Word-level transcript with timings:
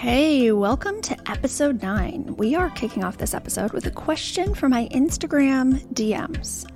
Hey, 0.00 0.50
welcome 0.50 1.02
to 1.02 1.30
episode 1.30 1.82
9. 1.82 2.36
We 2.38 2.54
are 2.54 2.70
kicking 2.70 3.04
off 3.04 3.18
this 3.18 3.34
episode 3.34 3.74
with 3.74 3.84
a 3.84 3.90
question 3.90 4.54
from 4.54 4.70
my 4.70 4.88
Instagram 4.92 5.78
DMs. 5.92 6.66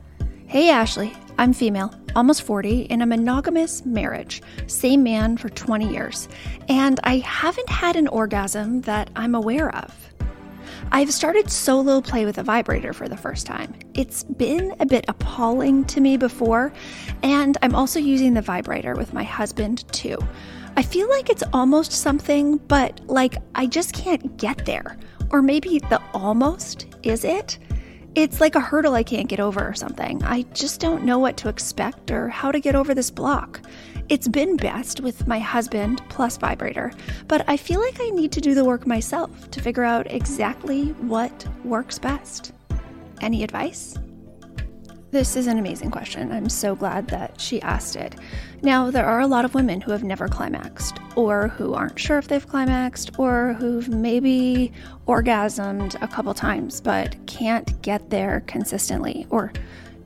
Hey, 0.47 0.69
Ashleigh, 0.69 1.17
I'm 1.39 1.55
female, 1.55 1.95
almost 2.15 2.43
40, 2.43 2.83
in 2.83 3.01
a 3.01 3.07
monogamous 3.07 3.87
marriage, 3.87 4.43
same 4.67 5.03
man 5.03 5.39
for 5.39 5.49
20 5.49 5.91
years, 5.91 6.29
and 6.69 7.01
I 7.05 7.21
haven't 7.21 7.71
had 7.71 7.97
an 7.97 8.09
orgasm 8.09 8.83
that 8.83 9.09
I'm 9.17 9.35
aware 9.35 9.75
of. 9.75 9.97
I've 10.93 11.11
started 11.11 11.51
solo 11.51 12.03
play 12.03 12.27
with 12.27 12.37
a 12.37 12.43
vibrator 12.43 12.93
for 12.93 13.09
the 13.09 13.17
first 13.17 13.47
time. 13.47 13.75
It's 13.95 14.25
been 14.25 14.77
a 14.81 14.87
bit 14.87 15.07
appalling 15.09 15.87
to 15.87 16.03
me 16.03 16.19
before, 16.19 16.75
and 17.23 17.57
I'm 17.63 17.75
also 17.75 17.99
using 17.99 18.35
the 18.35 18.43
vibrator 18.43 18.95
with 18.95 19.15
my 19.15 19.25
husband 19.25 19.91
too. 19.93 20.19
I 20.77 20.83
feel 20.83 21.09
like 21.09 21.31
it's 21.31 21.45
almost 21.53 21.93
something, 21.93 22.57
but 22.57 23.01
like 23.07 23.37
I 23.55 23.67
just 23.67 23.93
can't 23.93 24.37
get 24.37 24.67
there. 24.67 24.99
Or 25.31 25.41
maybe 25.41 25.79
the 25.79 26.03
almost 26.13 26.87
is 27.05 27.25
it. 27.25 27.59
It's 28.17 28.41
like 28.41 28.55
a 28.55 28.61
hurdle 28.61 28.95
I 28.95 29.03
can't 29.03 29.29
get 29.29 29.41
over 29.41 29.67
or 29.67 29.75
something. 29.75 30.23
I 30.25 30.43
just 30.53 30.81
don't 30.81 31.05
know 31.05 31.19
what 31.19 31.37
to 31.39 31.49
expect 31.49 32.11
or 32.11 32.29
how 32.29 32.51
to 32.51 32.61
get 32.61 32.75
over 32.75 32.95
this 32.95 33.11
block. 33.11 33.61
It's 34.09 34.29
been 34.29 34.57
best 34.57 35.01
with 35.01 35.27
my 35.27 35.39
husband 35.39 36.03
plus 36.09 36.37
vibrator, 36.37 36.93
but 37.29 37.49
I 37.49 37.57
feel 37.57 37.81
like 37.81 38.01
I 38.01 38.11
need 38.11 38.33
to 38.33 38.41
do 38.41 38.55
the 38.55 38.65
work 38.65 38.87
myself 38.87 39.51
to 39.51 39.61
figure 39.61 39.85
out 39.85 40.11
exactly 40.11 40.89
what 41.03 41.47
works 41.65 41.99
best. 41.99 42.53
Any 43.21 43.45
advice? 43.45 43.97
This 45.11 45.37
is 45.37 45.47
an 45.47 45.59
amazing 45.59 45.93
question. 45.93 46.33
I'm 46.33 46.49
so 46.49 46.75
glad 46.75 47.07
that 47.09 47.41
she 47.41 47.63
asked 47.63 47.95
it. 47.95 48.17
Now, 48.65 48.91
there 48.91 49.05
are 49.05 49.21
a 49.21 49.27
lot 49.27 49.45
of 49.45 49.53
women 49.55 49.83
who 49.83 49.93
have 49.93 50.03
never 50.03 50.27
climaxed, 50.27 50.99
or 51.17 51.49
who 51.49 51.75
aren't 51.75 51.99
sure 51.99 52.17
if 52.17 52.29
they've 52.29 52.49
climaxed, 52.49 53.11
or 53.19 53.53
who've 53.59 53.91
maybe 53.91 54.73
orgasmed 55.07 56.01
a 56.01 56.09
couple 56.09 56.33
times 56.33 56.81
but 56.81 57.15
can't 57.27 57.83
get 57.83 58.09
there 58.09 58.43
consistently, 58.47 59.27
or 59.29 59.53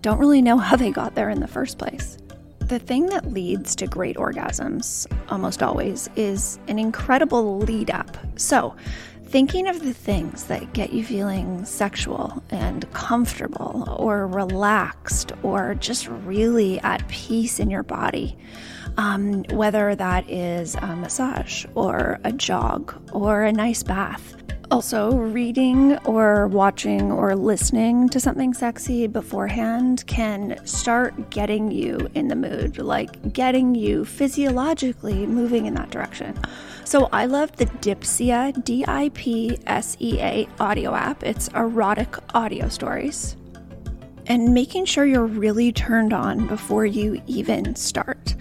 don't 0.02 0.18
really 0.18 0.42
know 0.42 0.58
how 0.58 0.74
they 0.74 0.90
got 0.90 1.14
there 1.14 1.30
in 1.30 1.38
the 1.38 1.46
first 1.46 1.78
place. 1.78 2.18
The 2.58 2.80
thing 2.80 3.06
that 3.06 3.32
leads 3.32 3.76
to 3.76 3.86
great 3.86 4.16
orgasms, 4.16 5.06
almost 5.28 5.62
always, 5.62 6.10
is 6.16 6.58
an 6.66 6.80
incredible 6.80 7.58
lead 7.58 7.92
up. 7.92 8.16
So, 8.34 8.74
Thinking 9.28 9.68
of 9.68 9.80
the 9.84 9.92
things 9.92 10.44
that 10.44 10.72
get 10.72 10.94
you 10.94 11.04
feeling 11.04 11.62
sexual 11.66 12.42
and 12.48 12.90
comfortable 12.94 13.84
or 13.98 14.26
relaxed 14.26 15.32
or 15.42 15.74
just 15.74 16.08
really 16.08 16.80
at 16.80 17.06
peace 17.08 17.60
in 17.60 17.68
your 17.68 17.82
body, 17.82 18.38
um, 18.96 19.44
whether 19.50 19.94
that 19.94 20.28
is 20.30 20.76
a 20.76 20.96
massage 20.96 21.66
or 21.74 22.18
a 22.24 22.32
jog 22.32 22.94
or 23.12 23.42
a 23.42 23.52
nice 23.52 23.82
bath. 23.82 24.34
Also, 24.70 25.14
reading 25.14 25.98
or 26.06 26.46
watching 26.48 27.12
or 27.12 27.36
listening 27.36 28.08
to 28.08 28.20
something 28.20 28.54
sexy 28.54 29.06
beforehand 29.06 30.06
can 30.06 30.58
start 30.66 31.30
getting 31.30 31.70
you 31.70 32.08
in 32.14 32.28
the 32.28 32.36
mood, 32.36 32.78
like 32.78 33.32
getting 33.32 33.74
you 33.74 34.06
physiologically 34.06 35.26
moving 35.26 35.66
in 35.66 35.74
that 35.74 35.90
direction. 35.90 36.38
So 36.88 37.10
I 37.12 37.26
love 37.26 37.54
the 37.58 37.66
Dipsea, 37.66 38.64
D 38.64 38.82
I 38.88 39.10
P 39.12 39.58
S 39.66 39.94
E 40.00 40.18
A 40.22 40.48
audio 40.58 40.94
app. 40.94 41.22
It's 41.22 41.48
erotic 41.48 42.16
audio 42.34 42.70
stories. 42.70 43.36
And 44.26 44.54
making 44.54 44.86
sure 44.86 45.04
you're 45.04 45.26
really 45.26 45.70
turned 45.70 46.14
on 46.14 46.46
before 46.46 46.86
you 46.86 47.20
even 47.26 47.76
start. 47.76 48.34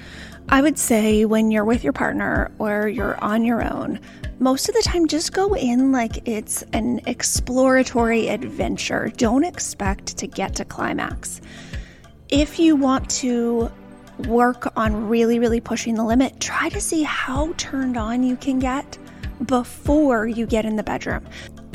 I 0.47 0.61
would 0.61 0.79
say 0.79 1.25
when 1.25 1.51
you're 1.51 1.65
with 1.65 1.83
your 1.83 1.91
partner 1.91 2.49
or 2.57 2.87
you're 2.87 3.21
on 3.21 3.43
your 3.43 3.69
own, 3.69 3.99
most 4.39 4.69
of 4.69 4.75
the 4.75 4.81
time 4.81 5.07
just 5.07 5.33
go 5.33 5.53
in 5.53 5.91
like 5.91 6.25
it's 6.25 6.61
an 6.71 7.01
exploratory 7.05 8.29
adventure. 8.29 9.11
Don't 9.17 9.43
expect 9.43 10.15
to 10.19 10.25
get 10.25 10.55
to 10.55 10.63
climax. 10.63 11.41
If 12.29 12.59
you 12.59 12.77
want 12.77 13.09
to 13.09 13.69
work 14.19 14.71
on 14.75 15.07
really, 15.07 15.39
really 15.39 15.59
pushing 15.59 15.95
the 15.95 16.03
limit, 16.03 16.39
try 16.39 16.69
to 16.69 16.81
see 16.81 17.03
how 17.03 17.53
turned 17.57 17.97
on 17.97 18.23
you 18.23 18.35
can 18.35 18.59
get 18.59 18.97
before 19.45 20.27
you 20.27 20.45
get 20.45 20.65
in 20.65 20.75
the 20.75 20.83
bedroom. 20.83 21.25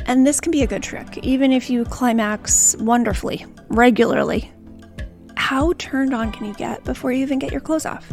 And 0.07 0.27
this 0.27 0.41
can 0.41 0.51
be 0.51 0.63
a 0.63 0.67
good 0.67 0.83
trick, 0.83 1.19
even 1.19 1.53
if 1.53 1.71
you 1.71 1.85
climax 1.85 2.77
wonderfully, 2.79 3.47
regularly. 3.69 4.51
How 5.37 5.73
turned 5.79 6.15
on 6.15 6.33
can 6.33 6.47
you 6.47 6.55
get 6.55 6.83
before 6.85 7.13
you 7.13 7.23
even 7.23 7.39
get 7.39 7.53
your 7.53 7.61
clothes 7.61 7.87
off? 7.87 8.11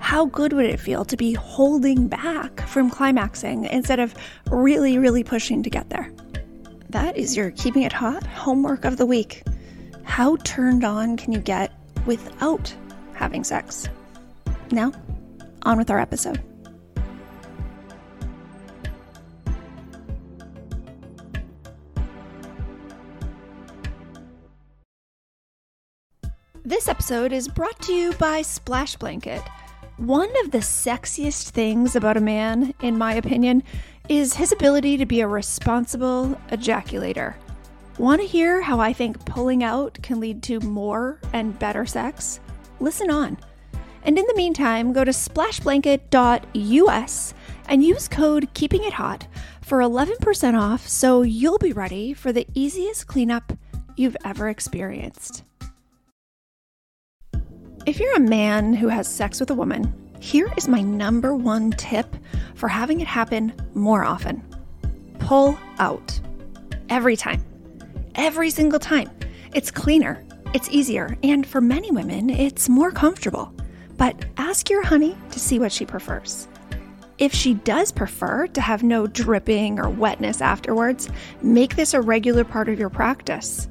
How 0.00 0.26
good 0.26 0.52
would 0.52 0.64
it 0.64 0.80
feel 0.80 1.04
to 1.04 1.16
be 1.16 1.32
holding 1.34 2.08
back 2.08 2.60
from 2.62 2.90
climaxing 2.90 3.66
instead 3.66 4.00
of 4.00 4.14
really, 4.50 4.98
really 4.98 5.22
pushing 5.22 5.62
to 5.62 5.70
get 5.70 5.90
there? 5.90 6.10
That 6.90 7.16
is 7.16 7.36
your 7.36 7.50
keeping 7.52 7.82
it 7.82 7.92
hot 7.92 8.26
homework 8.26 8.84
of 8.84 8.96
the 8.96 9.06
week. 9.06 9.42
How 10.04 10.36
turned 10.36 10.84
on 10.84 11.16
can 11.16 11.32
you 11.32 11.40
get 11.40 11.72
without 12.06 12.74
having 13.18 13.42
sex. 13.42 13.88
Now, 14.70 14.92
on 15.62 15.76
with 15.76 15.90
our 15.90 15.98
episode. 15.98 16.40
This 26.64 26.86
episode 26.86 27.32
is 27.32 27.48
brought 27.48 27.80
to 27.82 27.92
you 27.92 28.12
by 28.14 28.42
Splash 28.42 28.96
Blanket. 28.96 29.42
One 29.96 30.30
of 30.44 30.52
the 30.52 30.58
sexiest 30.58 31.50
things 31.50 31.96
about 31.96 32.16
a 32.16 32.20
man, 32.20 32.72
in 32.82 32.98
my 32.98 33.14
opinion, 33.14 33.64
is 34.08 34.34
his 34.34 34.52
ability 34.52 34.96
to 34.98 35.06
be 35.06 35.22
a 35.22 35.26
responsible 35.26 36.38
ejaculator. 36.50 37.34
Want 37.98 38.20
to 38.20 38.26
hear 38.26 38.60
how 38.60 38.78
I 38.78 38.92
think 38.92 39.24
pulling 39.24 39.64
out 39.64 39.98
can 40.02 40.20
lead 40.20 40.42
to 40.44 40.60
more 40.60 41.18
and 41.32 41.58
better 41.58 41.84
sex? 41.84 42.38
Listen 42.80 43.10
on. 43.10 43.38
And 44.02 44.18
in 44.18 44.24
the 44.26 44.34
meantime, 44.34 44.92
go 44.92 45.04
to 45.04 45.10
splashblanket.us 45.10 47.34
and 47.68 47.84
use 47.84 48.08
code 48.08 48.48
Keeping 48.54 48.84
It 48.84 48.94
Hot 48.94 49.26
for 49.62 49.78
11% 49.78 50.58
off 50.58 50.88
so 50.88 51.22
you'll 51.22 51.58
be 51.58 51.72
ready 51.72 52.14
for 52.14 52.32
the 52.32 52.46
easiest 52.54 53.06
cleanup 53.06 53.52
you've 53.96 54.16
ever 54.24 54.48
experienced. 54.48 55.44
If 57.86 58.00
you're 58.00 58.16
a 58.16 58.20
man 58.20 58.74
who 58.74 58.88
has 58.88 59.06
sex 59.08 59.40
with 59.40 59.50
a 59.50 59.54
woman, 59.54 59.94
here 60.20 60.50
is 60.56 60.68
my 60.68 60.80
number 60.80 61.34
one 61.34 61.70
tip 61.72 62.16
for 62.54 62.68
having 62.68 63.00
it 63.00 63.06
happen 63.06 63.52
more 63.74 64.04
often 64.04 64.42
pull 65.28 65.58
out. 65.78 66.18
Every 66.88 67.14
time. 67.14 67.44
Every 68.14 68.48
single 68.48 68.78
time. 68.78 69.10
It's 69.54 69.70
cleaner 69.70 70.24
it's 70.54 70.70
easier, 70.70 71.16
and 71.22 71.46
for 71.46 71.60
many 71.60 71.90
women, 71.90 72.30
it's 72.30 72.68
more 72.68 72.90
comfortable. 72.90 73.52
But 73.96 74.24
ask 74.36 74.70
your 74.70 74.82
honey 74.82 75.16
to 75.30 75.40
see 75.40 75.58
what 75.58 75.72
she 75.72 75.84
prefers. 75.84 76.48
If 77.18 77.34
she 77.34 77.54
does 77.54 77.90
prefer 77.90 78.46
to 78.46 78.60
have 78.60 78.82
no 78.82 79.06
dripping 79.06 79.80
or 79.80 79.90
wetness 79.90 80.40
afterwards, 80.40 81.10
make 81.42 81.74
this 81.74 81.92
a 81.94 82.00
regular 82.00 82.44
part 82.44 82.68
of 82.68 82.78
your 82.78 82.90
practice. 82.90 83.68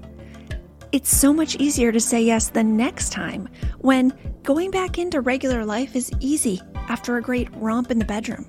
It's 0.92 1.16
so 1.16 1.34
much 1.34 1.56
easier 1.56 1.92
to 1.92 2.00
say 2.00 2.22
yes 2.22 2.50
the 2.50 2.64
next 2.64 3.12
time 3.12 3.48
when 3.80 4.14
going 4.44 4.72
back 4.72 4.98
into 4.98 5.22
regular 5.22 5.66
life 5.66 5.96
is 5.96 6.12
easy 6.20 6.62
after 6.90 7.18
a 7.18 7.22
great 7.22 7.50
romp 7.56 7.90
in 7.90 8.00
the 8.00 8.06
bedroom. 8.06 8.46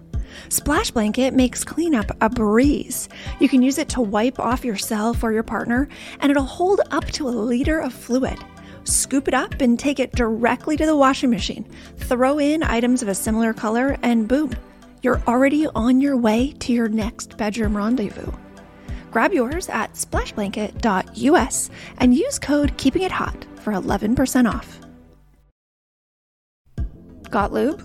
Splash 0.49 0.91
Blanket 0.91 1.35
makes 1.35 1.65
cleanup 1.65 2.11
a 2.21 2.29
breeze. 2.29 3.09
You 3.41 3.49
can 3.49 3.63
use 3.63 3.79
it 3.79 3.89
to 3.91 4.01
wipe 4.01 4.39
off 4.39 4.65
yourself 4.65 5.23
or 5.23 5.33
your 5.33 5.43
partner, 5.43 5.89
and 6.21 6.31
it'll 6.31 6.45
hold 6.45 6.81
up 6.91 7.05
to 7.13 7.29
a 7.29 7.31
liter 7.31 7.79
of 7.79 7.93
fluid. 7.93 8.39
Scoop 8.85 9.29
it 9.29 9.35
up 9.35 9.61
and 9.61 9.79
take 9.79 10.01
it 10.01 10.13
directly 10.13 10.77
to 10.77 10.87
the 10.87 10.97
washing 10.97 11.31
machine. 11.31 11.65
Throw 11.97 12.39
in 12.39 12.63
items 12.63 13.03
of 13.03 13.09
a 13.09 13.15
similar 13.15 13.53
color, 13.53 13.99
and 14.03 14.27
boom, 14.27 14.53
you're 15.03 15.23
already 15.27 15.67
on 15.69 16.01
your 16.01 16.17
way 16.17 16.53
to 16.61 16.73
your 16.73 16.89
next 16.89 17.37
bedroom 17.37 17.77
rendezvous. 17.77 18.33
Grab 19.11 19.33
yours 19.33 19.69
at 19.69 19.95
splashblanket.us 19.95 21.71
and 21.99 22.15
use 22.15 22.39
code 22.39 22.77
Keeping 22.77 23.03
It 23.03 23.13
Hot 23.13 23.47
for 23.57 23.73
11% 23.73 24.53
off. 24.53 24.81
Got 27.31 27.53
lube? 27.53 27.83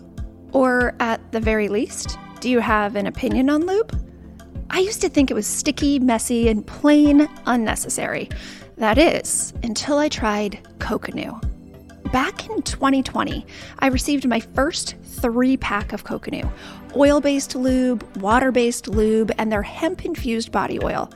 Or 0.54 0.96
at 1.00 1.32
the 1.32 1.40
very 1.40 1.68
least, 1.68 2.18
do 2.44 2.50
you 2.50 2.60
have 2.60 2.98
an 2.98 3.08
opinion 3.08 3.50
on 3.50 3.66
lube? 3.66 3.98
I 4.70 4.80
used 4.80 5.00
to 5.00 5.08
think 5.08 5.32
it 5.32 5.34
was 5.34 5.48
sticky, 5.48 5.98
messy, 5.98 6.50
and 6.50 6.68
plain 6.68 7.30
unnecessary. 7.46 8.28
That 8.76 8.98
is, 8.98 9.54
until 9.64 9.98
I 9.98 10.10
tried 10.10 10.60
Coconu. 10.80 11.42
Back 12.12 12.50
in 12.50 12.62
2020, 12.62 13.46
I 13.80 13.88
received 13.88 14.28
my 14.28 14.42
first 14.42 14.96
three 15.04 15.56
pack 15.56 15.94
of 15.94 16.04
Coconu 16.04 16.52
oil 16.98 17.22
based 17.22 17.56
lube, 17.56 18.04
water 18.18 18.52
based 18.52 18.90
lube, 18.90 19.32
and 19.38 19.50
their 19.50 19.64
hemp 19.64 20.04
infused 20.04 20.52
body 20.52 20.84
oil. 20.84 21.10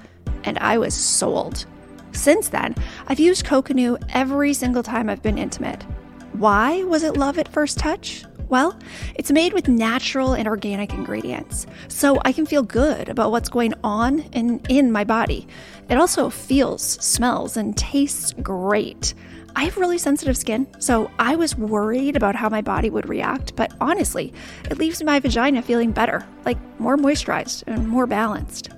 And 0.45 0.57
I 0.59 0.77
was 0.77 0.93
sold. 0.93 1.65
Since 2.13 2.47
then, 2.47 2.73
I've 3.07 3.19
used 3.19 3.45
Coconu 3.45 4.01
every 4.13 4.53
single 4.53 4.81
time 4.81 5.09
I've 5.09 5.23
been 5.23 5.37
intimate. 5.37 5.83
Why 6.31 6.83
was 6.83 7.03
it 7.03 7.17
love 7.17 7.37
at 7.37 7.49
first 7.49 7.77
touch? 7.77 8.23
Well, 8.49 8.79
it's 9.15 9.31
made 9.31 9.51
with 9.51 9.67
natural 9.67 10.33
and 10.33 10.47
organic 10.47 10.93
ingredients, 10.93 11.67
so 11.89 12.21
I 12.23 12.31
can 12.31 12.45
feel 12.45 12.63
good 12.63 13.09
about 13.09 13.31
what's 13.31 13.49
going 13.49 13.73
on 13.83 14.19
in, 14.31 14.61
in 14.69 14.91
my 14.91 15.03
body. 15.03 15.47
It 15.89 15.97
also 15.97 16.29
feels, 16.29 16.81
smells, 16.81 17.57
and 17.57 17.75
tastes 17.75 18.33
great. 18.41 19.13
I 19.57 19.63
have 19.63 19.77
really 19.77 19.97
sensitive 19.97 20.37
skin, 20.37 20.67
so 20.79 21.11
I 21.19 21.35
was 21.35 21.57
worried 21.57 22.15
about 22.15 22.35
how 22.35 22.47
my 22.47 22.61
body 22.61 22.89
would 22.89 23.09
react, 23.09 23.55
but 23.55 23.73
honestly, 23.81 24.33
it 24.69 24.77
leaves 24.77 25.03
my 25.03 25.19
vagina 25.19 25.61
feeling 25.61 25.91
better, 25.91 26.25
like 26.45 26.57
more 26.79 26.95
moisturized 26.95 27.63
and 27.67 27.87
more 27.87 28.07
balanced. 28.07 28.69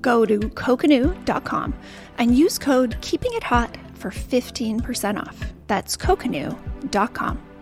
Go 0.00 0.26
to 0.26 0.38
coconu.com 0.38 1.74
and 2.18 2.36
use 2.36 2.58
code 2.58 2.96
Keeping 3.00 3.32
It 3.34 3.44
Hot 3.44 3.74
for 3.94 4.10
15% 4.10 5.18
off. 5.18 5.54
That's 5.66 5.96
coconu.com. 5.96 7.53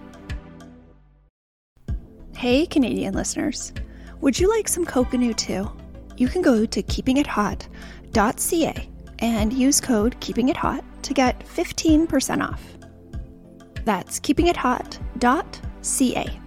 Hey, 2.42 2.66
Canadian 2.66 3.14
listeners. 3.14 3.72
Would 4.20 4.36
you 4.36 4.48
like 4.48 4.66
some 4.66 4.84
Coconu 4.84 5.36
too? 5.36 5.70
You 6.16 6.26
can 6.26 6.42
go 6.42 6.66
to 6.66 6.82
keepingithot.ca 6.82 8.88
and 9.20 9.52
use 9.52 9.80
code 9.80 10.20
KEEPINGITHOT 10.20 10.82
to 11.02 11.14
get 11.14 11.46
15% 11.46 12.42
off. 12.42 12.60
That's 13.84 14.18
keepingithot.ca. 14.18 16.40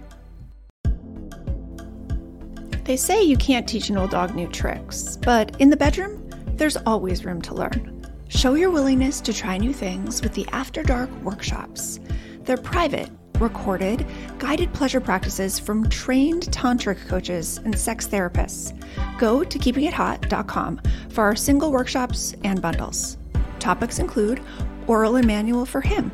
They 2.84 2.96
say 2.98 3.22
you 3.22 3.38
can't 3.38 3.66
teach 3.66 3.88
an 3.88 3.96
old 3.96 4.10
dog 4.10 4.34
new 4.34 4.48
tricks, 4.48 5.16
but 5.22 5.58
in 5.62 5.70
the 5.70 5.78
bedroom, 5.78 6.28
there's 6.56 6.76
always 6.76 7.24
room 7.24 7.40
to 7.40 7.54
learn. 7.54 8.04
Show 8.28 8.52
your 8.52 8.68
willingness 8.68 9.22
to 9.22 9.32
try 9.32 9.56
new 9.56 9.72
things 9.72 10.20
with 10.20 10.34
the 10.34 10.46
After 10.52 10.82
Dark 10.82 11.10
workshops. 11.22 12.00
They're 12.42 12.58
private 12.58 13.08
recorded, 13.40 14.06
guided 14.38 14.72
pleasure 14.72 15.00
practices 15.00 15.58
from 15.58 15.88
trained 15.88 16.44
tantric 16.44 17.06
coaches 17.08 17.58
and 17.64 17.78
sex 17.78 18.06
therapists. 18.06 18.72
Go 19.18 19.44
to 19.44 19.58
keepingithot.com 19.58 20.80
for 21.10 21.24
our 21.24 21.36
single 21.36 21.72
workshops 21.72 22.34
and 22.44 22.60
bundles. 22.60 23.18
Topics 23.58 23.98
include 23.98 24.40
oral 24.86 25.16
and 25.16 25.26
manual 25.26 25.66
for 25.66 25.80
him, 25.80 26.10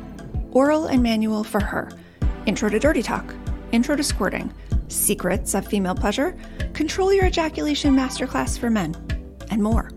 oral 0.51 0.85
and 0.85 1.03
manual 1.03 1.43
for 1.43 1.63
her, 1.63 1.91
intro 2.45 2.69
to 2.69 2.79
dirty 2.79 3.03
talk, 3.03 3.33
intro 3.71 3.95
to 3.95 4.03
squirting, 4.03 4.53
secrets 4.87 5.53
of 5.53 5.67
female 5.67 5.95
pleasure, 5.95 6.35
control 6.73 7.13
your 7.13 7.25
ejaculation 7.25 7.95
masterclass 7.95 8.57
for 8.57 8.69
men, 8.69 8.95
and 9.51 9.61
more. 9.61 9.91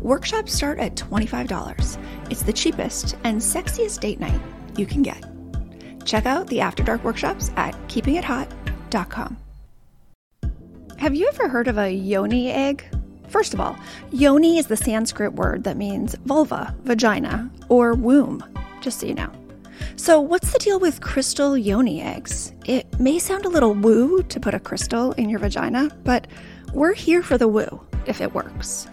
Workshops 0.00 0.52
start 0.52 0.78
at 0.78 0.94
$25. 0.96 2.30
It's 2.30 2.42
the 2.42 2.52
cheapest 2.52 3.16
and 3.24 3.40
sexiest 3.40 4.00
date 4.00 4.20
night 4.20 4.40
you 4.76 4.86
can 4.86 5.02
get. 5.02 5.24
Check 6.10 6.26
out 6.26 6.48
the 6.48 6.60
After 6.60 6.82
Dark 6.82 7.04
workshops 7.04 7.52
at 7.54 7.72
keepingithot.com. 7.86 9.36
Have 10.98 11.14
you 11.14 11.28
ever 11.28 11.48
heard 11.48 11.68
of 11.68 11.78
a 11.78 11.88
yoni 11.88 12.50
egg? 12.50 12.84
First 13.28 13.54
of 13.54 13.60
all, 13.60 13.78
yoni 14.10 14.58
is 14.58 14.66
the 14.66 14.76
Sanskrit 14.76 15.34
word 15.34 15.62
that 15.62 15.76
means 15.76 16.16
vulva, 16.24 16.74
vagina, 16.82 17.48
or 17.68 17.94
womb, 17.94 18.42
just 18.80 18.98
so 18.98 19.06
you 19.06 19.14
know. 19.14 19.30
So, 19.94 20.20
what's 20.20 20.52
the 20.52 20.58
deal 20.58 20.80
with 20.80 21.00
crystal 21.00 21.56
yoni 21.56 22.02
eggs? 22.02 22.54
It 22.66 22.98
may 22.98 23.20
sound 23.20 23.44
a 23.44 23.48
little 23.48 23.74
woo 23.74 24.24
to 24.24 24.40
put 24.40 24.52
a 24.52 24.58
crystal 24.58 25.12
in 25.12 25.30
your 25.30 25.38
vagina, 25.38 25.96
but 26.02 26.26
we're 26.74 26.92
here 26.92 27.22
for 27.22 27.38
the 27.38 27.46
woo 27.46 27.80
if 28.06 28.20
it 28.20 28.34
works. 28.34 28.88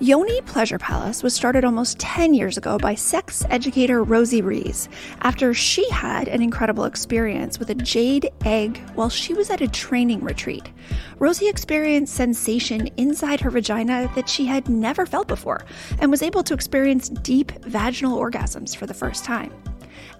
Yoni 0.00 0.40
Pleasure 0.42 0.78
Palace 0.78 1.24
was 1.24 1.34
started 1.34 1.64
almost 1.64 1.98
10 1.98 2.32
years 2.32 2.56
ago 2.56 2.78
by 2.78 2.94
sex 2.94 3.44
educator 3.50 4.04
Rosie 4.04 4.42
Rees 4.42 4.88
after 5.22 5.52
she 5.52 5.90
had 5.90 6.28
an 6.28 6.40
incredible 6.40 6.84
experience 6.84 7.58
with 7.58 7.70
a 7.70 7.74
jade 7.74 8.30
egg 8.44 8.78
while 8.94 9.08
she 9.08 9.34
was 9.34 9.50
at 9.50 9.60
a 9.60 9.66
training 9.66 10.20
retreat. 10.20 10.70
Rosie 11.18 11.48
experienced 11.48 12.14
sensation 12.14 12.86
inside 12.96 13.40
her 13.40 13.50
vagina 13.50 14.08
that 14.14 14.28
she 14.28 14.46
had 14.46 14.68
never 14.68 15.04
felt 15.04 15.26
before 15.26 15.64
and 15.98 16.12
was 16.12 16.22
able 16.22 16.44
to 16.44 16.54
experience 16.54 17.08
deep 17.08 17.50
vaginal 17.64 18.16
orgasms 18.16 18.76
for 18.76 18.86
the 18.86 18.94
first 18.94 19.24
time. 19.24 19.52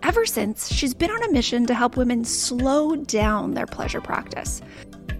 Ever 0.03 0.27
since, 0.27 0.75
she's 0.75 0.93
been 0.93 1.13
on 1.13 1.23
a 1.23 1.31
mission 1.31 1.67
to 1.67 1.75
help 1.75 1.97
women 1.97 2.25
slow 2.25 2.97
down 2.97 3.55
their 3.55 3.67
pleasure 3.67 4.01
practice. 4.01 4.61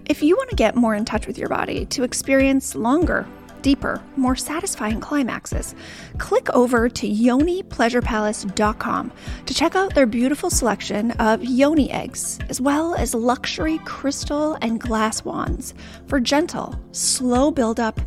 If 0.09 0.21
you 0.21 0.35
want 0.35 0.49
to 0.49 0.55
get 0.57 0.75
more 0.75 0.95
in 0.95 1.05
touch 1.05 1.27
with 1.27 1.37
your 1.37 1.49
body, 1.49 1.85
to 1.85 2.03
experience 2.03 2.75
longer, 2.75 3.25
deeper, 3.61 4.01
more 4.15 4.35
satisfying 4.35 4.99
climaxes, 4.99 5.75
click 6.17 6.49
over 6.55 6.89
to 6.89 7.07
yonipleasurepalace.com 7.07 9.11
to 9.45 9.53
check 9.53 9.75
out 9.75 9.93
their 9.95 10.05
beautiful 10.05 10.49
selection 10.49 11.11
of 11.11 11.43
yoni 11.43 11.91
eggs, 11.91 12.39
as 12.49 12.59
well 12.59 12.95
as 12.95 13.13
luxury 13.13 13.77
crystal 13.85 14.57
and 14.61 14.79
glass 14.79 15.23
wands 15.23 15.75
for 16.07 16.19
gentle, 16.19 16.75
slow 16.91 17.51
buildup, 17.51 18.01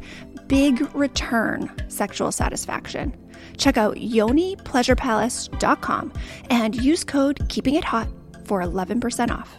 big 0.49 0.93
return 0.95 1.71
sexual 1.89 2.33
satisfaction. 2.33 3.17
Check 3.57 3.77
out 3.77 3.97
yonipleasurepalace.com 3.97 6.13
and 6.51 6.77
use 6.77 7.03
code 7.05 7.39
KEEPINGITHOT 7.49 8.09
for 8.47 8.63
11% 8.63 9.31
off. 9.31 9.57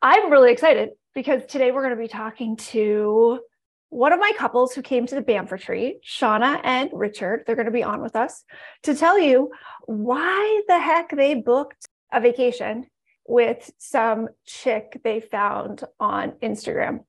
I'm 0.00 0.30
really 0.30 0.52
excited 0.52 0.90
because 1.14 1.46
today 1.46 1.72
we're 1.72 1.82
going 1.82 1.96
to 1.96 2.02
be 2.02 2.08
talking 2.08 2.56
to 2.56 3.40
one 3.90 4.12
of 4.12 4.20
my 4.20 4.32
couples 4.36 4.74
who 4.74 4.82
came 4.82 5.06
to 5.06 5.14
the 5.14 5.22
Banff 5.22 5.50
retreat, 5.50 6.02
Shauna 6.04 6.60
and 6.62 6.90
Richard. 6.92 7.44
They're 7.46 7.56
going 7.56 7.66
to 7.66 7.72
be 7.72 7.82
on 7.82 8.02
with 8.02 8.16
us 8.16 8.44
to 8.82 8.94
tell 8.94 9.18
you 9.18 9.50
why 9.86 10.62
the 10.68 10.78
heck 10.78 11.10
they 11.10 11.34
booked 11.34 11.86
a 12.12 12.20
vacation 12.20 12.86
with 13.26 13.70
some 13.78 14.28
chick 14.46 15.00
they 15.04 15.20
found 15.20 15.84
on 15.98 16.32
Instagram. 16.42 17.00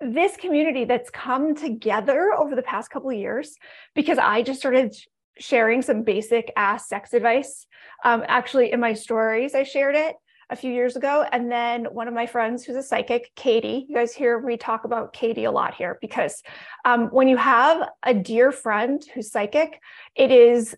This 0.00 0.36
community 0.36 0.84
that's 0.84 1.10
come 1.10 1.56
together 1.56 2.32
over 2.32 2.54
the 2.54 2.62
past 2.62 2.90
couple 2.90 3.10
of 3.10 3.16
years, 3.16 3.56
because 3.94 4.18
I 4.18 4.42
just 4.42 4.60
started 4.60 4.94
sharing 5.40 5.82
some 5.82 6.02
basic 6.02 6.52
ass 6.56 6.88
sex 6.88 7.14
advice. 7.14 7.66
Um, 8.04 8.22
actually, 8.26 8.72
in 8.72 8.80
my 8.80 8.92
stories, 8.92 9.54
I 9.54 9.64
shared 9.64 9.96
it 9.96 10.14
a 10.50 10.56
few 10.56 10.72
years 10.72 10.96
ago. 10.96 11.26
And 11.30 11.50
then 11.50 11.84
one 11.86 12.08
of 12.08 12.14
my 12.14 12.26
friends 12.26 12.64
who's 12.64 12.76
a 12.76 12.82
psychic, 12.82 13.30
Katie, 13.34 13.86
you 13.88 13.94
guys 13.94 14.14
hear 14.14 14.40
me 14.40 14.56
talk 14.56 14.84
about 14.84 15.12
Katie 15.12 15.44
a 15.44 15.50
lot 15.50 15.74
here 15.74 15.98
because 16.00 16.42
um, 16.84 17.08
when 17.08 17.28
you 17.28 17.36
have 17.36 17.88
a 18.02 18.14
dear 18.14 18.50
friend 18.52 19.02
who's 19.14 19.30
psychic, 19.30 19.80
it 20.14 20.30
is 20.30 20.74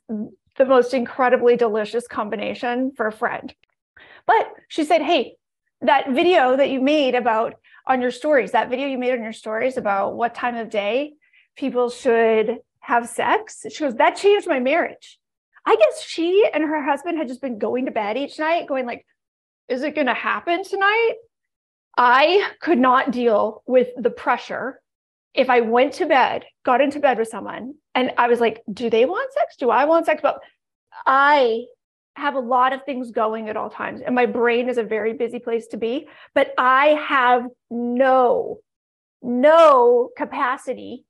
the 0.56 0.64
most 0.66 0.92
incredibly 0.92 1.56
delicious 1.56 2.06
combination 2.06 2.92
for 2.96 3.06
a 3.06 3.12
friend. 3.12 3.54
But 4.26 4.48
she 4.68 4.84
said, 4.84 5.02
Hey, 5.02 5.36
that 5.82 6.10
video 6.10 6.56
that 6.56 6.70
you 6.70 6.80
made 6.80 7.14
about 7.14 7.54
on 7.86 8.00
your 8.00 8.10
stories, 8.10 8.52
that 8.52 8.70
video 8.70 8.86
you 8.86 8.98
made 8.98 9.12
on 9.12 9.22
your 9.22 9.32
stories 9.32 9.76
about 9.76 10.16
what 10.16 10.34
time 10.34 10.56
of 10.56 10.68
day 10.68 11.14
people 11.56 11.90
should 11.90 12.58
have 12.80 13.08
sex, 13.08 13.64
she 13.70 13.84
goes, 13.84 13.94
That 13.94 14.16
changed 14.16 14.48
my 14.48 14.58
marriage. 14.58 15.18
I 15.64 15.76
guess 15.76 16.02
she 16.02 16.48
and 16.52 16.64
her 16.64 16.82
husband 16.82 17.18
had 17.18 17.28
just 17.28 17.42
been 17.42 17.58
going 17.58 17.84
to 17.84 17.90
bed 17.90 18.16
each 18.16 18.38
night, 18.38 18.66
going 18.66 18.86
like, 18.86 19.06
is 19.70 19.82
it 19.82 19.94
going 19.94 20.08
to 20.08 20.14
happen 20.14 20.64
tonight? 20.64 21.14
I 21.96 22.50
could 22.60 22.78
not 22.78 23.12
deal 23.12 23.62
with 23.66 23.88
the 23.96 24.10
pressure 24.10 24.80
if 25.32 25.48
I 25.48 25.60
went 25.60 25.94
to 25.94 26.06
bed, 26.06 26.44
got 26.64 26.80
into 26.80 26.98
bed 26.98 27.18
with 27.18 27.28
someone, 27.28 27.74
and 27.94 28.12
I 28.18 28.26
was 28.26 28.40
like, 28.40 28.62
do 28.72 28.90
they 28.90 29.04
want 29.04 29.32
sex? 29.32 29.56
Do 29.56 29.70
I 29.70 29.84
want 29.84 30.06
sex? 30.06 30.20
But 30.22 30.40
I 31.06 31.66
have 32.16 32.34
a 32.34 32.40
lot 32.40 32.72
of 32.72 32.84
things 32.84 33.12
going 33.12 33.48
at 33.48 33.56
all 33.56 33.70
times, 33.70 34.00
and 34.04 34.14
my 34.14 34.26
brain 34.26 34.68
is 34.68 34.76
a 34.76 34.82
very 34.82 35.12
busy 35.12 35.38
place 35.38 35.68
to 35.68 35.76
be, 35.76 36.08
but 36.34 36.52
I 36.58 36.88
have 37.08 37.46
no, 37.70 38.58
no 39.22 40.10
capacity. 40.16 41.04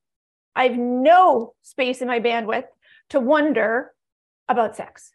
I 0.55 0.65
have 0.69 0.77
no 0.77 1.55
space 1.63 2.03
in 2.03 2.09
my 2.09 2.21
bandwidth 2.21 2.67
to 3.11 3.21
wonder 3.21 3.93
about 4.49 4.77
sex. 4.77 5.13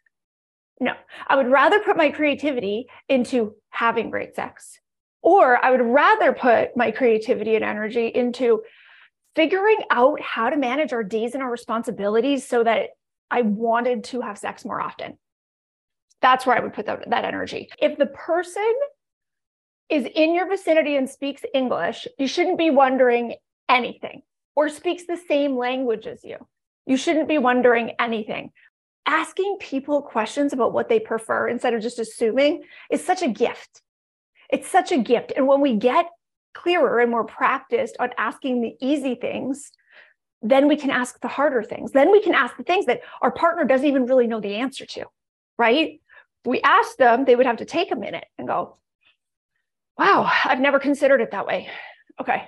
No, 0.80 0.92
I 1.26 1.36
would 1.36 1.50
rather 1.50 1.80
put 1.80 1.96
my 1.96 2.10
creativity 2.10 2.86
into 3.08 3.54
having 3.70 4.10
great 4.10 4.34
sex. 4.34 4.78
Or 5.22 5.64
I 5.64 5.70
would 5.70 5.80
rather 5.80 6.32
put 6.32 6.76
my 6.76 6.90
creativity 6.90 7.56
and 7.56 7.64
energy 7.64 8.08
into 8.08 8.62
figuring 9.34 9.78
out 9.90 10.20
how 10.20 10.50
to 10.50 10.56
manage 10.56 10.92
our 10.92 11.02
days 11.02 11.34
and 11.34 11.42
our 11.42 11.50
responsibilities 11.50 12.46
so 12.46 12.62
that 12.64 12.90
I 13.30 13.42
wanted 13.42 14.04
to 14.04 14.20
have 14.20 14.38
sex 14.38 14.64
more 14.64 14.80
often. 14.80 15.18
That's 16.22 16.46
where 16.46 16.56
I 16.56 16.60
would 16.60 16.74
put 16.74 16.86
that, 16.86 17.10
that 17.10 17.24
energy. 17.24 17.68
If 17.78 17.98
the 17.98 18.06
person 18.06 18.72
is 19.88 20.06
in 20.14 20.34
your 20.34 20.48
vicinity 20.48 20.96
and 20.96 21.08
speaks 21.08 21.42
English, 21.54 22.06
you 22.18 22.26
shouldn't 22.26 22.58
be 22.58 22.70
wondering 22.70 23.34
anything 23.68 24.22
or 24.54 24.68
speaks 24.68 25.04
the 25.06 25.20
same 25.28 25.56
language 25.56 26.06
as 26.06 26.24
you. 26.24 26.36
You 26.86 26.96
shouldn't 26.96 27.28
be 27.28 27.38
wondering 27.38 27.92
anything 27.98 28.52
asking 29.06 29.56
people 29.60 30.02
questions 30.02 30.52
about 30.52 30.72
what 30.72 30.88
they 30.88 31.00
prefer 31.00 31.48
instead 31.48 31.74
of 31.74 31.82
just 31.82 31.98
assuming 31.98 32.62
is 32.90 33.04
such 33.04 33.22
a 33.22 33.28
gift. 33.28 33.82
It's 34.50 34.68
such 34.68 34.92
a 34.92 34.98
gift. 34.98 35.32
And 35.36 35.46
when 35.46 35.60
we 35.60 35.76
get 35.76 36.06
clearer 36.54 37.00
and 37.00 37.10
more 37.10 37.24
practiced 37.24 37.96
on 38.00 38.10
asking 38.18 38.60
the 38.60 38.76
easy 38.80 39.14
things, 39.14 39.72
then 40.42 40.68
we 40.68 40.76
can 40.76 40.90
ask 40.90 41.20
the 41.20 41.28
harder 41.28 41.62
things. 41.62 41.92
Then 41.92 42.10
we 42.10 42.20
can 42.20 42.34
ask 42.34 42.56
the 42.56 42.62
things 42.62 42.86
that 42.86 43.00
our 43.22 43.30
partner 43.30 43.64
doesn't 43.64 43.86
even 43.86 44.06
really 44.06 44.26
know 44.26 44.40
the 44.40 44.56
answer 44.56 44.86
to, 44.86 45.04
right? 45.58 46.00
we 46.46 46.60
ask 46.62 46.96
them, 46.96 47.24
they 47.24 47.36
would 47.36 47.46
have 47.46 47.58
to 47.58 47.64
take 47.64 47.90
a 47.90 47.96
minute 47.96 48.24
and 48.38 48.46
go, 48.46 48.76
wow, 49.98 50.30
I've 50.44 50.60
never 50.60 50.78
considered 50.78 51.20
it 51.20 51.32
that 51.32 51.46
way. 51.46 51.68
Okay, 52.20 52.44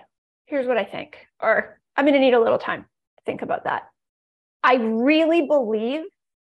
here's 0.47 0.67
what 0.67 0.79
I 0.79 0.85
think. 0.85 1.19
Or 1.41 1.79
I'm 1.97 2.05
going 2.05 2.15
to 2.15 2.21
need 2.21 2.35
a 2.35 2.41
little 2.41 2.59
time 2.59 2.83
to 2.83 3.25
think 3.27 3.43
about 3.43 3.65
that. 3.65 3.89
I 4.63 4.77
really 4.77 5.47
believe 5.47 6.03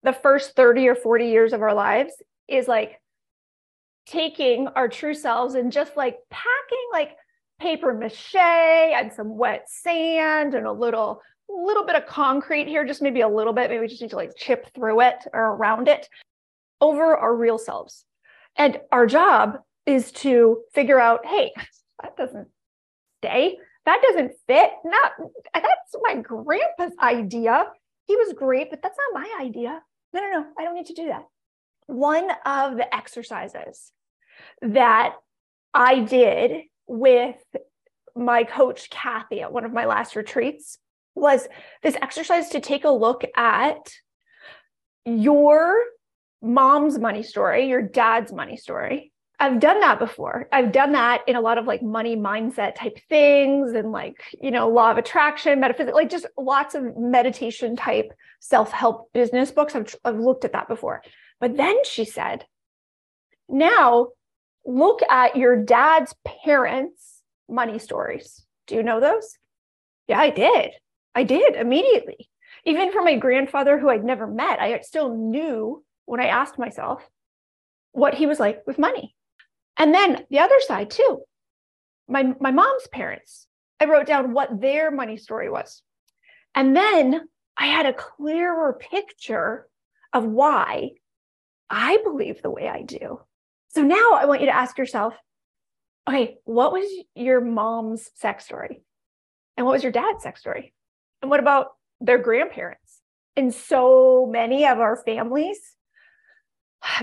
the 0.04 0.14
first 0.14 0.56
30 0.56 0.88
or 0.88 0.96
40 0.96 1.28
years 1.28 1.54
of 1.54 1.62
our 1.62 1.74
lives 1.74 2.14
is 2.48 2.68
like 2.68 3.02
taking 4.06 4.68
our 4.70 4.88
true 4.88 5.14
selves 5.14 5.56
and 5.56 5.72
just 5.72 5.98
like 5.98 6.18
packing 6.30 6.88
like 6.92 7.12
paper 7.60 7.94
mache 7.94 8.36
and 8.36 9.12
some 9.12 9.36
wet 9.38 9.66
sand 9.68 10.54
and 10.54 10.66
a 10.66 10.72
little 10.72 11.22
little 11.50 11.86
bit 11.86 11.96
of 11.96 12.06
concrete 12.06 12.68
here 12.68 12.86
just 12.86 13.02
maybe 13.02 13.22
a 13.22 13.28
little 13.28 13.54
bit 13.54 13.70
maybe 13.70 13.80
we 13.80 13.88
just 13.88 14.02
need 14.02 14.10
to 14.10 14.16
like 14.16 14.32
chip 14.36 14.70
through 14.76 15.02
it 15.02 15.16
or 15.34 15.56
around 15.56 15.88
it 15.88 16.08
over 16.82 17.16
our 17.16 17.36
real 17.36 17.58
selves. 17.58 18.06
And 18.56 18.80
our 18.92 19.06
job 19.06 19.60
is 19.86 20.12
to 20.12 20.62
figure 20.74 21.00
out 21.00 21.26
hey 21.26 21.52
that 22.02 22.16
doesn't 22.18 22.48
stay. 23.24 23.58
That 23.86 24.02
doesn't 24.06 24.34
fit. 24.48 24.72
Not 24.84 25.12
that's 25.54 25.96
my 26.02 26.16
grandpa's 26.16 26.94
idea 27.02 27.66
he 28.08 28.16
was 28.16 28.34
great 28.34 28.70
but 28.70 28.82
that's 28.82 28.98
not 28.98 29.22
my 29.22 29.46
idea 29.46 29.82
no 30.14 30.22
no 30.22 30.40
no 30.40 30.46
i 30.58 30.64
don't 30.64 30.76
need 30.76 30.88
to 30.88 30.94
do 30.94 31.08
that 31.08 31.26
one 31.88 32.30
of 32.46 32.76
the 32.76 32.94
exercises 32.94 33.92
that 34.62 35.16
I 35.74 36.00
did 36.00 36.64
with 36.88 37.38
my 38.16 38.44
coach, 38.44 38.90
Kathy, 38.90 39.42
at 39.42 39.52
one 39.52 39.66
of 39.66 39.74
my 39.74 39.86
last 39.86 40.16
retreats 40.16 40.78
was 41.16 41.48
this 41.84 41.96
exercise 42.02 42.50
to 42.50 42.60
take 42.60 42.84
a 42.84 42.90
look 42.90 43.24
at 43.36 43.92
your 45.06 45.76
mom's 46.42 47.00
money 47.00 47.24
story, 47.24 47.68
your 47.68 47.82
dad's 47.82 48.34
money 48.34 48.58
story. 48.58 49.12
I've 49.40 49.60
done 49.60 49.82
that 49.82 50.00
before. 50.00 50.48
I've 50.52 50.72
done 50.72 50.94
that 50.94 51.22
in 51.28 51.36
a 51.36 51.42
lot 51.42 51.60
of 51.60 51.66
like 51.66 51.84
money 51.84 52.16
mindset 52.16 52.74
type 52.76 52.98
things 53.08 53.74
and 53.74 53.92
like, 53.92 54.16
you 54.42 54.50
know, 54.50 54.68
law 54.68 54.90
of 54.90 54.98
attraction, 54.98 55.60
metaphysics, 55.60 55.94
like 55.94 56.10
just 56.10 56.26
lots 56.38 56.74
of 56.74 56.98
meditation 56.98 57.76
type 57.76 58.12
self 58.40 58.72
help 58.72 59.14
business 59.14 59.52
books. 59.52 59.76
I've, 59.76 59.96
I've 60.04 60.20
looked 60.20 60.44
at 60.44 60.54
that 60.54 60.68
before. 60.68 61.04
But 61.40 61.56
then 61.56 61.84
she 61.84 62.04
said, 62.04 62.46
now 63.48 64.08
look 64.66 65.02
at 65.04 65.36
your 65.36 65.56
dad's 65.56 66.16
parents' 66.44 67.22
money 67.48 67.78
stories. 67.78 68.44
Do 68.66 68.74
you 68.74 68.82
know 68.82 69.00
those? 69.00 69.38
Yeah, 70.08 70.20
I 70.20 70.32
did. 70.32 70.72
I 71.14 71.24
did 71.24 71.56
immediately. 71.56 72.30
Even 72.66 72.92
for 72.92 73.04
my 73.04 73.16
grandfather, 73.16 73.78
who 73.78 73.90
I'd 73.90 74.04
never 74.04 74.26
met, 74.26 74.60
I 74.60 74.80
still 74.80 75.16
knew 75.16 75.84
when 76.06 76.20
I 76.20 76.28
asked 76.28 76.58
myself 76.58 77.08
what 77.92 78.16
he 78.16 78.26
was 78.26 78.40
like 78.40 78.64
with 78.66 78.80
money. 78.80 79.16
And 79.78 79.94
then 79.94 80.26
the 80.30 80.40
other 80.40 80.60
side, 80.62 80.90
too, 80.90 81.22
my, 82.08 82.34
my 82.40 82.52
mom's 82.52 82.88
parents, 82.88 83.48
I 83.80 83.86
wrote 83.86 84.08
down 84.08 84.34
what 84.34 84.60
their 84.60 84.90
money 84.92 85.18
story 85.18 85.50
was. 85.50 85.84
And 86.56 86.76
then 86.76 87.28
I 87.58 87.68
had 87.68 87.86
a 87.86 87.94
clearer 87.94 88.74
picture 88.74 89.68
of 90.14 90.26
why 90.26 90.92
I 91.70 91.98
believe 92.04 92.42
the 92.42 92.50
way 92.50 92.68
I 92.68 92.82
do. 92.82 93.22
So 93.70 93.84
now 93.84 94.14
I 94.14 94.26
want 94.26 94.42
you 94.42 94.48
to 94.48 94.56
ask 94.56 94.78
yourself 94.78 95.14
okay, 96.10 96.38
what 96.46 96.72
was 96.72 96.90
your 97.16 97.42
mom's 97.42 98.10
sex 98.16 98.46
story? 98.46 98.82
And 99.58 99.66
what 99.66 99.74
was 99.74 99.84
your 99.84 99.92
dad's 99.92 100.24
sex 100.24 100.40
story? 100.40 100.74
And 101.22 101.30
what 101.30 101.42
about 101.42 101.74
their 102.00 102.18
grandparents? 102.18 103.02
In 103.36 103.52
so 103.52 104.28
many 104.32 104.66
of 104.66 104.80
our 104.80 105.04
families, 105.04 105.60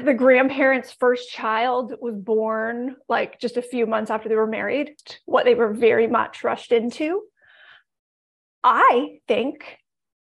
the 0.02 0.14
grandparents' 0.14 0.92
first 0.92 1.30
child 1.30 1.94
was 2.00 2.14
born 2.14 2.96
like 3.08 3.38
just 3.40 3.56
a 3.56 3.62
few 3.62 3.86
months 3.86 4.10
after 4.10 4.28
they 4.28 4.34
were 4.34 4.46
married, 4.46 4.94
what 5.26 5.44
they 5.44 5.54
were 5.54 5.72
very 5.72 6.06
much 6.06 6.44
rushed 6.44 6.72
into. 6.72 7.22
I 8.62 9.18
think 9.28 9.78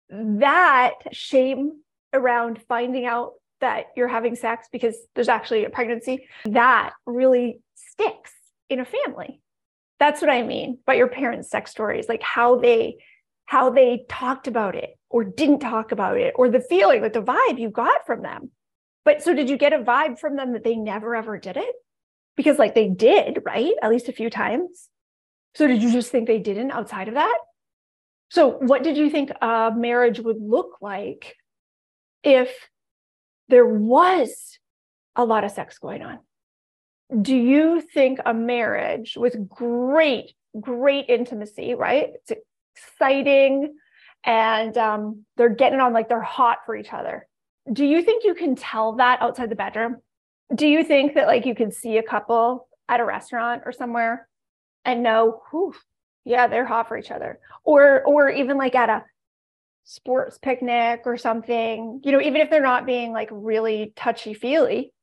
that 0.10 0.93
shame 1.12 1.79
around 2.13 2.62
finding 2.67 3.05
out 3.05 3.33
that 3.62 3.86
you're 3.95 4.10
having 4.10 4.36
sex 4.36 4.67
because 4.72 4.95
there's 5.15 5.29
actually 5.29 5.63
a 5.63 5.69
pregnancy, 5.69 6.27
that 6.45 6.91
really 7.05 7.62
sticks 7.75 8.33
in 8.69 8.79
a 8.79 8.86
family. 8.86 9.39
That's 10.00 10.22
what 10.22 10.29
I 10.29 10.41
mean 10.41 10.79
by 10.86 10.95
your 10.95 11.07
parents' 11.07 11.50
sex 11.50 11.72
stories, 11.72 12.10
like 12.10 12.22
how 12.22 12.57
they 12.60 12.98
how 13.45 13.69
they 13.69 14.05
talked 14.10 14.48
about 14.48 14.75
it 14.75 14.98
or 15.10 15.24
didn't 15.24 15.60
talk 15.60 15.91
about 15.91 16.17
it 16.17 16.33
or 16.36 16.50
the 16.50 16.60
feeling, 16.60 17.01
like 17.01 17.13
the 17.13 17.22
vibe 17.22 17.60
you 17.60 17.69
got 17.69 18.05
from 18.05 18.22
them. 18.22 18.51
But 19.05 19.22
so 19.22 19.33
did 19.33 19.50
you 19.50 19.57
get 19.57 19.74
a 19.74 19.79
vibe 19.79 20.19
from 20.19 20.36
them 20.36 20.53
that 20.53 20.63
they 20.63 20.75
never 20.75 21.15
ever 21.15 21.38
did 21.38 21.57
it? 21.57 21.75
Because 22.36 22.57
like 22.57 22.75
they 22.75 22.89
did, 22.89 23.39
right? 23.45 23.74
At 23.81 23.91
least 23.91 24.10
a 24.10 24.13
few 24.13 24.29
times. 24.29 24.89
So 25.55 25.67
did 25.67 25.83
you 25.83 25.91
just 25.91 26.12
think 26.12 26.27
they 26.27 26.39
didn't 26.39 26.72
outside 26.72 27.07
of 27.07 27.13
that? 27.15 27.38
So 28.29 28.50
what 28.50 28.83
did 28.83 28.98
you 28.98 29.10
think 29.10 29.31
a 29.41 29.72
marriage 29.75 30.19
would 30.19 30.41
look 30.41 30.77
like 30.81 31.36
if 32.24 32.69
there 33.50 33.65
was 33.65 34.57
a 35.15 35.25
lot 35.25 35.43
of 35.43 35.51
sex 35.51 35.77
going 35.77 36.01
on. 36.01 36.19
Do 37.22 37.36
you 37.36 37.81
think 37.81 38.19
a 38.25 38.33
marriage 38.33 39.15
with 39.15 39.48
great, 39.48 40.33
great 40.60 41.05
intimacy, 41.10 41.75
right? 41.75 42.13
It's 42.15 42.31
exciting 42.75 43.75
and 44.24 44.75
um, 44.77 45.25
they're 45.38 45.50
getting 45.50 45.79
on 45.79 45.93
like 45.93 46.10
they're 46.10 46.22
hot 46.22 46.60
for 46.65 46.75
each 46.75 46.91
other. 46.91 47.27
Do 47.72 47.86
you 47.86 48.01
think 48.01 48.24
you 48.24 48.36
can 48.36 48.55
tell 48.55 48.93
that 48.93 49.22
outside 49.22 49.50
the 49.50 49.55
bedroom? 49.55 49.98
Do 50.53 50.67
you 50.67 50.84
think 50.84 51.15
that 51.15 51.27
like 51.27 51.46
you 51.46 51.55
can 51.55 51.72
see 51.72 51.98
a 51.98 52.03
couple 52.03 52.67
at 52.89 53.00
a 53.00 53.05
restaurant 53.05 53.63
or 53.65 53.72
somewhere 53.72 54.27
and 54.86 55.01
know, 55.01 55.41
whew, 55.50 55.74
yeah, 56.25 56.48
they're 56.48 56.65
hot 56.65 56.88
for 56.88 56.98
each 56.98 57.12
other? 57.12 57.39
Or 57.63 58.03
or 58.03 58.29
even 58.29 58.58
like 58.58 58.75
at 58.75 58.89
a 58.89 59.03
sports 59.86 60.38
picnic 60.38 61.01
or 61.05 61.17
something, 61.17 62.01
you 62.03 62.12
know, 62.12 62.22
even 62.22 62.41
if 62.41 62.50
they're 62.50 62.62
not 62.62 62.86
being 62.86 63.12
like 63.12 63.29
really 63.32 63.93
touchy 63.96 64.34
feely, 64.34 64.93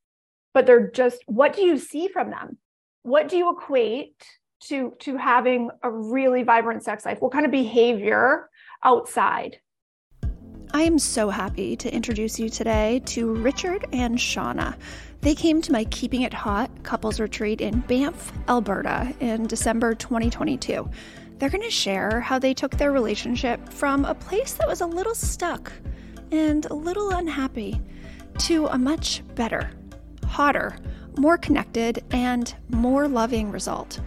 but 0.55 0.67
they're 0.67 0.91
just, 0.91 1.23
what 1.27 1.55
do 1.55 1.63
you 1.63 1.79
see 1.79 2.09
from 2.09 2.31
them? 2.31 2.59
What 3.03 3.29
do 3.29 3.37
you 3.37 3.51
equate 3.53 4.23
to, 4.65 4.95
to 5.01 5.17
having 5.17 5.71
a 5.83 5.91
really 5.91 6.43
vibrant 6.43 6.83
sex 6.83 7.05
life? 7.05 7.21
What 7.21 7.33
kind 7.33 7.45
of 7.45 7.53
behavior 7.53 8.49
outside? 8.83 9.59
I 10.73 10.83
am 10.83 10.99
so 10.99 11.31
happy 11.31 11.77
to 11.77 11.93
introduce 11.93 12.39
you 12.39 12.49
today 12.49 13.03
to 13.07 13.35
Richard 13.35 13.87
and 13.93 14.17
Shauna. 14.17 14.77
They 15.21 15.35
came 15.35 15.61
to 15.63 15.73
my 15.73 15.85
Keeping 15.85 16.23
It 16.23 16.33
Hot 16.33 16.71
couples 16.83 17.19
retreat 17.21 17.61
in 17.61 17.81
Banff, 17.81 18.33
Alberta 18.49 19.15
in 19.21 19.47
December 19.47 19.95
2022 19.95 20.89
they're 21.41 21.49
going 21.49 21.63
to 21.63 21.71
share 21.71 22.21
how 22.21 22.39
they 22.39 22.53
took 22.53 22.77
their 22.77 22.93
relationship 22.93 23.67
from 23.71 24.05
a 24.05 24.15
place 24.15 24.53
that 24.53 24.69
was 24.69 24.83
a 24.83 24.87
little 24.87 25.15
stuck 25.15 25.73
and 26.31 26.67
a 26.67 26.75
little 26.75 27.11
unhappy 27.11 27.81
to 28.37 28.67
a 28.67 28.77
much 28.77 29.23
better, 29.35 29.71
hotter, 30.27 30.77
more 31.17 31.39
connected, 31.39 32.05
and 32.11 32.55
more 32.69 33.09
loving 33.09 33.51
result. 33.51 34.01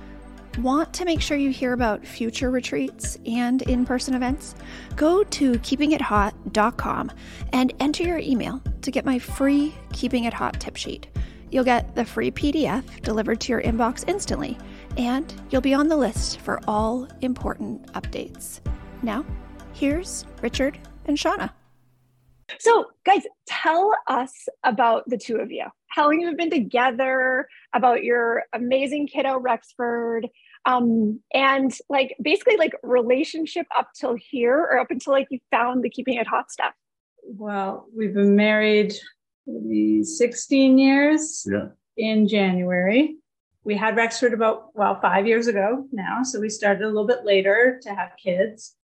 Want 0.60 0.93
to 0.93 1.05
make 1.05 1.19
sure 1.19 1.36
you 1.36 1.50
hear 1.50 1.74
about 1.74 2.05
future 2.05 2.51
retreats 2.51 3.17
and 3.25 3.63
in 3.63 3.88
person 3.88 4.13
events? 4.13 4.53
Go 4.95 5.24
to 5.24 5.53
keepingithot.com 5.53 7.12
and 7.51 7.74
enter 7.79 8.03
your 8.03 8.19
email 8.19 8.62
to 8.83 8.91
get 8.91 9.03
my 9.03 9.17
free 9.17 9.74
Keeping 9.93 10.25
It 10.25 10.33
Hot 10.33 10.60
tip 10.60 10.75
sheet. 10.75 11.07
You'll 11.50 11.63
get 11.63 11.95
the 11.95 12.05
free 12.05 12.29
PDF 12.29 13.01
delivered 13.01 13.39
to 13.41 13.51
your 13.51 13.63
inbox 13.63 14.07
instantly 14.07 14.55
and 14.95 15.33
you'll 15.50 15.62
be 15.62 15.74
on 15.74 15.88
the 15.88 15.98
list 15.98 16.39
for 16.41 16.60
all 16.67 17.07
important 17.22 17.91
updates. 17.93 18.60
Now, 19.01 19.25
here's 19.74 20.24
Richard 20.43 20.77
and 21.05 21.17
Shauna. 21.17 21.50
So, 22.60 22.86
guys, 23.05 23.24
tell 23.48 23.91
us 24.07 24.48
about 24.63 25.10
the 25.10 25.17
two 25.17 25.38
of 25.38 25.51
you. 25.51 25.65
How 25.88 26.05
long 26.05 26.19
you've 26.19 26.38
been 26.38 26.50
together, 26.50 27.48
about 27.74 28.03
your 28.03 28.43
amazing 28.53 29.07
kiddo, 29.07 29.39
Rexford, 29.39 30.27
um, 30.65 31.20
and 31.34 31.75
like 31.89 32.15
basically 32.22 32.58
like 32.58 32.74
relationship 32.84 33.65
up 33.75 33.89
till 33.96 34.15
here 34.15 34.58
or 34.58 34.79
up 34.79 34.91
until 34.91 35.13
like 35.13 35.27
you 35.29 35.39
found 35.51 35.84
the 35.84 35.89
keeping 35.89 36.15
it 36.15 36.27
hot 36.27 36.51
stuff. 36.51 36.74
Well, 37.24 37.88
we've 37.96 38.13
been 38.13 38.36
married 38.36 38.93
16 39.46 40.77
years 40.77 41.48
yeah. 41.50 41.67
in 41.98 42.27
January 42.27 43.17
we 43.63 43.75
had 43.75 43.96
Rexford 43.96 44.34
about, 44.34 44.75
well, 44.75 45.00
five 45.01 45.25
years 45.25 45.48
ago 45.48 45.86
now. 45.91 46.24
So 46.24 46.39
we 46.39 46.50
started 46.50 46.84
a 46.84 46.88
little 46.88 47.08
bit 47.08 47.24
later 47.24 47.79
to 47.84 47.93
have 47.93 48.12
kids, 48.22 48.75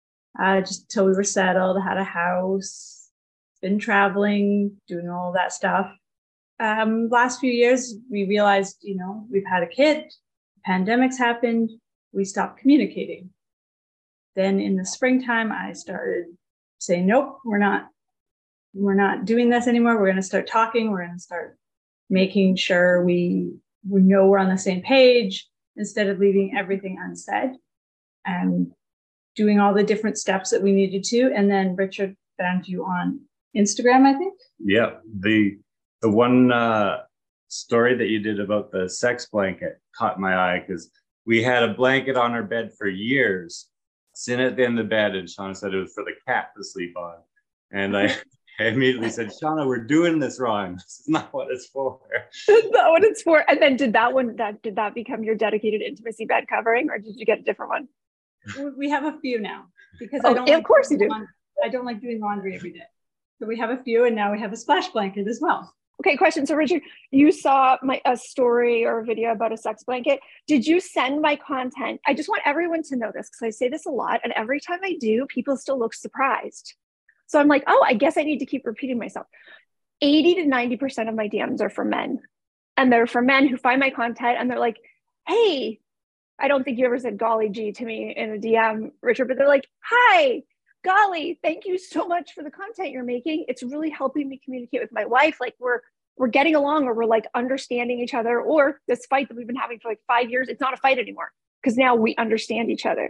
uh, 0.42 0.62
just 0.62 0.90
till 0.90 1.06
we 1.06 1.14
were 1.14 1.24
settled, 1.24 1.82
had 1.84 1.98
a 1.98 2.04
house, 2.04 3.10
been 3.62 3.80
traveling, 3.80 4.78
doing 4.88 5.10
all 5.10 5.34
that 5.34 5.52
stuff. 5.52 5.92
Um, 6.60 7.10
last 7.10 7.40
few 7.40 7.52
years, 7.52 7.96
we 8.10 8.26
realized, 8.26 8.78
you 8.82 8.96
know, 8.96 9.26
we've 9.30 9.46
had 9.46 9.64
a 9.64 9.68
kid, 9.68 10.12
pandemics 10.70 11.18
happened, 11.18 11.72
we 12.14 12.24
stopped 12.24 12.60
communicating. 12.60 13.32
Then 14.36 14.60
in 14.60 14.76
the 14.76 14.86
springtime, 14.86 15.52
I 15.52 15.74
started 15.74 16.26
saying, 16.80 17.08
nope, 17.08 17.40
we're 17.44 17.58
not, 17.58 17.88
we're 18.74 18.94
not 18.94 19.26
doing 19.26 19.50
this 19.50 19.68
anymore. 19.68 19.96
We're 19.96 20.06
going 20.06 20.16
to 20.18 20.22
start 20.22 20.48
talking. 20.48 20.92
We're 20.92 21.06
going 21.06 21.18
to 21.18 21.24
start 21.24 21.58
making 22.10 22.56
sure 22.56 23.04
we, 23.04 23.54
we 23.88 24.02
know 24.02 24.28
we're 24.28 24.38
on 24.38 24.50
the 24.50 24.58
same 24.58 24.82
page 24.82 25.48
instead 25.76 26.08
of 26.08 26.20
leaving 26.20 26.56
everything 26.58 26.98
unsaid 27.04 27.52
and 28.26 28.72
doing 29.36 29.60
all 29.60 29.74
the 29.74 29.84
different 29.84 30.18
steps 30.18 30.50
that 30.52 30.62
we 30.62 30.72
needed 30.72 31.04
to. 31.06 31.32
And 31.36 31.50
then 31.50 31.76
Richard 31.76 32.16
found 32.38 32.68
you 32.68 32.86
on 32.86 33.22
Instagram, 33.56 34.06
I 34.06 34.18
think. 34.18 34.34
Yeah. 34.60 34.98
The 35.20 35.58
the 36.02 36.10
one 36.10 36.52
uh, 36.52 37.00
story 37.50 37.96
that 37.96 38.08
you 38.08 38.20
did 38.20 38.40
about 38.40 38.72
the 38.72 38.88
sex 38.88 39.26
blanket 39.26 39.80
caught 39.96 40.20
my 40.20 40.36
eye 40.36 40.64
because 40.66 40.90
we 41.26 41.44
had 41.44 41.64
a 41.64 41.74
blanket 41.74 42.16
on 42.16 42.32
our 42.32 42.44
bed 42.44 42.72
for 42.78 42.88
years, 42.88 43.68
sitting 44.14 44.46
at 44.46 44.56
the 44.56 44.64
end 44.64 44.80
of 44.80 44.86
the 44.86 44.90
bed, 44.90 45.16
and 45.16 45.28
Shauna 45.28 45.56
said 45.56 45.74
it 45.74 45.80
was 45.80 45.94
for 45.94 46.04
the 46.04 46.14
cat 46.26 46.52
to 46.56 46.64
sleep 46.64 46.96
on. 46.98 47.16
And 47.72 47.98
I, 47.98 48.16
I 48.60 48.66
immediately 48.66 49.10
said, 49.10 49.30
Shauna, 49.30 49.68
we're 49.68 49.84
doing 49.84 50.20
this 50.20 50.40
wrong. 50.40 50.76
This 50.76 51.02
is 51.02 51.08
not 51.08 51.34
what 51.34 51.52
it's 51.52 51.68
for. 51.68 52.00
That's 52.48 52.68
not 52.72 52.92
what 52.92 53.04
it's 53.04 53.22
for. 53.22 53.44
And 53.50 53.62
then 53.62 53.76
did 53.76 53.94
that 53.94 54.14
one 54.14 54.36
that 54.38 54.62
did 54.62 54.76
that 54.78 54.94
become 54.94 55.24
your 55.24 55.36
dedicated 55.36 55.82
intimacy 55.82 56.26
bed 56.26 56.48
covering, 56.48 56.90
or 56.90 56.98
did 56.98 57.16
you 57.18 57.26
get 57.26 57.40
a 57.40 57.44
different 57.44 57.70
one? 57.70 57.88
We 58.78 58.90
have 58.90 59.04
a 59.04 59.20
few 59.20 59.40
now 59.40 59.66
because 60.00 60.22
oh, 60.24 60.32
I 60.32 60.34
don't. 60.34 60.48
Yeah, 60.48 60.54
like 60.54 60.64
of 60.64 60.68
course 60.68 60.90
you 60.92 60.98
do. 60.98 61.10
I 61.64 61.70
don't 61.70 61.86
like 61.86 62.00
doing 62.02 62.22
laundry 62.22 62.56
every 62.56 62.72
day. 62.72 62.88
So 63.40 63.48
we 63.48 63.58
have 63.58 63.70
a 63.70 63.78
few, 63.84 64.06
and 64.06 64.16
now 64.16 64.32
we 64.32 64.40
have 64.40 64.54
a 64.54 64.58
splash 64.58 64.90
blanket 64.90 65.28
as 65.28 65.40
well. 65.42 65.74
Okay, 66.02 66.16
question. 66.16 66.46
So 66.46 66.56
Richard, 66.56 66.82
you 67.12 67.32
saw 67.32 67.78
my 67.84 68.02
a 68.06 68.16
story 68.16 68.86
or 68.86 69.00
a 69.00 69.06
video 69.06 69.32
about 69.32 69.52
a 69.52 69.58
sex 69.58 69.84
blanket. 69.84 70.22
Did 70.48 70.66
you 70.66 70.80
send 70.80 71.22
my 71.22 71.36
content? 71.36 72.00
I 72.08 72.14
just 72.14 72.30
want 72.30 72.42
everyone 72.46 72.84
to 72.84 72.96
know 72.96 73.12
this 73.14 73.30
because 73.30 73.46
I 73.46 73.50
say 73.50 73.68
this 73.68 73.86
a 73.86 73.90
lot, 73.90 74.22
and 74.24 74.32
every 74.34 74.62
time 74.62 74.80
I 74.84 74.96
do, 75.00 75.26
people 75.28 75.58
still 75.58 75.78
look 75.78 75.94
surprised. 75.94 76.76
So 77.28 77.40
I'm 77.40 77.48
like, 77.48 77.64
oh, 77.68 77.84
I 77.86 77.94
guess 77.94 78.18
I 78.18 78.24
need 78.24 78.40
to 78.40 78.46
keep 78.46 78.66
repeating 78.66 78.98
myself. 78.98 79.28
80 80.02 80.36
to 80.36 80.42
90% 80.44 81.10
of 81.10 81.16
my 81.16 81.28
DMs 81.28 81.62
are 81.62 81.70
for 81.70 81.86
men. 81.86 82.20
And 82.78 82.92
they're 82.92 83.08
for 83.08 83.22
men 83.22 83.48
who 83.48 83.58
find 83.58 83.80
my 83.80 83.90
content 83.90 84.38
and 84.40 84.50
they're 84.50 84.60
like, 84.60 84.78
hey, 85.28 85.80
I 86.40 86.48
don't 86.48 86.64
think 86.64 86.80
you 86.80 86.86
ever 86.86 86.98
said 86.98 87.18
golly 87.18 87.50
gee 87.50 87.74
to 87.74 87.86
me 87.86 88.14
in 88.16 88.34
a 88.34 88.38
DM, 88.38 88.92
Richard, 89.02 89.28
but 89.28 89.38
they're 89.38 89.48
like, 89.48 89.68
hi, 89.84 90.44
golly, 90.84 91.40
thank 91.44 91.66
you 91.66 91.78
so 91.78 92.08
much 92.08 92.34
for 92.34 92.44
the 92.44 92.52
content 92.52 92.92
you're 92.92 93.04
making. 93.04 93.46
It's 93.48 93.64
really 93.64 93.90
helping 93.90 94.30
me 94.30 94.40
communicate 94.44 94.82
with 94.82 94.92
my 94.92 95.06
wife. 95.06 95.38
Like 95.40 95.56
we're 95.60 95.82
we're 96.18 96.28
getting 96.28 96.56
along 96.56 96.86
or 96.86 96.94
we're 96.94 97.06
like 97.06 97.26
understanding 97.34 98.00
each 98.00 98.14
other 98.14 98.42
or 98.42 98.82
this 98.88 99.06
fight 99.06 99.30
that 99.30 99.38
we've 99.38 99.48
been 99.48 99.56
having 99.56 99.80
for 99.80 99.90
like 99.90 100.02
five 100.06 100.30
years, 100.30 100.50
it's 100.50 100.60
not 100.60 100.74
a 100.74 100.78
fight 100.78 101.00
anymore 101.00 101.32
because 101.64 101.78
now 101.78 101.96
we 101.96 102.14
understand 102.18 102.70
each 102.70 102.86
other. 102.86 103.10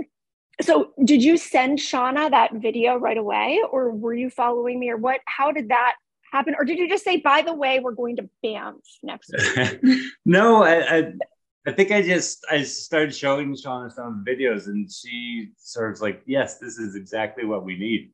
So 0.62 0.92
did 1.04 1.24
you 1.24 1.38
send 1.38 1.80
Shauna 1.80 2.30
that 2.30 2.54
video 2.54 2.98
right 2.98 3.18
away 3.18 3.62
or 3.72 3.92
were 3.92 4.14
you 4.14 4.30
following 4.30 4.80
me 4.80 4.92
or 4.92 4.98
what? 4.98 5.22
How 5.26 5.52
did 5.52 5.70
that 5.70 5.96
happen? 6.32 6.54
Or 6.58 6.66
did 6.66 6.78
you 6.78 6.88
just 6.88 7.04
say, 7.04 7.18
by 7.18 7.42
the 7.42 7.54
way, 7.54 7.80
we're 7.80 7.94
going 7.94 8.18
to 8.18 8.30
Banff 8.44 8.76
next 9.02 9.32
week? 9.34 10.02
no, 10.26 10.64
I, 10.64 10.98
I 10.98 11.14
I 11.68 11.72
think 11.72 11.92
I 11.92 12.02
just 12.02 12.46
I 12.50 12.64
started 12.64 13.14
showing 13.14 13.54
Shauna 13.54 13.92
some 13.92 14.24
videos, 14.28 14.68
and 14.68 14.90
she 14.92 15.50
sort 15.58 15.94
of 15.94 16.02
like, 16.02 16.22
yes, 16.26 16.58
this 16.58 16.78
is 16.78 16.96
exactly 16.96 17.46
what 17.46 17.66
we 17.66 17.78
need 17.78 18.12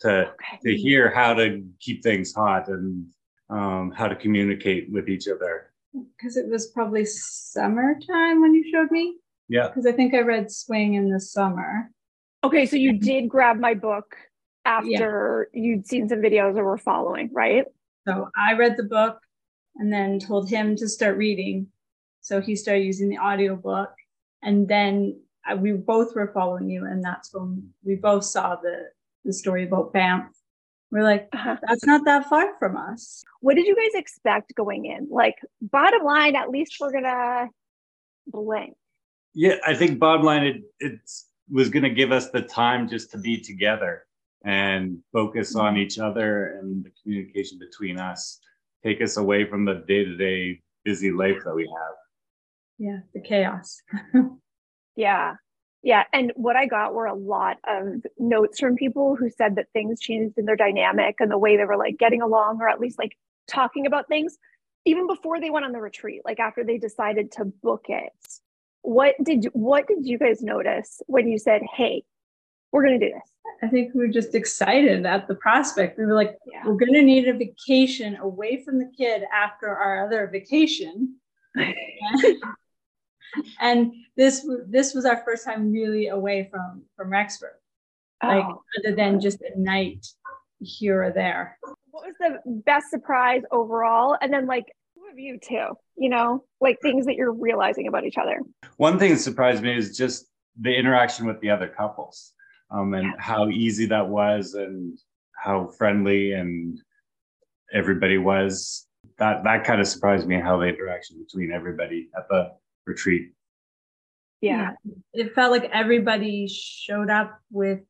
to 0.00 0.28
okay. 0.28 0.58
to 0.64 0.76
hear 0.76 1.10
how 1.10 1.34
to 1.34 1.64
keep 1.80 2.02
things 2.02 2.34
hot 2.34 2.68
and 2.68 3.06
um, 3.48 3.92
how 3.96 4.08
to 4.08 4.16
communicate 4.16 4.90
with 4.92 5.08
each 5.08 5.26
other. 5.26 5.72
Because 6.16 6.36
it 6.36 6.48
was 6.48 6.68
probably 6.68 7.04
summertime 7.04 8.40
when 8.40 8.54
you 8.54 8.70
showed 8.70 8.90
me. 8.90 9.16
Yeah. 9.48 9.68
Because 9.68 9.86
I 9.86 9.92
think 9.92 10.14
I 10.14 10.20
read 10.20 10.50
Swing 10.50 10.94
in 10.94 11.10
the 11.10 11.20
summer. 11.20 11.90
Okay, 12.44 12.66
so 12.66 12.76
you 12.76 12.98
did 12.98 13.28
grab 13.28 13.58
my 13.58 13.74
book 13.74 14.16
after 14.64 15.48
yeah. 15.52 15.62
you'd 15.62 15.86
seen 15.86 16.08
some 16.08 16.20
videos 16.20 16.56
or 16.56 16.64
were 16.64 16.78
following, 16.78 17.30
right? 17.32 17.64
So 18.06 18.28
I 18.36 18.54
read 18.54 18.76
the 18.76 18.84
book 18.84 19.18
and 19.76 19.92
then 19.92 20.18
told 20.18 20.50
him 20.50 20.76
to 20.76 20.88
start 20.88 21.16
reading 21.16 21.68
so 22.22 22.40
he 22.40 22.56
started 22.56 22.84
using 22.84 23.08
the 23.08 23.18
audiobook. 23.18 23.90
And 24.42 24.66
then 24.66 25.20
I, 25.44 25.56
we 25.56 25.72
both 25.72 26.14
were 26.14 26.30
following 26.32 26.70
you. 26.70 26.86
And 26.86 27.04
that's 27.04 27.34
when 27.34 27.70
we 27.84 27.96
both 27.96 28.24
saw 28.24 28.56
the, 28.56 28.86
the 29.24 29.32
story 29.32 29.64
about 29.64 29.92
Banff. 29.92 30.30
We're 30.90 31.02
like, 31.02 31.28
uh-huh. 31.32 31.56
that's 31.66 31.84
not 31.84 32.04
that 32.04 32.28
far 32.28 32.56
from 32.58 32.76
us. 32.76 33.24
What 33.40 33.56
did 33.56 33.66
you 33.66 33.74
guys 33.74 34.00
expect 34.00 34.54
going 34.54 34.86
in? 34.86 35.08
Like, 35.10 35.36
bottom 35.60 36.04
line, 36.04 36.36
at 36.36 36.50
least 36.50 36.76
we're 36.80 36.92
going 36.92 37.04
to 37.04 37.48
blink. 38.28 38.74
Yeah, 39.34 39.56
I 39.66 39.74
think 39.74 39.98
bottom 39.98 40.24
line, 40.24 40.44
it 40.44 40.62
it's, 40.78 41.26
was 41.50 41.70
going 41.70 41.82
to 41.82 41.90
give 41.90 42.12
us 42.12 42.30
the 42.30 42.42
time 42.42 42.88
just 42.88 43.10
to 43.12 43.18
be 43.18 43.40
together 43.40 44.04
and 44.44 44.98
focus 45.12 45.56
on 45.56 45.76
each 45.76 45.98
other 45.98 46.58
and 46.60 46.84
the 46.84 46.90
communication 47.02 47.58
between 47.58 47.98
us, 47.98 48.38
take 48.84 49.00
us 49.00 49.16
away 49.16 49.44
from 49.48 49.64
the 49.64 49.82
day 49.88 50.04
to 50.04 50.16
day 50.16 50.60
busy 50.84 51.10
life 51.10 51.38
that 51.44 51.54
we 51.54 51.62
have 51.62 51.94
yeah 52.82 52.98
the 53.14 53.20
chaos. 53.20 53.80
Yeah. 54.94 55.36
Yeah 55.82 56.04
and 56.12 56.32
what 56.36 56.54
i 56.54 56.66
got 56.66 56.92
were 56.92 57.06
a 57.06 57.14
lot 57.14 57.56
of 57.66 58.02
notes 58.18 58.60
from 58.60 58.76
people 58.76 59.16
who 59.16 59.30
said 59.30 59.56
that 59.56 59.66
things 59.72 60.00
changed 60.00 60.34
in 60.36 60.44
their 60.44 60.56
dynamic 60.56 61.16
and 61.18 61.30
the 61.30 61.38
way 61.38 61.56
they 61.56 61.64
were 61.64 61.78
like 61.78 61.96
getting 61.98 62.20
along 62.20 62.58
or 62.60 62.68
at 62.68 62.78
least 62.78 62.98
like 62.98 63.16
talking 63.48 63.86
about 63.86 64.06
things 64.06 64.36
even 64.84 65.06
before 65.06 65.40
they 65.40 65.48
went 65.48 65.64
on 65.64 65.72
the 65.72 65.80
retreat 65.80 66.20
like 66.24 66.40
after 66.40 66.62
they 66.62 66.76
decided 66.76 67.32
to 67.32 67.46
book 67.46 67.86
it. 67.88 68.12
What 68.82 69.14
did 69.22 69.46
what 69.54 69.86
did 69.86 70.06
you 70.06 70.18
guys 70.18 70.42
notice 70.42 71.00
when 71.06 71.26
you 71.26 71.38
said 71.38 71.62
hey 71.74 72.04
we're 72.70 72.84
going 72.84 72.98
to 72.98 73.06
do 73.06 73.12
this 73.12 73.30
i 73.62 73.68
think 73.68 73.94
we 73.94 74.00
were 74.00 74.12
just 74.12 74.34
excited 74.34 75.06
at 75.06 75.26
the 75.26 75.34
prospect. 75.36 75.98
We 75.98 76.04
were 76.04 76.14
like 76.14 76.36
yeah. 76.52 76.62
we're 76.66 76.76
going 76.76 76.94
to 76.94 77.02
need 77.02 77.28
a 77.28 77.32
vacation 77.32 78.16
away 78.16 78.62
from 78.62 78.78
the 78.78 78.90
kid 78.96 79.22
after 79.32 79.68
our 79.68 80.04
other 80.04 80.28
vacation 80.30 81.16
and 83.60 83.92
this 84.16 84.46
this 84.68 84.94
was 84.94 85.04
our 85.04 85.22
first 85.24 85.44
time 85.44 85.72
really 85.72 86.08
away 86.08 86.48
from 86.50 86.82
from 86.96 87.10
Rexford, 87.10 87.54
like 88.22 88.44
oh. 88.44 88.62
other 88.78 88.94
than 88.94 89.20
just 89.20 89.40
a 89.40 89.58
night 89.58 90.06
here 90.60 91.02
or 91.02 91.12
there. 91.12 91.58
What 91.90 92.06
was 92.06 92.14
the 92.18 92.38
best 92.64 92.90
surprise 92.90 93.42
overall? 93.50 94.16
And 94.20 94.32
then 94.32 94.46
like 94.46 94.66
two 94.94 95.04
of 95.10 95.18
you 95.18 95.38
too, 95.38 95.76
you 95.96 96.08
know, 96.08 96.44
like 96.60 96.78
things 96.80 97.06
that 97.06 97.14
you're 97.14 97.32
realizing 97.32 97.88
about 97.88 98.04
each 98.04 98.18
other. 98.18 98.40
One 98.76 98.98
thing 98.98 99.12
that 99.12 99.18
surprised 99.18 99.62
me 99.62 99.76
is 99.76 99.96
just 99.96 100.26
the 100.60 100.74
interaction 100.74 101.26
with 101.26 101.40
the 101.40 101.50
other 101.50 101.68
couples, 101.68 102.32
um, 102.70 102.94
and 102.94 103.04
yeah. 103.06 103.12
how 103.18 103.48
easy 103.48 103.86
that 103.86 104.08
was, 104.08 104.54
and 104.54 104.98
how 105.36 105.68
friendly 105.78 106.32
and 106.32 106.78
everybody 107.72 108.18
was. 108.18 108.86
That 109.18 109.44
that 109.44 109.64
kind 109.64 109.80
of 109.80 109.86
surprised 109.86 110.26
me 110.26 110.40
how 110.40 110.58
the 110.58 110.66
interaction 110.66 111.18
between 111.18 111.52
everybody 111.52 112.08
at 112.16 112.28
the 112.28 112.52
retreat. 112.86 113.32
Yeah. 114.40 114.72
It 115.12 115.34
felt 115.34 115.52
like 115.52 115.70
everybody 115.72 116.48
showed 116.48 117.10
up 117.10 117.38
with 117.50 117.80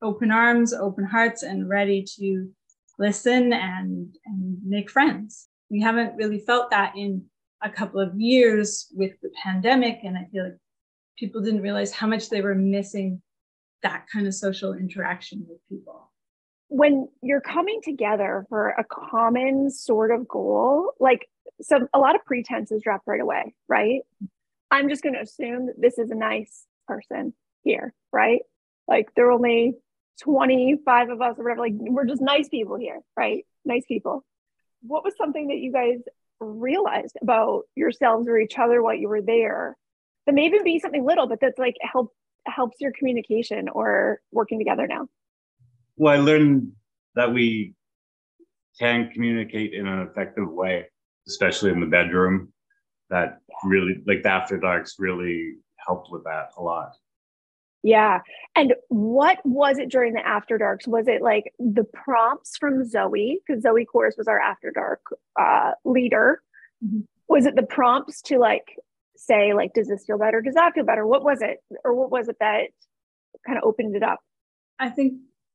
open 0.00 0.30
arms, 0.30 0.72
open 0.72 1.04
hearts, 1.04 1.42
and 1.42 1.68
ready 1.68 2.04
to 2.18 2.48
listen 2.98 3.52
and, 3.52 4.14
and 4.24 4.58
make 4.64 4.90
friends. 4.90 5.48
We 5.70 5.80
haven't 5.80 6.16
really 6.16 6.38
felt 6.38 6.70
that 6.70 6.96
in 6.96 7.24
a 7.62 7.70
couple 7.70 8.00
of 8.00 8.18
years 8.18 8.86
with 8.94 9.12
the 9.22 9.30
pandemic. 9.42 10.00
And 10.04 10.16
I 10.16 10.28
feel 10.30 10.44
like 10.44 10.58
people 11.18 11.42
didn't 11.42 11.62
realize 11.62 11.90
how 11.90 12.06
much 12.06 12.30
they 12.30 12.42
were 12.42 12.54
missing 12.54 13.20
that 13.82 14.06
kind 14.12 14.26
of 14.26 14.34
social 14.34 14.74
interaction 14.74 15.44
with 15.48 15.58
people. 15.68 16.12
When 16.68 17.08
you're 17.22 17.40
coming 17.40 17.80
together 17.82 18.46
for 18.48 18.70
a 18.70 18.84
common 18.84 19.70
sort 19.70 20.10
of 20.10 20.28
goal, 20.28 20.92
like 21.00 21.26
so 21.60 21.88
a 21.92 21.98
lot 21.98 22.14
of 22.14 22.24
pretenses 22.24 22.82
drop 22.82 23.02
right 23.06 23.20
away, 23.20 23.54
right? 23.68 24.02
I'm 24.70 24.88
just 24.88 25.02
going 25.02 25.14
to 25.14 25.20
assume 25.20 25.66
that 25.66 25.80
this 25.80 25.98
is 25.98 26.10
a 26.10 26.14
nice 26.14 26.64
person 26.86 27.34
here, 27.62 27.94
right? 28.12 28.42
Like 28.86 29.08
there 29.14 29.28
are 29.28 29.32
only 29.32 29.74
25 30.22 31.10
of 31.10 31.20
us 31.20 31.36
or 31.38 31.44
whatever. 31.44 31.60
Like 31.60 31.74
we're 31.76 32.06
just 32.06 32.22
nice 32.22 32.48
people 32.48 32.76
here, 32.76 33.00
right? 33.16 33.44
Nice 33.64 33.84
people. 33.86 34.24
What 34.82 35.04
was 35.04 35.14
something 35.16 35.48
that 35.48 35.58
you 35.58 35.72
guys 35.72 36.00
realized 36.40 37.16
about 37.20 37.62
yourselves 37.74 38.28
or 38.28 38.38
each 38.38 38.58
other 38.58 38.82
while 38.82 38.94
you 38.94 39.08
were 39.08 39.22
there 39.22 39.76
that 40.26 40.34
may 40.34 40.46
even 40.46 40.64
be 40.64 40.78
something 40.78 41.04
little, 41.04 41.26
but 41.26 41.40
that's 41.40 41.58
like 41.58 41.76
help 41.80 42.12
helps 42.46 42.80
your 42.80 42.92
communication 42.92 43.68
or 43.68 44.20
working 44.32 44.58
together 44.58 44.86
now? 44.86 45.08
Well, 45.96 46.14
I 46.14 46.22
learned 46.22 46.72
that 47.14 47.32
we 47.32 47.74
can 48.78 49.10
communicate 49.12 49.74
in 49.74 49.86
an 49.86 50.06
effective 50.06 50.48
way 50.48 50.86
especially 51.28 51.70
in 51.70 51.80
the 51.80 51.86
bedroom. 51.86 52.52
That 53.10 53.40
really, 53.64 54.02
like 54.06 54.22
the 54.22 54.30
after 54.30 54.58
darks, 54.58 54.96
really 54.98 55.54
helped 55.76 56.10
with 56.10 56.24
that 56.24 56.50
a 56.56 56.62
lot. 56.62 56.92
Yeah. 57.82 58.20
And 58.56 58.74
what 58.88 59.38
was 59.44 59.78
it 59.78 59.90
during 59.90 60.14
the 60.14 60.26
after 60.26 60.58
darks? 60.58 60.86
Was 60.86 61.06
it 61.06 61.22
like 61.22 61.52
the 61.58 61.84
prompts 61.84 62.56
from 62.56 62.84
Zoe? 62.84 63.40
Because 63.46 63.62
Zoe 63.62 63.84
Course 63.84 64.16
was 64.18 64.26
our 64.26 64.40
after 64.40 64.70
dark 64.70 65.00
uh, 65.40 65.72
leader. 65.84 66.42
Mm-hmm. 66.84 67.00
Was 67.28 67.46
it 67.46 67.56
the 67.56 67.62
prompts 67.62 68.20
to 68.22 68.38
like 68.38 68.74
say, 69.16 69.54
like, 69.54 69.74
does 69.74 69.88
this 69.88 70.04
feel 70.06 70.18
better? 70.18 70.40
Does 70.40 70.54
that 70.54 70.74
feel 70.74 70.84
better? 70.84 71.06
What 71.06 71.24
was 71.24 71.40
it? 71.40 71.58
Or 71.84 71.94
what 71.94 72.10
was 72.10 72.28
it 72.28 72.36
that 72.40 72.70
kind 73.46 73.58
of 73.58 73.64
opened 73.64 73.94
it 73.94 74.02
up? 74.02 74.20
I 74.80 74.90
think 74.90 75.14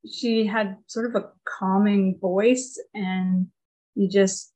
she 0.10 0.46
had 0.46 0.78
sort 0.88 1.06
of 1.08 1.22
a 1.22 1.30
calming 1.46 2.18
voice 2.20 2.82
and 2.94 3.48
you 3.96 4.10
just 4.10 4.53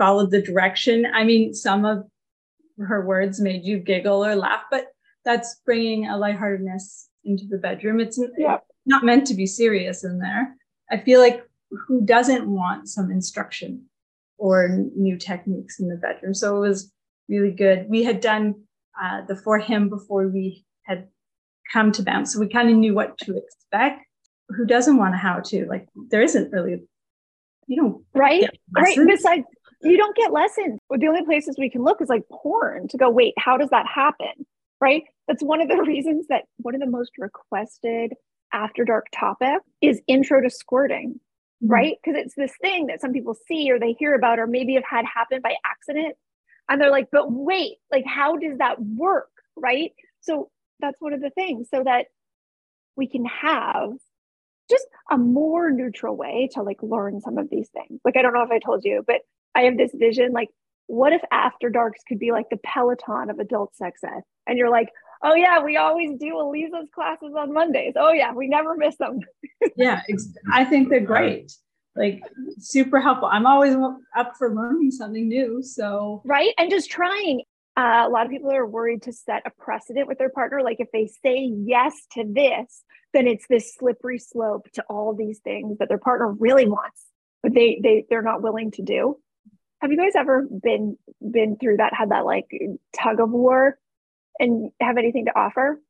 followed 0.00 0.30
the 0.30 0.40
direction. 0.40 1.06
I 1.14 1.24
mean, 1.24 1.52
some 1.52 1.84
of 1.84 2.04
her 2.78 3.04
words 3.04 3.38
made 3.38 3.64
you 3.64 3.78
giggle 3.78 4.24
or 4.24 4.34
laugh, 4.34 4.62
but 4.70 4.86
that's 5.26 5.60
bringing 5.66 6.08
a 6.08 6.16
lightheartedness 6.16 7.10
into 7.24 7.44
the 7.46 7.58
bedroom. 7.58 8.00
It's 8.00 8.18
yeah. 8.38 8.56
not 8.86 9.04
meant 9.04 9.26
to 9.26 9.34
be 9.34 9.46
serious 9.46 10.02
in 10.02 10.18
there. 10.18 10.56
I 10.90 10.96
feel 10.96 11.20
like 11.20 11.44
who 11.70 12.00
doesn't 12.00 12.48
want 12.48 12.88
some 12.88 13.10
instruction 13.10 13.84
or 14.38 14.86
new 14.96 15.18
techniques 15.18 15.78
in 15.78 15.88
the 15.88 15.96
bedroom? 15.96 16.32
So 16.32 16.56
it 16.56 16.68
was 16.68 16.90
really 17.28 17.52
good. 17.52 17.86
We 17.90 18.02
had 18.02 18.22
done 18.22 18.54
uh, 19.00 19.20
the 19.28 19.36
for 19.36 19.58
him 19.58 19.90
before 19.90 20.28
we 20.28 20.64
had 20.84 21.08
come 21.74 21.92
to 21.92 22.02
them, 22.02 22.24
so 22.24 22.40
we 22.40 22.48
kind 22.48 22.70
of 22.70 22.76
knew 22.76 22.94
what 22.94 23.18
to 23.18 23.36
expect. 23.36 24.06
Who 24.48 24.64
doesn't 24.64 24.96
want 24.96 25.14
a 25.14 25.18
how 25.18 25.40
to? 25.40 25.66
Like 25.66 25.86
there 26.10 26.22
isn't 26.22 26.50
really, 26.52 26.82
you 27.68 27.82
know, 27.82 28.02
right, 28.14 28.48
right. 28.74 28.98
Besides, 29.06 29.44
you 29.82 29.96
don't 29.96 30.16
get 30.16 30.32
lessons. 30.32 30.78
The 30.90 31.06
only 31.06 31.24
places 31.24 31.56
we 31.58 31.70
can 31.70 31.82
look 31.82 32.00
is 32.00 32.08
like 32.08 32.28
porn 32.30 32.88
to 32.88 32.98
go. 32.98 33.10
Wait, 33.10 33.34
how 33.38 33.56
does 33.56 33.70
that 33.70 33.86
happen? 33.86 34.46
Right. 34.80 35.04
That's 35.28 35.42
one 35.42 35.60
of 35.60 35.68
the 35.68 35.82
reasons 35.86 36.26
that 36.28 36.44
one 36.58 36.74
of 36.74 36.80
the 36.80 36.86
most 36.86 37.12
requested 37.18 38.14
after 38.52 38.84
dark 38.84 39.06
topic 39.12 39.58
is 39.80 40.00
intro 40.06 40.40
to 40.40 40.50
squirting 40.50 41.20
mm-hmm. 41.62 41.72
right 41.72 41.96
because 42.02 42.20
it's 42.20 42.34
this 42.34 42.52
thing 42.60 42.86
that 42.86 43.00
some 43.00 43.12
people 43.12 43.36
see 43.46 43.70
or 43.70 43.78
they 43.78 43.92
hear 43.92 44.14
about 44.14 44.38
or 44.38 44.46
maybe 44.46 44.74
have 44.74 44.84
had 44.88 45.04
happen 45.04 45.40
by 45.40 45.54
accident 45.64 46.16
and 46.68 46.80
they're 46.80 46.90
like 46.90 47.08
but 47.12 47.30
wait 47.30 47.76
like 47.92 48.04
how 48.06 48.36
does 48.36 48.58
that 48.58 48.80
work 48.82 49.30
right 49.56 49.92
so 50.20 50.50
that's 50.80 51.00
one 51.00 51.12
of 51.12 51.20
the 51.20 51.30
things 51.30 51.68
so 51.72 51.82
that 51.84 52.06
we 52.96 53.06
can 53.06 53.24
have 53.24 53.90
just 54.68 54.86
a 55.10 55.18
more 55.18 55.70
neutral 55.70 56.16
way 56.16 56.48
to 56.52 56.62
like 56.62 56.82
learn 56.82 57.20
some 57.20 57.38
of 57.38 57.48
these 57.50 57.68
things 57.68 58.00
like 58.04 58.16
i 58.16 58.22
don't 58.22 58.34
know 58.34 58.42
if 58.42 58.50
i 58.50 58.58
told 58.58 58.84
you 58.84 59.02
but 59.06 59.20
i 59.54 59.62
have 59.62 59.76
this 59.76 59.92
vision 59.94 60.32
like 60.32 60.48
what 60.86 61.12
if 61.12 61.22
after 61.30 61.70
darks 61.70 62.00
could 62.08 62.18
be 62.18 62.32
like 62.32 62.46
the 62.50 62.58
peloton 62.58 63.30
of 63.30 63.38
adult 63.38 63.74
sex 63.76 64.00
ed 64.04 64.22
and 64.46 64.58
you're 64.58 64.70
like 64.70 64.88
oh 65.22 65.34
yeah 65.34 65.62
we 65.62 65.76
always 65.76 66.18
do 66.18 66.38
elisa's 66.38 66.88
classes 66.94 67.32
on 67.38 67.52
mondays 67.52 67.94
oh 67.96 68.12
yeah 68.12 68.32
we 68.32 68.48
never 68.48 68.76
miss 68.76 68.96
them 68.96 69.20
yeah 69.76 70.02
i 70.52 70.64
think 70.64 70.88
they're 70.88 71.00
great 71.00 71.52
like 71.96 72.22
super 72.58 73.00
helpful. 73.00 73.28
I'm 73.30 73.46
always 73.46 73.74
up 74.16 74.36
for 74.36 74.54
learning 74.54 74.90
something 74.92 75.28
new. 75.28 75.62
So, 75.62 76.22
right. 76.24 76.54
And 76.58 76.70
just 76.70 76.90
trying. 76.90 77.42
Uh, 77.76 78.04
a 78.06 78.10
lot 78.10 78.26
of 78.26 78.32
people 78.32 78.50
are 78.50 78.66
worried 78.66 79.02
to 79.02 79.12
set 79.12 79.42
a 79.46 79.50
precedent 79.50 80.06
with 80.06 80.18
their 80.18 80.28
partner. 80.28 80.60
Like 80.62 80.80
if 80.80 80.88
they 80.92 81.06
say 81.06 81.50
yes 81.64 81.94
to 82.12 82.24
this, 82.26 82.82
then 83.14 83.26
it's 83.26 83.46
this 83.48 83.74
slippery 83.74 84.18
slope 84.18 84.66
to 84.74 84.84
all 84.90 85.14
these 85.14 85.38
things 85.38 85.78
that 85.78 85.88
their 85.88 85.98
partner 85.98 86.32
really 86.32 86.66
wants, 86.66 87.06
but 87.42 87.54
they 87.54 87.80
they 87.82 88.04
they're 88.10 88.22
not 88.22 88.42
willing 88.42 88.70
to 88.72 88.82
do. 88.82 89.18
Have 89.80 89.90
you 89.90 89.96
guys 89.96 90.12
ever 90.16 90.46
been 90.62 90.96
been 91.30 91.56
through 91.56 91.78
that? 91.78 91.94
Had 91.94 92.10
that 92.10 92.24
like 92.24 92.48
tug 92.98 93.20
of 93.20 93.30
war, 93.30 93.78
and 94.38 94.70
have 94.80 94.98
anything 94.98 95.26
to 95.26 95.38
offer? 95.38 95.80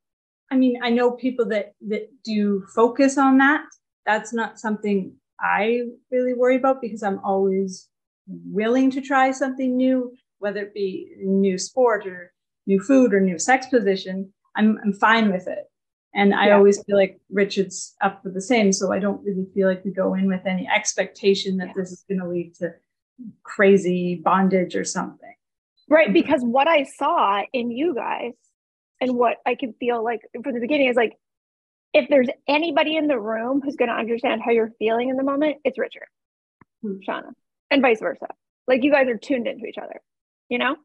I 0.51 0.57
mean, 0.57 0.81
I 0.83 0.91
know 0.91 1.13
people 1.13 1.47
that 1.47 1.75
that 1.89 2.11
do 2.25 2.65
focus 2.75 3.19
on 3.19 3.39
that. 3.39 3.65
That's 4.07 4.33
not 4.33 4.59
something 4.59 5.15
I 5.41 5.83
really 6.11 6.35
worry 6.35 6.57
about 6.57 6.81
because 6.81 7.03
I'm 7.03 7.21
always 7.25 7.89
willing 8.27 8.91
to 8.93 9.01
try 9.01 9.31
something 9.31 9.77
new, 9.77 10.13
whether 10.39 10.63
it 10.63 10.75
be 10.75 11.13
new 11.19 11.59
sport 11.59 12.07
or 12.07 12.33
new 12.67 12.81
food 12.81 13.15
or 13.15 13.21
new 13.21 13.39
sex 13.39 13.67
position. 13.67 14.33
I'm, 14.57 14.79
I'm 14.85 14.93
fine 14.93 15.33
with 15.33 15.49
it. 15.49 15.65
And 16.15 16.35
I 16.35 16.49
yeah. 16.49 16.57
always 16.57 16.83
feel 16.83 16.97
like 16.97 17.21
Richard's 17.31 17.95
up 18.01 18.23
for 18.23 18.31
the 18.31 18.41
same. 18.41 18.73
So 18.73 18.93
I 18.93 18.99
don't 18.99 19.25
really 19.25 19.47
feel 19.55 19.69
like 19.69 19.85
we 19.85 19.93
go 19.93 20.15
in 20.15 20.27
with 20.27 20.45
any 20.45 20.69
expectation 20.69 21.57
that 21.59 21.69
yeah. 21.69 21.73
this 21.77 21.93
is 21.93 22.05
going 22.09 22.21
to 22.21 22.29
lead 22.29 22.55
to 22.57 22.75
crazy 23.43 24.17
bondage 24.17 24.77
or 24.77 24.85
something. 24.85 25.35
Right. 25.89 26.13
Because 26.13 26.43
what 26.43 26.69
I 26.69 26.85
saw 26.85 27.43
in 27.53 27.71
you 27.71 27.95
guys 27.95 28.35
and 29.01 29.17
what 29.17 29.39
I 29.45 29.55
can 29.55 29.75
feel 29.75 30.05
like 30.05 30.21
from 30.43 30.55
the 30.55 30.61
beginning 30.61 30.89
is 30.89 30.97
like 30.97 31.17
if 31.93 32.09
there's 32.09 32.29
anybody 32.47 32.97
in 32.97 33.09
the 33.09 33.19
room 33.19 33.61
who's 33.63 33.77
going 33.77 33.89
to 33.89 33.95
understand 33.95 34.43
how 34.45 34.53
you're 34.53 34.73
feeling 34.79 35.09
in 35.09 35.17
the 35.17 35.25
moment, 35.25 35.57
it's 35.65 35.79
Richard, 35.79 36.07
hmm. 36.83 36.99
Shauna, 37.07 37.33
and 37.71 37.83
vice 37.83 38.01
versa. 38.01 38.29
Like 38.69 38.85
you 38.85 38.93
guys 38.93 39.09
are 39.09 39.17
tuned 39.17 39.49
into 39.49 39.67
each 39.67 39.79
other, 39.79 40.01
you 40.49 40.59
know? 40.59 40.77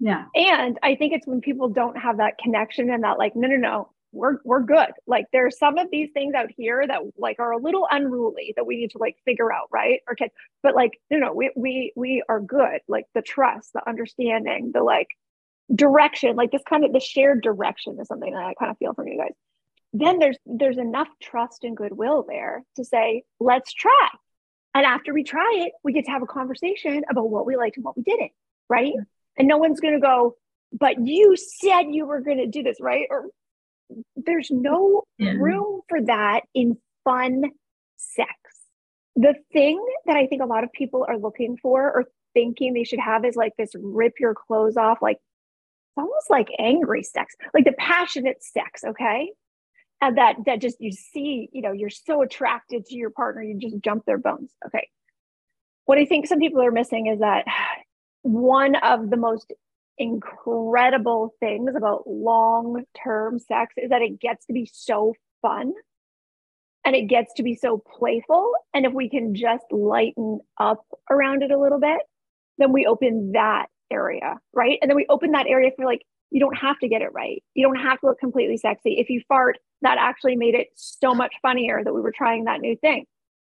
Yeah. 0.00 0.26
And 0.34 0.78
I 0.82 0.96
think 0.96 1.14
it's 1.14 1.26
when 1.26 1.40
people 1.40 1.68
don't 1.68 1.96
have 1.96 2.18
that 2.18 2.36
connection 2.36 2.90
and 2.90 3.04
that, 3.04 3.18
like, 3.18 3.34
no, 3.34 3.48
no, 3.48 3.56
no, 3.56 3.88
we're 4.14 4.38
we're 4.44 4.62
good. 4.62 4.90
Like 5.06 5.26
there's 5.32 5.58
some 5.58 5.78
of 5.78 5.90
these 5.90 6.10
things 6.12 6.34
out 6.34 6.50
here 6.56 6.84
that 6.86 7.00
like 7.18 7.38
are 7.40 7.52
a 7.52 7.58
little 7.58 7.86
unruly 7.90 8.54
that 8.56 8.66
we 8.66 8.76
need 8.76 8.92
to 8.92 8.98
like 8.98 9.16
figure 9.24 9.52
out, 9.52 9.68
right? 9.72 10.00
Okay. 10.12 10.30
But 10.62 10.74
like, 10.74 10.92
no, 11.10 11.18
no, 11.18 11.32
we 11.32 11.50
we 11.56 11.92
we 11.96 12.22
are 12.28 12.40
good. 12.40 12.80
Like 12.88 13.06
the 13.14 13.22
trust, 13.22 13.72
the 13.72 13.86
understanding, 13.88 14.70
the 14.72 14.82
like 14.82 15.08
direction, 15.74 16.36
like 16.36 16.52
this 16.52 16.62
kind 16.68 16.84
of 16.84 16.92
the 16.92 17.00
shared 17.00 17.42
direction 17.42 17.98
is 18.00 18.08
something 18.08 18.32
that 18.32 18.44
I 18.44 18.54
kind 18.54 18.70
of 18.70 18.78
feel 18.78 18.94
from 18.94 19.08
you 19.08 19.18
guys 19.18 19.34
then 19.94 20.18
there's 20.18 20.36
there's 20.44 20.76
enough 20.76 21.08
trust 21.22 21.62
and 21.62 21.76
goodwill 21.76 22.26
there 22.28 22.64
to 22.76 22.84
say 22.84 23.22
let's 23.40 23.72
try 23.72 24.08
and 24.74 24.84
after 24.84 25.14
we 25.14 25.22
try 25.22 25.54
it 25.58 25.72
we 25.84 25.92
get 25.92 26.04
to 26.04 26.10
have 26.10 26.22
a 26.22 26.26
conversation 26.26 27.04
about 27.08 27.30
what 27.30 27.46
we 27.46 27.56
liked 27.56 27.76
and 27.76 27.84
what 27.84 27.96
we 27.96 28.02
didn't 28.02 28.32
right 28.68 28.92
and 29.38 29.48
no 29.48 29.56
one's 29.56 29.80
going 29.80 29.94
to 29.94 30.00
go 30.00 30.36
but 30.72 31.06
you 31.06 31.36
said 31.36 31.84
you 31.90 32.04
were 32.04 32.20
going 32.20 32.38
to 32.38 32.48
do 32.48 32.62
this 32.62 32.78
right 32.80 33.06
or 33.08 33.26
there's 34.16 34.50
no 34.50 35.02
yeah. 35.18 35.32
room 35.32 35.80
for 35.88 36.00
that 36.02 36.42
in 36.54 36.76
fun 37.04 37.44
sex. 37.96 38.30
The 39.16 39.34
thing 39.52 39.84
that 40.06 40.16
i 40.16 40.26
think 40.26 40.42
a 40.42 40.46
lot 40.46 40.64
of 40.64 40.72
people 40.72 41.04
are 41.08 41.18
looking 41.18 41.56
for 41.62 41.82
or 41.82 42.04
thinking 42.34 42.74
they 42.74 42.84
should 42.84 42.98
have 42.98 43.24
is 43.24 43.36
like 43.36 43.52
this 43.56 43.70
rip 43.80 44.14
your 44.18 44.34
clothes 44.34 44.76
off 44.76 44.98
like 45.00 45.16
it's 45.16 45.98
almost 45.98 46.28
like 46.28 46.48
angry 46.58 47.04
sex 47.04 47.34
like 47.54 47.64
the 47.64 47.72
passionate 47.78 48.42
sex 48.42 48.82
okay? 48.84 49.30
And 50.00 50.18
that 50.18 50.36
that 50.46 50.60
just 50.60 50.80
you 50.80 50.90
see 50.90 51.48
you 51.52 51.62
know 51.62 51.72
you're 51.72 51.90
so 51.90 52.22
attracted 52.22 52.86
to 52.86 52.96
your 52.96 53.10
partner 53.10 53.42
you 53.42 53.56
just 53.58 53.80
jump 53.80 54.04
their 54.04 54.18
bones 54.18 54.50
okay? 54.66 54.88
What 55.84 55.98
i 55.98 56.04
think 56.04 56.26
some 56.26 56.40
people 56.40 56.62
are 56.62 56.72
missing 56.72 57.06
is 57.06 57.20
that 57.20 57.44
one 58.22 58.74
of 58.76 59.10
the 59.10 59.16
most 59.16 59.52
incredible 59.98 61.34
things 61.40 61.72
about 61.76 62.06
long 62.06 62.84
term 63.04 63.38
sex 63.38 63.74
is 63.76 63.90
that 63.90 64.02
it 64.02 64.20
gets 64.20 64.46
to 64.46 64.52
be 64.52 64.68
so 64.72 65.14
fun 65.42 65.72
and 66.84 66.94
it 66.96 67.02
gets 67.02 67.32
to 67.34 67.42
be 67.42 67.54
so 67.54 67.82
playful 67.98 68.52
and 68.74 68.84
if 68.86 68.92
we 68.92 69.08
can 69.08 69.34
just 69.34 69.64
lighten 69.70 70.40
up 70.58 70.84
around 71.10 71.42
it 71.42 71.50
a 71.50 71.58
little 71.58 71.80
bit 71.80 72.00
then 72.58 72.72
we 72.72 72.86
open 72.86 73.32
that 73.32 73.66
area 73.90 74.38
right 74.52 74.78
and 74.82 74.90
then 74.90 74.96
we 74.96 75.06
open 75.08 75.32
that 75.32 75.46
area 75.46 75.70
for 75.76 75.84
like 75.84 76.02
you 76.34 76.40
don't 76.40 76.58
have 76.58 76.76
to 76.80 76.88
get 76.88 77.00
it 77.00 77.12
right. 77.12 77.44
You 77.54 77.64
don't 77.64 77.80
have 77.80 78.00
to 78.00 78.06
look 78.06 78.18
completely 78.18 78.56
sexy. 78.56 78.96
If 78.98 79.08
you 79.08 79.22
fart, 79.28 79.56
that 79.82 79.98
actually 80.00 80.34
made 80.34 80.56
it 80.56 80.66
so 80.74 81.14
much 81.14 81.32
funnier 81.40 81.80
that 81.84 81.94
we 81.94 82.00
were 82.00 82.10
trying 82.10 82.44
that 82.44 82.60
new 82.60 82.76
thing. 82.76 83.06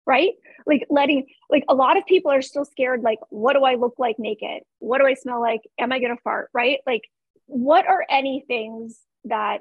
Right? 0.07 0.31
Like 0.65 0.85
letting, 0.89 1.27
like 1.49 1.63
a 1.69 1.75
lot 1.75 1.97
of 1.97 2.05
people 2.05 2.31
are 2.31 2.41
still 2.41 2.65
scared, 2.65 3.01
like, 3.01 3.19
what 3.29 3.53
do 3.53 3.63
I 3.63 3.75
look 3.75 3.95
like 3.97 4.17
naked? 4.17 4.63
What 4.79 4.99
do 4.99 5.05
I 5.05 5.13
smell 5.13 5.39
like? 5.39 5.61
Am 5.79 5.91
I 5.91 5.99
going 5.99 6.15
to 6.15 6.21
fart? 6.23 6.49
Right? 6.53 6.79
Like, 6.85 7.03
what 7.45 7.87
are 7.87 8.05
any 8.09 8.43
things 8.47 8.99
that 9.25 9.59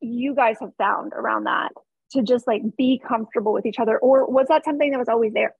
you 0.00 0.34
guys 0.34 0.56
have 0.60 0.74
found 0.78 1.12
around 1.12 1.44
that 1.44 1.72
to 2.12 2.22
just 2.22 2.46
like 2.46 2.62
be 2.76 3.00
comfortable 3.06 3.52
with 3.52 3.66
each 3.66 3.78
other? 3.78 3.98
Or 3.98 4.30
was 4.30 4.46
that 4.48 4.64
something 4.64 4.90
that 4.90 4.98
was 4.98 5.08
always 5.08 5.32
there? 5.32 5.54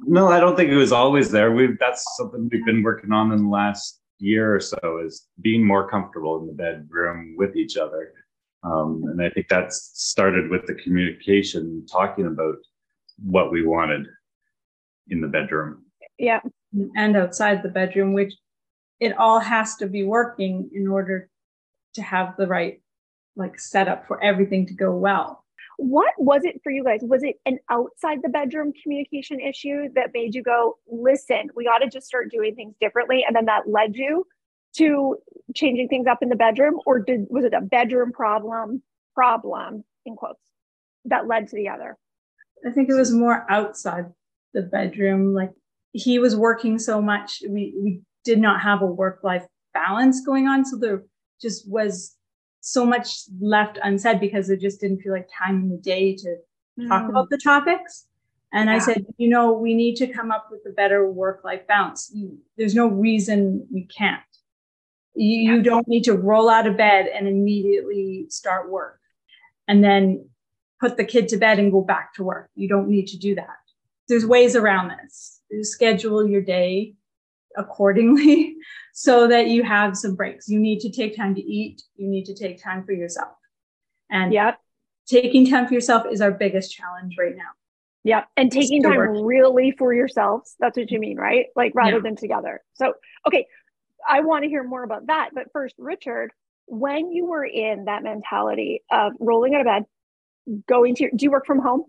No, 0.00 0.28
I 0.28 0.40
don't 0.40 0.56
think 0.56 0.70
it 0.70 0.76
was 0.76 0.92
always 0.92 1.30
there. 1.30 1.52
We've 1.52 1.78
that's 1.78 2.04
something 2.16 2.48
we've 2.50 2.64
been 2.64 2.82
working 2.82 3.12
on 3.12 3.32
in 3.32 3.44
the 3.44 3.48
last 3.48 4.00
year 4.18 4.54
or 4.54 4.60
so 4.60 5.02
is 5.04 5.26
being 5.40 5.66
more 5.66 5.88
comfortable 5.88 6.38
in 6.40 6.46
the 6.46 6.52
bedroom 6.52 7.34
with 7.38 7.56
each 7.56 7.76
other. 7.76 8.12
Um, 8.62 9.02
and 9.06 9.22
I 9.22 9.30
think 9.30 9.48
that 9.48 9.72
started 9.72 10.50
with 10.50 10.66
the 10.66 10.74
communication, 10.74 11.86
talking 11.90 12.26
about 12.26 12.56
what 13.24 13.52
we 13.52 13.66
wanted 13.66 14.06
in 15.08 15.20
the 15.20 15.28
bedroom. 15.28 15.84
Yeah. 16.18 16.40
And 16.94 17.16
outside 17.16 17.62
the 17.62 17.68
bedroom, 17.68 18.12
which 18.12 18.34
it 19.00 19.16
all 19.16 19.40
has 19.40 19.76
to 19.76 19.86
be 19.86 20.04
working 20.04 20.70
in 20.72 20.86
order 20.86 21.28
to 21.94 22.02
have 22.02 22.36
the 22.36 22.46
right 22.46 22.80
like 23.36 23.58
setup 23.58 24.06
for 24.06 24.22
everything 24.22 24.66
to 24.66 24.74
go 24.74 24.92
well. 24.92 25.44
What 25.78 26.12
was 26.18 26.44
it 26.44 26.60
for 26.62 26.70
you 26.70 26.84
guys? 26.84 27.00
Was 27.02 27.22
it 27.22 27.36
an 27.46 27.58
outside 27.70 28.18
the 28.22 28.28
bedroom 28.28 28.72
communication 28.82 29.40
issue 29.40 29.88
that 29.94 30.10
made 30.12 30.34
you 30.34 30.42
go, 30.42 30.76
listen, 30.90 31.48
we 31.56 31.64
got 31.64 31.78
to 31.78 31.88
just 31.88 32.06
start 32.06 32.30
doing 32.30 32.54
things 32.54 32.74
differently? 32.80 33.24
And 33.26 33.34
then 33.34 33.46
that 33.46 33.68
led 33.68 33.96
you 33.96 34.26
to 34.76 35.16
changing 35.54 35.88
things 35.88 36.06
up 36.06 36.18
in 36.22 36.28
the 36.28 36.36
bedroom? 36.36 36.78
Or 36.84 36.98
did 36.98 37.26
was 37.30 37.44
it 37.44 37.54
a 37.54 37.60
bedroom 37.60 38.12
problem, 38.12 38.82
problem 39.14 39.84
in 40.04 40.16
quotes, 40.16 40.40
that 41.06 41.26
led 41.26 41.48
to 41.48 41.56
the 41.56 41.70
other? 41.70 41.96
I 42.66 42.70
think 42.70 42.88
it 42.88 42.94
was 42.94 43.12
more 43.12 43.46
outside 43.50 44.06
the 44.54 44.62
bedroom. 44.62 45.34
Like 45.34 45.50
he 45.92 46.18
was 46.18 46.36
working 46.36 46.78
so 46.78 47.00
much, 47.00 47.42
we, 47.48 47.74
we 47.80 48.02
did 48.24 48.38
not 48.38 48.60
have 48.60 48.82
a 48.82 48.86
work 48.86 49.20
life 49.22 49.46
balance 49.72 50.24
going 50.24 50.46
on. 50.46 50.64
So 50.64 50.76
there 50.76 51.04
just 51.40 51.68
was 51.70 52.16
so 52.60 52.84
much 52.84 53.22
left 53.40 53.78
unsaid 53.82 54.20
because 54.20 54.50
it 54.50 54.60
just 54.60 54.80
didn't 54.80 55.00
feel 55.00 55.12
like 55.12 55.28
time 55.36 55.62
in 55.62 55.70
the 55.70 55.78
day 55.78 56.14
to 56.16 56.36
talk 56.88 57.04
mm. 57.04 57.08
about 57.08 57.30
the 57.30 57.38
topics. 57.38 58.06
And 58.52 58.68
yeah. 58.68 58.76
I 58.76 58.78
said, 58.78 59.06
you 59.16 59.28
know, 59.28 59.52
we 59.52 59.74
need 59.74 59.96
to 59.96 60.08
come 60.08 60.30
up 60.30 60.48
with 60.50 60.60
a 60.66 60.74
better 60.74 61.10
work 61.10 61.42
life 61.44 61.66
balance. 61.66 62.14
There's 62.56 62.74
no 62.74 62.88
reason 62.88 63.66
we 63.72 63.86
can't. 63.86 64.20
You, 65.14 65.38
yeah. 65.38 65.56
you 65.56 65.62
don't 65.62 65.88
need 65.88 66.04
to 66.04 66.14
roll 66.14 66.50
out 66.50 66.66
of 66.66 66.76
bed 66.76 67.06
and 67.06 67.28
immediately 67.28 68.26
start 68.28 68.70
work 68.70 69.00
and 69.70 69.84
then 69.84 70.28
put 70.80 70.96
the 70.96 71.04
kid 71.04 71.28
to 71.28 71.36
bed 71.36 71.58
and 71.58 71.70
go 71.70 71.82
back 71.82 72.14
to 72.14 72.24
work. 72.24 72.50
You 72.54 72.68
don't 72.68 72.88
need 72.88 73.06
to 73.08 73.18
do 73.18 73.34
that. 73.34 73.56
There's 74.08 74.26
ways 74.26 74.56
around 74.56 74.92
this. 75.02 75.40
You 75.50 75.62
schedule 75.62 76.26
your 76.26 76.40
day 76.40 76.94
accordingly 77.56 78.56
so 78.92 79.28
that 79.28 79.48
you 79.48 79.62
have 79.62 79.96
some 79.96 80.16
breaks. 80.16 80.48
You 80.48 80.58
need 80.58 80.80
to 80.80 80.90
take 80.90 81.16
time 81.16 81.34
to 81.34 81.42
eat. 81.42 81.82
You 81.96 82.08
need 82.08 82.24
to 82.26 82.34
take 82.34 82.62
time 82.62 82.84
for 82.84 82.92
yourself. 82.92 83.36
And 84.10 84.32
yep. 84.32 84.58
taking 85.06 85.48
time 85.48 85.68
for 85.68 85.74
yourself 85.74 86.06
is 86.10 86.20
our 86.20 86.32
biggest 86.32 86.72
challenge 86.72 87.16
right 87.18 87.36
now. 87.36 87.50
Yeah. 88.02 88.24
And 88.36 88.50
taking 88.50 88.82
time 88.82 89.22
really 89.22 89.72
for 89.72 89.92
yourselves. 89.92 90.56
That's 90.58 90.76
what 90.76 90.90
you 90.90 90.98
mean, 90.98 91.18
right? 91.18 91.46
Like 91.54 91.72
rather 91.74 91.96
yeah. 91.96 92.02
than 92.02 92.16
together. 92.16 92.62
So, 92.74 92.94
okay. 93.26 93.46
I 94.08 94.20
want 94.20 94.44
to 94.44 94.48
hear 94.48 94.64
more 94.64 94.82
about 94.82 95.08
that. 95.08 95.30
But 95.34 95.52
first, 95.52 95.74
Richard, 95.78 96.32
when 96.66 97.12
you 97.12 97.26
were 97.26 97.44
in 97.44 97.84
that 97.84 98.02
mentality 98.02 98.82
of 98.90 99.12
rolling 99.20 99.54
out 99.54 99.60
of 99.60 99.66
bed, 99.66 99.84
going 100.68 100.94
to 100.96 101.04
your, 101.04 101.12
do 101.14 101.24
you 101.24 101.30
work 101.30 101.46
from 101.46 101.60
home? 101.60 101.84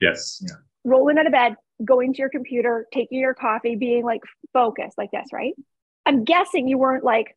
Yes. 0.00 0.42
Yeah. 0.42 0.56
Rolling 0.84 1.18
out 1.18 1.26
of 1.26 1.32
bed, 1.32 1.56
going 1.84 2.12
to 2.14 2.18
your 2.18 2.30
computer, 2.30 2.86
taking 2.92 3.18
your 3.18 3.34
coffee, 3.34 3.76
being 3.76 4.04
like 4.04 4.20
focused 4.52 4.96
like 4.96 5.10
this, 5.10 5.28
right? 5.32 5.54
I'm 6.06 6.24
guessing 6.24 6.68
you 6.68 6.78
weren't 6.78 7.04
like, 7.04 7.36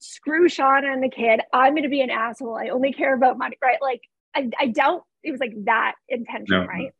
screw 0.00 0.48
Shauna 0.48 0.92
and 0.92 1.02
the 1.02 1.08
kid. 1.08 1.40
I'm 1.52 1.72
going 1.72 1.82
to 1.82 1.88
be 1.88 2.00
an 2.00 2.10
asshole. 2.10 2.56
I 2.56 2.68
only 2.68 2.92
care 2.92 3.14
about 3.14 3.36
money, 3.36 3.56
right? 3.60 3.78
Like, 3.82 4.00
I, 4.32 4.48
I 4.56 4.66
doubt 4.68 5.02
it 5.24 5.32
was 5.32 5.40
like 5.40 5.54
that 5.64 5.94
intention, 6.08 6.46
no. 6.50 6.64
right? 6.64 6.92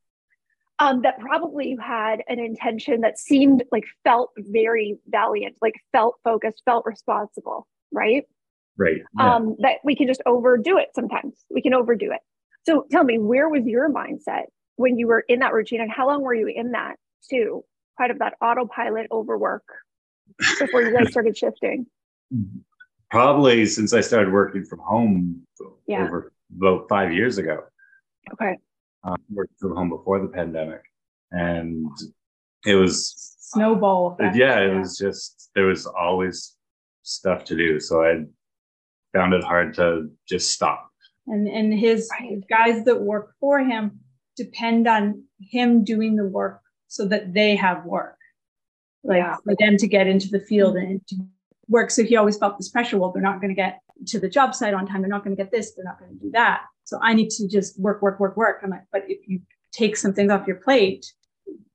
Um, 0.81 1.03
that 1.03 1.21
probably 1.21 1.69
you 1.69 1.79
had 1.79 2.23
an 2.27 2.41
intention 2.41 3.03
that 3.03 3.17
seemed 3.17 3.63
like 3.71 3.85
felt 4.03 4.31
very 4.37 4.99
valiant, 5.07 5.55
like 5.63 5.75
felt 5.93 6.17
focused, 6.25 6.63
felt 6.65 6.87
responsible, 6.87 7.69
right? 7.93 8.25
Right. 8.77 9.03
Yeah. 9.17 9.35
Um, 9.35 9.57
that 9.61 9.77
we 9.85 9.95
can 9.95 10.09
just 10.09 10.23
overdo 10.27 10.79
it 10.79 10.89
sometimes. 10.95 11.35
We 11.51 11.63
can 11.63 11.75
overdo 11.75 12.11
it. 12.11 12.21
So 12.69 12.85
tell 12.91 13.03
me, 13.03 13.19
where 13.19 13.49
was 13.49 13.65
your 13.65 13.89
mindset 13.91 14.45
when 14.77 14.99
you 14.99 15.07
were 15.07 15.21
in 15.21 15.39
that 15.39 15.55
routine 15.55 15.81
and 15.81 15.91
how 15.91 16.07
long 16.07 16.21
were 16.21 16.35
you 16.35 16.49
in 16.49 16.73
that 16.73 16.97
too? 17.31 17.65
Part 17.97 18.11
of 18.11 18.19
that 18.19 18.35
autopilot 18.43 19.07
overwork 19.11 19.65
before 20.59 20.83
you 20.83 20.93
guys 20.93 21.11
started 21.11 21.35
shifting? 21.35 21.87
Probably 23.11 23.65
since 23.65 23.95
I 23.95 24.03
started 24.03 24.35
working 24.35 24.67
from 24.67 24.81
home 24.81 25.47
yeah. 25.87 26.05
over 26.05 26.31
about 26.55 26.91
five 26.91 27.11
years 27.11 27.39
ago. 27.39 27.61
Okay. 28.35 28.59
Um, 29.03 29.17
worked 29.31 29.59
from 29.59 29.75
home 29.75 29.89
before 29.89 30.21
the 30.21 30.29
pandemic. 30.29 30.83
And 31.31 31.89
it 32.67 32.75
was 32.75 33.35
snowball. 33.39 34.13
Effect. 34.13 34.37
Yeah, 34.37 34.61
it 34.61 34.73
yeah. 34.73 34.79
was 34.79 34.99
just, 34.99 35.49
there 35.55 35.65
was 35.65 35.87
always 35.87 36.55
stuff 37.03 37.45
to 37.47 37.57
do. 37.57 37.81
So 37.81 38.05
I 38.05 38.25
found 39.15 39.33
it 39.33 39.43
hard 39.43 39.73
to 39.77 40.11
just 40.29 40.53
stop. 40.53 40.88
And 41.29 41.47
and 41.47 41.73
his 41.73 42.09
right. 42.19 42.41
guys 42.49 42.85
that 42.85 43.03
work 43.03 43.35
for 43.41 43.61
him 43.61 44.01
depend 44.37 44.87
on 44.87 45.25
him 45.41 45.85
doing 45.85 46.17
the 46.17 46.27
work 46.27 46.61
so 46.87 47.07
that 47.07 47.35
they 47.35 47.57
have 47.57 47.85
work. 47.85 48.17
Like 49.05 49.19
yeah. 49.19 49.37
for 49.45 49.55
them 49.59 49.77
to 49.77 49.87
get 49.87 50.07
into 50.07 50.29
the 50.29 50.41
field 50.41 50.75
mm-hmm. 50.75 50.93
and 50.93 51.07
to 51.09 51.17
work. 51.69 51.91
So 51.91 52.03
he 52.03 52.17
always 52.17 52.39
felt 52.39 52.59
this 52.59 52.71
pressure. 52.71 52.99
Well, 52.99 53.13
they're 53.13 53.23
not 53.23 53.41
going 53.41 53.51
to 53.51 53.55
get 53.55 53.81
to 54.07 54.19
the 54.19 54.29
job 54.29 54.55
site 54.55 54.75
on 54.75 54.87
time. 54.87 55.03
They're 55.03 55.11
not 55.11 55.25
going 55.25 55.37
to 55.37 55.43
get 55.43 55.53
this. 55.53 55.75
They're 55.75 55.85
not 55.85 55.99
going 55.99 56.19
to 56.19 56.25
do 56.25 56.31
that. 56.33 56.63
So 56.85 56.99
I 57.03 57.15
need 57.15 57.31
to 57.31 57.47
just 57.47 57.79
work, 57.79 58.03
work, 58.03 58.19
work, 58.19 58.37
work. 58.37 58.61
I'm 58.63 58.71
like, 58.71 58.85
but 58.91 59.05
if 59.09 59.29
you 59.29 59.41
take 59.73 59.97
some 59.97 60.15
things 60.15 60.33
off 60.33 60.47
your 60.47 60.57
plate, 60.57 61.13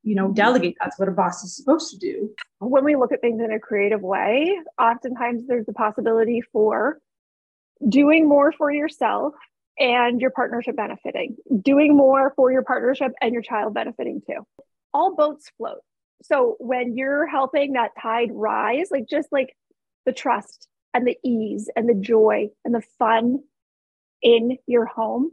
you 0.04 0.16
know, 0.16 0.32
delegate. 0.32 0.76
That's 0.82 1.00
what 1.00 1.08
a 1.08 1.12
boss 1.12 1.44
is 1.44 1.56
supposed 1.56 1.92
to 1.92 1.98
do. 1.98 2.30
When 2.60 2.84
we 2.84 2.96
look 2.96 3.12
at 3.12 3.22
things 3.22 3.42
in 3.42 3.52
a 3.52 3.60
creative 3.60 4.02
way, 4.02 4.54
oftentimes 4.80 5.48
there's 5.48 5.66
the 5.66 5.74
possibility 5.74 6.42
for 6.52 7.00
doing 7.88 8.28
more 8.28 8.52
for 8.52 8.72
yourself 8.72 9.34
and 9.78 10.22
your 10.22 10.30
partnership 10.30 10.76
benefiting, 10.76 11.38
doing 11.62 11.96
more 11.96 12.34
for 12.36 12.52
your 12.52 12.64
partnership 12.64 13.12
and 13.22 13.34
your 13.34 13.42
child 13.42 13.74
benefiting 13.74 14.22
too. 14.26 14.46
All 14.94 15.16
boats 15.16 15.52
float. 15.58 15.80
So 16.24 16.56
when 16.60 16.96
you're 16.96 17.26
helping 17.26 17.74
that 17.74 17.92
tide 18.02 18.30
rise, 18.32 18.90
like 18.92 19.08
just 19.10 19.30
like 19.32 19.56
the 20.06 20.14
trust 20.14 20.68
and 20.94 21.08
the 21.08 21.18
ease 21.24 21.70
and 21.76 21.90
the 21.90 21.96
joy 21.96 22.50
and 22.64 22.74
the 22.74 22.84
fun 23.00 23.40
in 24.22 24.58
your 24.68 24.86
home, 24.86 25.32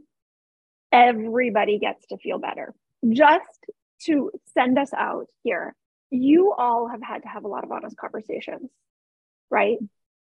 everybody 0.91 1.79
gets 1.79 2.05
to 2.07 2.17
feel 2.17 2.39
better. 2.39 2.73
Just 3.07 3.65
to 4.05 4.31
send 4.53 4.77
us 4.77 4.91
out 4.93 5.27
here, 5.43 5.75
you 6.09 6.53
all 6.57 6.87
have 6.87 7.01
had 7.01 7.21
to 7.23 7.29
have 7.29 7.45
a 7.45 7.47
lot 7.47 7.63
of 7.63 7.71
honest 7.71 7.95
conversations, 7.95 8.69
right? 9.49 9.77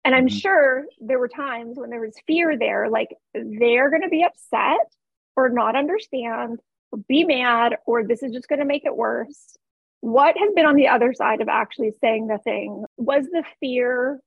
And 0.09 0.15
I'm 0.15 0.27
mm-hmm. 0.27 0.39
sure 0.39 0.87
there 1.03 1.19
were 1.19 1.29
times 1.29 1.77
when 1.79 1.91
there 1.91 2.01
was 2.01 2.15
fear 2.27 2.57
there, 2.59 2.89
like 2.89 3.15
they're 3.35 3.91
going 3.91 4.01
to 4.01 4.09
be 4.09 4.25
upset 4.25 4.91
or 5.37 5.51
not 5.51 5.77
understand 5.77 6.61
or 6.91 6.99
be 7.07 7.25
mad, 7.25 7.77
or 7.87 8.07
this 8.07 8.23
is 8.23 8.33
just 8.33 8.49
going 8.49 8.61
to 8.61 8.65
make 8.65 8.87
it 8.87 8.97
worse. 8.97 9.59
What 10.01 10.35
has 10.39 10.55
been 10.55 10.65
on 10.65 10.77
the 10.77 10.89
other 10.89 11.13
side 11.13 11.43
of 11.43 11.49
actually 11.51 11.93
saying 12.01 12.27
the 12.27 12.39
thing? 12.39 12.87
Was 12.97 13.27
the 13.27 13.45
fear 13.61 14.19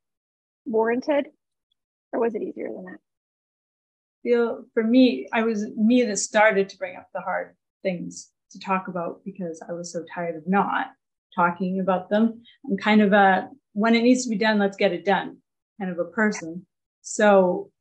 warranted 0.68 1.26
or 2.14 2.20
was 2.20 2.36
it 2.36 2.44
easier 2.44 2.68
than 2.68 2.86
that? 2.86 3.00
Feel 4.22 4.66
for 4.76 4.84
me, 4.84 5.26
I 5.34 5.42
was 5.42 5.66
me 5.76 6.04
that 6.04 6.20
started 6.20 6.70
to 6.70 6.78
bring 6.78 6.96
up 6.96 7.08
the 7.12 7.22
hard 7.22 7.56
things 7.82 8.30
to 8.52 8.60
talk 8.60 8.88
about 8.88 9.22
because 9.26 9.64
I 9.68 9.74
was 9.74 9.92
so 9.92 10.06
tired 10.14 10.36
of 10.36 10.48
not 10.48 10.92
talking 11.36 11.80
about 11.80 12.12
them. 12.12 12.44
I'm 12.70 12.78
kind 12.78 13.02
of 13.02 13.14
a 13.14 13.50
when 13.74 13.96
it 13.96 14.04
needs 14.04 14.26
to 14.26 14.30
be 14.30 14.38
done, 14.38 14.60
let's 14.60 14.78
get 14.78 14.94
it 14.94 15.06
done 15.06 15.38
kind 15.82 15.92
of 15.92 16.00
a 16.00 16.10
person. 16.10 16.66
So 17.02 17.72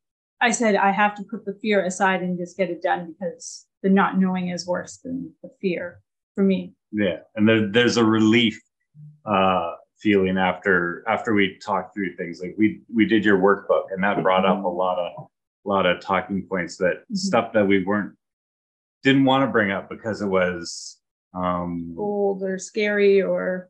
I 0.41 0.51
said, 0.51 0.75
I 0.75 0.91
have 0.91 1.15
to 1.17 1.23
put 1.23 1.45
the 1.45 1.59
fear 1.61 1.85
aside 1.85 2.23
and 2.23 2.39
just 2.39 2.57
get 2.57 2.71
it 2.71 2.83
done 2.83 3.13
because 3.13 3.67
the 3.83 3.91
not 3.91 4.19
knowing 4.19 4.49
is 4.49 4.67
worse 4.67 4.97
than 4.99 5.33
the 5.43 5.51
fear 5.61 6.01
for 6.35 6.43
me. 6.43 6.73
Yeah. 6.93 7.19
And 7.37 7.47
there, 7.47 7.71
there's 7.71 7.99
a 7.99 8.05
relief 8.05 8.59
uh, 9.27 9.75
feeling 9.99 10.39
after 10.39 11.05
after 11.07 11.35
we 11.35 11.59
talked 11.63 11.93
through 11.93 12.17
things 12.17 12.41
like 12.41 12.55
we 12.57 12.81
we 12.93 13.05
did 13.05 13.23
your 13.23 13.39
workbook 13.39 13.85
and 13.91 14.03
that 14.03 14.23
brought 14.23 14.47
up 14.47 14.65
a 14.65 14.69
lot 14.69 14.99
of 14.99 15.29
a 15.67 15.69
lot 15.69 15.85
of 15.85 16.01
talking 16.01 16.43
points 16.49 16.79
that 16.79 17.03
mm-hmm. 17.03 17.15
stuff 17.17 17.53
that 17.53 17.67
we 17.67 17.85
weren't 17.85 18.15
didn't 19.03 19.27
want 19.27 19.47
to 19.47 19.53
bring 19.53 19.71
up 19.71 19.91
because 19.91 20.23
it 20.23 20.27
was 20.27 20.99
um 21.35 21.95
old 21.99 22.43
or 22.43 22.59
scary 22.59 23.21
or 23.21 23.69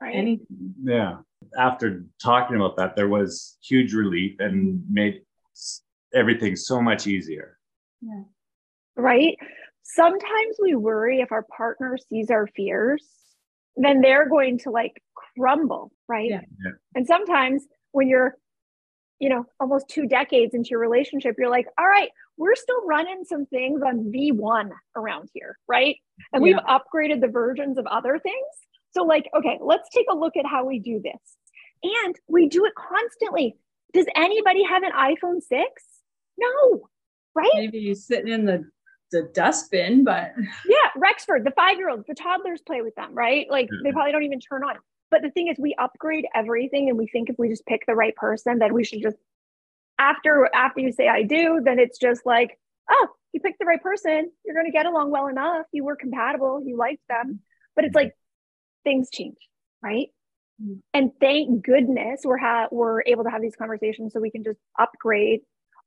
right. 0.00 0.14
anything. 0.14 0.74
Yeah 0.84 1.16
after 1.58 2.04
talking 2.22 2.56
about 2.56 2.76
that, 2.76 2.96
there 2.96 3.08
was 3.08 3.58
huge 3.62 3.92
relief 3.92 4.36
and 4.38 4.82
made 4.90 5.22
everything 6.14 6.56
so 6.56 6.80
much 6.80 7.06
easier. 7.06 7.58
Yeah. 8.00 8.22
Right. 8.96 9.36
Sometimes 9.82 10.56
we 10.60 10.74
worry 10.74 11.20
if 11.20 11.32
our 11.32 11.44
partner 11.56 11.96
sees 12.08 12.30
our 12.30 12.46
fears, 12.56 13.04
then 13.76 14.00
they're 14.00 14.28
going 14.28 14.58
to 14.60 14.70
like 14.70 15.02
crumble. 15.36 15.92
Right. 16.08 16.30
Yeah. 16.30 16.40
yeah. 16.64 16.72
And 16.94 17.06
sometimes 17.06 17.64
when 17.92 18.08
you're, 18.08 18.36
you 19.18 19.28
know, 19.28 19.44
almost 19.60 19.88
two 19.88 20.06
decades 20.06 20.54
into 20.54 20.70
your 20.70 20.80
relationship, 20.80 21.36
you're 21.38 21.50
like, 21.50 21.66
all 21.78 21.86
right, 21.86 22.10
we're 22.36 22.54
still 22.54 22.84
running 22.86 23.24
some 23.24 23.46
things 23.46 23.82
on 23.82 24.12
V1 24.12 24.70
around 24.94 25.28
here. 25.32 25.58
Right. 25.68 25.96
And 26.32 26.44
yeah. 26.44 26.54
we've 26.54 26.64
upgraded 26.64 27.20
the 27.20 27.28
versions 27.28 27.78
of 27.78 27.86
other 27.86 28.18
things 28.18 28.44
so, 28.96 29.04
like, 29.04 29.28
okay, 29.36 29.58
let's 29.60 29.88
take 29.90 30.06
a 30.10 30.16
look 30.16 30.36
at 30.36 30.46
how 30.46 30.64
we 30.64 30.78
do 30.78 31.00
this. 31.02 31.36
And 31.82 32.16
we 32.26 32.48
do 32.48 32.64
it 32.64 32.72
constantly. 32.74 33.56
Does 33.92 34.06
anybody 34.16 34.62
have 34.64 34.82
an 34.82 34.92
iPhone 34.92 35.42
6? 35.42 35.60
No, 36.38 36.88
right? 37.34 37.50
Maybe 37.54 37.80
he's 37.80 38.06
sitting 38.06 38.32
in 38.32 38.44
the 38.46 38.64
the 39.12 39.30
dustbin, 39.34 40.02
but 40.02 40.32
yeah, 40.66 40.90
Rexford, 40.96 41.44
the 41.44 41.52
five 41.52 41.78
year 41.78 41.90
olds, 41.90 42.04
the 42.08 42.14
toddlers 42.14 42.60
play 42.60 42.82
with 42.82 42.94
them, 42.96 43.14
right? 43.14 43.46
Like 43.48 43.68
they 43.68 43.76
mm-hmm. 43.76 43.94
probably 43.94 44.12
don't 44.12 44.24
even 44.24 44.40
turn 44.40 44.64
on. 44.64 44.76
But 45.10 45.22
the 45.22 45.30
thing 45.30 45.46
is, 45.46 45.56
we 45.58 45.74
upgrade 45.78 46.26
everything, 46.34 46.88
and 46.88 46.98
we 46.98 47.06
think 47.06 47.30
if 47.30 47.36
we 47.38 47.48
just 47.48 47.64
pick 47.66 47.86
the 47.86 47.94
right 47.94 48.16
person, 48.16 48.58
then 48.58 48.74
we 48.74 48.82
should 48.82 49.02
just 49.02 49.16
after 49.98 50.50
after 50.52 50.80
you 50.80 50.92
say 50.92 51.08
I 51.08 51.22
do, 51.22 51.60
then 51.64 51.78
it's 51.78 51.98
just 51.98 52.26
like, 52.26 52.58
oh, 52.90 53.08
you 53.32 53.40
picked 53.40 53.58
the 53.58 53.66
right 53.66 53.82
person, 53.82 54.30
you're 54.44 54.54
going 54.54 54.66
to 54.66 54.72
get 54.72 54.86
along 54.86 55.10
well 55.10 55.28
enough. 55.28 55.66
You 55.72 55.84
were 55.84 55.96
compatible, 55.96 56.62
you 56.64 56.76
liked 56.76 57.06
them. 57.08 57.40
But 57.74 57.84
it's 57.84 57.94
mm-hmm. 57.94 58.06
like 58.06 58.16
things 58.86 59.08
change, 59.12 59.36
right? 59.82 60.08
Mm-hmm. 60.62 60.78
And 60.94 61.10
thank 61.20 61.64
goodness 61.64 62.22
we're 62.24 62.38
ha- 62.38 62.68
we're 62.70 63.02
able 63.02 63.24
to 63.24 63.30
have 63.30 63.42
these 63.42 63.56
conversations 63.56 64.12
so 64.12 64.20
we 64.20 64.30
can 64.30 64.44
just 64.44 64.60
upgrade 64.78 65.40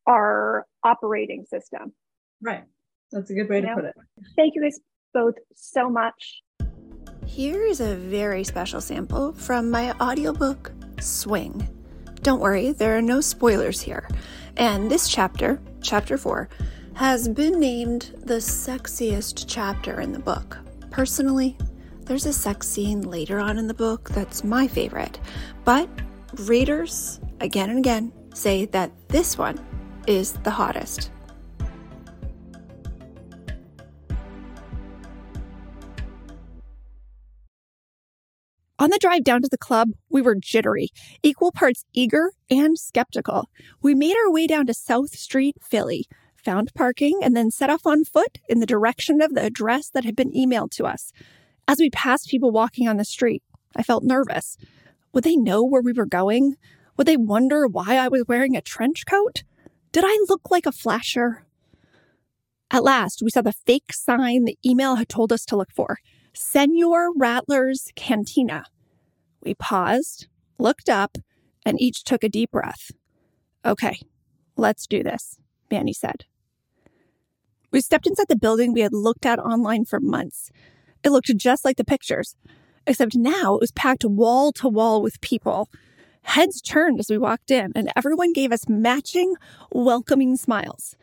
our 0.06 0.66
operating 0.84 1.46
system. 1.50 1.94
Right. 2.42 2.66
That's 3.12 3.32
a 3.32 3.34
good 3.34 3.50
way 3.50 3.58
you 3.58 3.62
to 3.62 3.68
know? 3.68 3.76
put 3.76 3.86
it. 3.86 3.96
Thank 4.36 4.54
you 4.56 4.62
guys 4.62 4.80
both 5.14 5.36
so 5.56 5.90
much. 5.90 6.42
Here 7.26 7.64
is 7.66 7.80
a 7.80 7.96
very 7.96 8.44
special 8.44 8.82
sample 8.82 9.34
from 9.34 9.72
my 9.72 9.94
audiobook, 10.00 10.72
Swing. 11.00 11.68
Don't 12.22 12.42
worry, 12.42 12.72
there 12.74 12.98
are 12.98 13.02
no 13.02 13.22
spoilers 13.22 13.82
here. 13.82 14.08
And 14.58 14.92
this 14.92 15.08
chapter, 15.08 15.62
chapter 15.82 16.18
four, 16.18 16.50
has 16.96 17.30
been 17.30 17.60
named 17.60 18.14
the 18.18 18.36
sexiest 18.36 19.46
chapter 19.48 20.02
in 20.02 20.12
the 20.12 20.20
book. 20.20 20.58
Personally, 20.92 21.58
there's 22.10 22.26
a 22.26 22.34
sex 22.34 22.68
scene 22.68 23.04
later 23.04 23.40
on 23.40 23.60
in 23.60 23.68
the 23.68 23.74
book 23.74 24.10
that's 24.10 24.44
my 24.44 24.68
favorite, 24.68 25.20
but 25.64 25.88
readers, 26.40 27.20
again 27.40 27.70
and 27.70 27.78
again, 27.78 28.12
say 28.34 28.66
that 28.66 28.92
this 29.10 29.38
one 29.38 29.64
is 30.08 30.32
the 30.32 30.50
hottest. 30.50 31.12
On 38.80 38.90
the 38.90 38.98
drive 39.00 39.24
down 39.24 39.44
to 39.44 39.50
the 39.50 39.58
club, 39.58 39.90
we 40.10 40.24
were 40.24 40.36
jittery, 40.36 40.88
equal 41.22 41.52
parts 41.52 41.86
eager 41.94 42.32
and 42.50 42.80
skeptical. 42.80 43.52
We 43.84 43.94
made 43.94 44.16
our 44.16 44.32
way 44.32 44.48
down 44.48 44.66
to 44.66 44.74
South 44.74 45.12
Street, 45.12 45.58
Philly, 45.62 46.08
found 46.36 46.74
parking, 46.74 47.20
and 47.22 47.38
then 47.38 47.52
set 47.52 47.70
off 47.70 47.86
on 47.86 48.04
foot 48.04 48.40
in 48.48 48.62
the 48.62 48.66
direction 48.66 49.22
of 49.22 49.36
the 49.36 49.46
address 49.46 49.90
that 49.90 50.06
had 50.06 50.16
been 50.16 50.32
emailed 50.32 50.72
to 50.72 50.86
us. 50.86 51.14
As 51.70 51.78
we 51.78 51.92
passed 51.92 52.30
people 52.30 52.50
walking 52.50 52.88
on 52.88 52.98
the 52.98 53.06
street, 53.06 53.44
I 53.76 53.84
felt 53.84 54.04
nervous. 54.04 54.58
Would 55.14 55.24
they 55.24 55.36
know 55.36 55.64
where 55.64 55.84
we 55.84 55.94
were 55.94 56.08
going? 56.08 56.56
Would 56.98 57.06
they 57.06 57.16
wonder 57.16 57.68
why 57.68 57.96
I 57.96 58.08
was 58.08 58.24
wearing 58.28 58.58
a 58.58 58.62
trench 58.62 59.06
coat? 59.06 59.44
Did 59.92 60.04
I 60.04 60.18
look 60.28 60.50
like 60.50 60.66
a 60.66 60.72
flasher? 60.72 61.46
At 62.72 62.84
last, 62.84 63.22
we 63.22 63.30
saw 63.30 63.44
the 63.44 63.54
fake 63.54 63.94
sign 63.94 64.46
the 64.46 64.58
email 64.66 64.96
had 64.96 65.10
told 65.10 65.32
us 65.32 65.46
to 65.46 65.56
look 65.56 65.72
for 65.72 66.00
Senor 66.34 67.14
Rattler's 67.16 67.92
Cantina. 67.96 68.64
We 69.44 69.54
paused, 69.54 70.26
looked 70.58 70.90
up, 70.90 71.20
and 71.64 71.80
each 71.80 72.04
took 72.04 72.24
a 72.24 72.30
deep 72.30 72.50
breath. 72.50 72.90
Okay, 73.64 74.00
let's 74.58 74.88
do 74.88 75.04
this, 75.04 75.38
Manny 75.70 75.94
said. 75.94 76.26
We 77.70 77.80
stepped 77.80 78.08
inside 78.08 78.28
the 78.28 78.36
building 78.36 78.74
we 78.74 78.82
had 78.82 78.92
looked 78.92 79.28
at 79.28 79.38
online 79.38 79.86
for 79.86 80.00
months. 80.00 80.50
It 81.04 81.12
looked 81.12 81.36
just 81.38 81.64
like 81.64 81.78
the 81.78 81.86
pictures, 81.86 82.36
except 82.86 83.16
now 83.16 83.56
it 83.56 83.62
was 83.62 83.72
packed 83.72 84.04
wall 84.04 84.52
to 84.54 84.68
wall 84.68 85.02
with 85.02 85.22
people. 85.22 85.70
Heads 86.24 86.62
turned 86.62 87.00
as 87.00 87.10
we 87.10 87.18
walked 87.18 87.52
in, 87.52 87.72
and 87.76 87.92
everyone 87.96 88.34
gave 88.34 88.52
us 88.52 88.68
matching, 88.68 89.36
welcoming 89.72 90.36
smiles. 90.36 90.96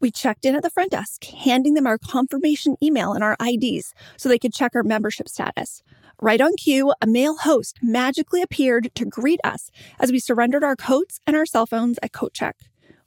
We 0.00 0.10
checked 0.10 0.44
in 0.44 0.56
at 0.56 0.62
the 0.62 0.70
front 0.70 0.90
desk, 0.90 1.24
handing 1.24 1.74
them 1.74 1.86
our 1.86 1.98
confirmation 1.98 2.76
email 2.82 3.12
and 3.12 3.22
our 3.22 3.36
IDs 3.40 3.94
so 4.16 4.28
they 4.28 4.38
could 4.38 4.52
check 4.52 4.72
our 4.74 4.82
membership 4.82 5.28
status. 5.28 5.82
Right 6.20 6.40
on 6.40 6.56
cue, 6.56 6.92
a 7.00 7.06
male 7.06 7.36
host 7.36 7.78
magically 7.82 8.42
appeared 8.42 8.90
to 8.94 9.04
greet 9.04 9.40
us 9.44 9.70
as 10.00 10.10
we 10.10 10.18
surrendered 10.18 10.64
our 10.64 10.76
coats 10.76 11.20
and 11.26 11.36
our 11.36 11.46
cell 11.46 11.66
phones 11.66 11.98
at 12.02 12.12
coat 12.12 12.32
check. 12.32 12.56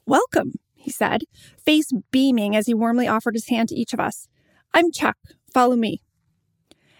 Welcome, 0.06 0.54
he 0.74 0.90
said, 0.90 1.22
face 1.58 1.90
beaming 2.10 2.56
as 2.56 2.66
he 2.66 2.74
warmly 2.74 3.08
offered 3.08 3.34
his 3.34 3.48
hand 3.48 3.68
to 3.70 3.74
each 3.74 3.92
of 3.92 4.00
us. 4.00 4.28
I'm 4.72 4.92
Chuck. 4.92 5.16
Follow 5.52 5.76
me. 5.76 6.02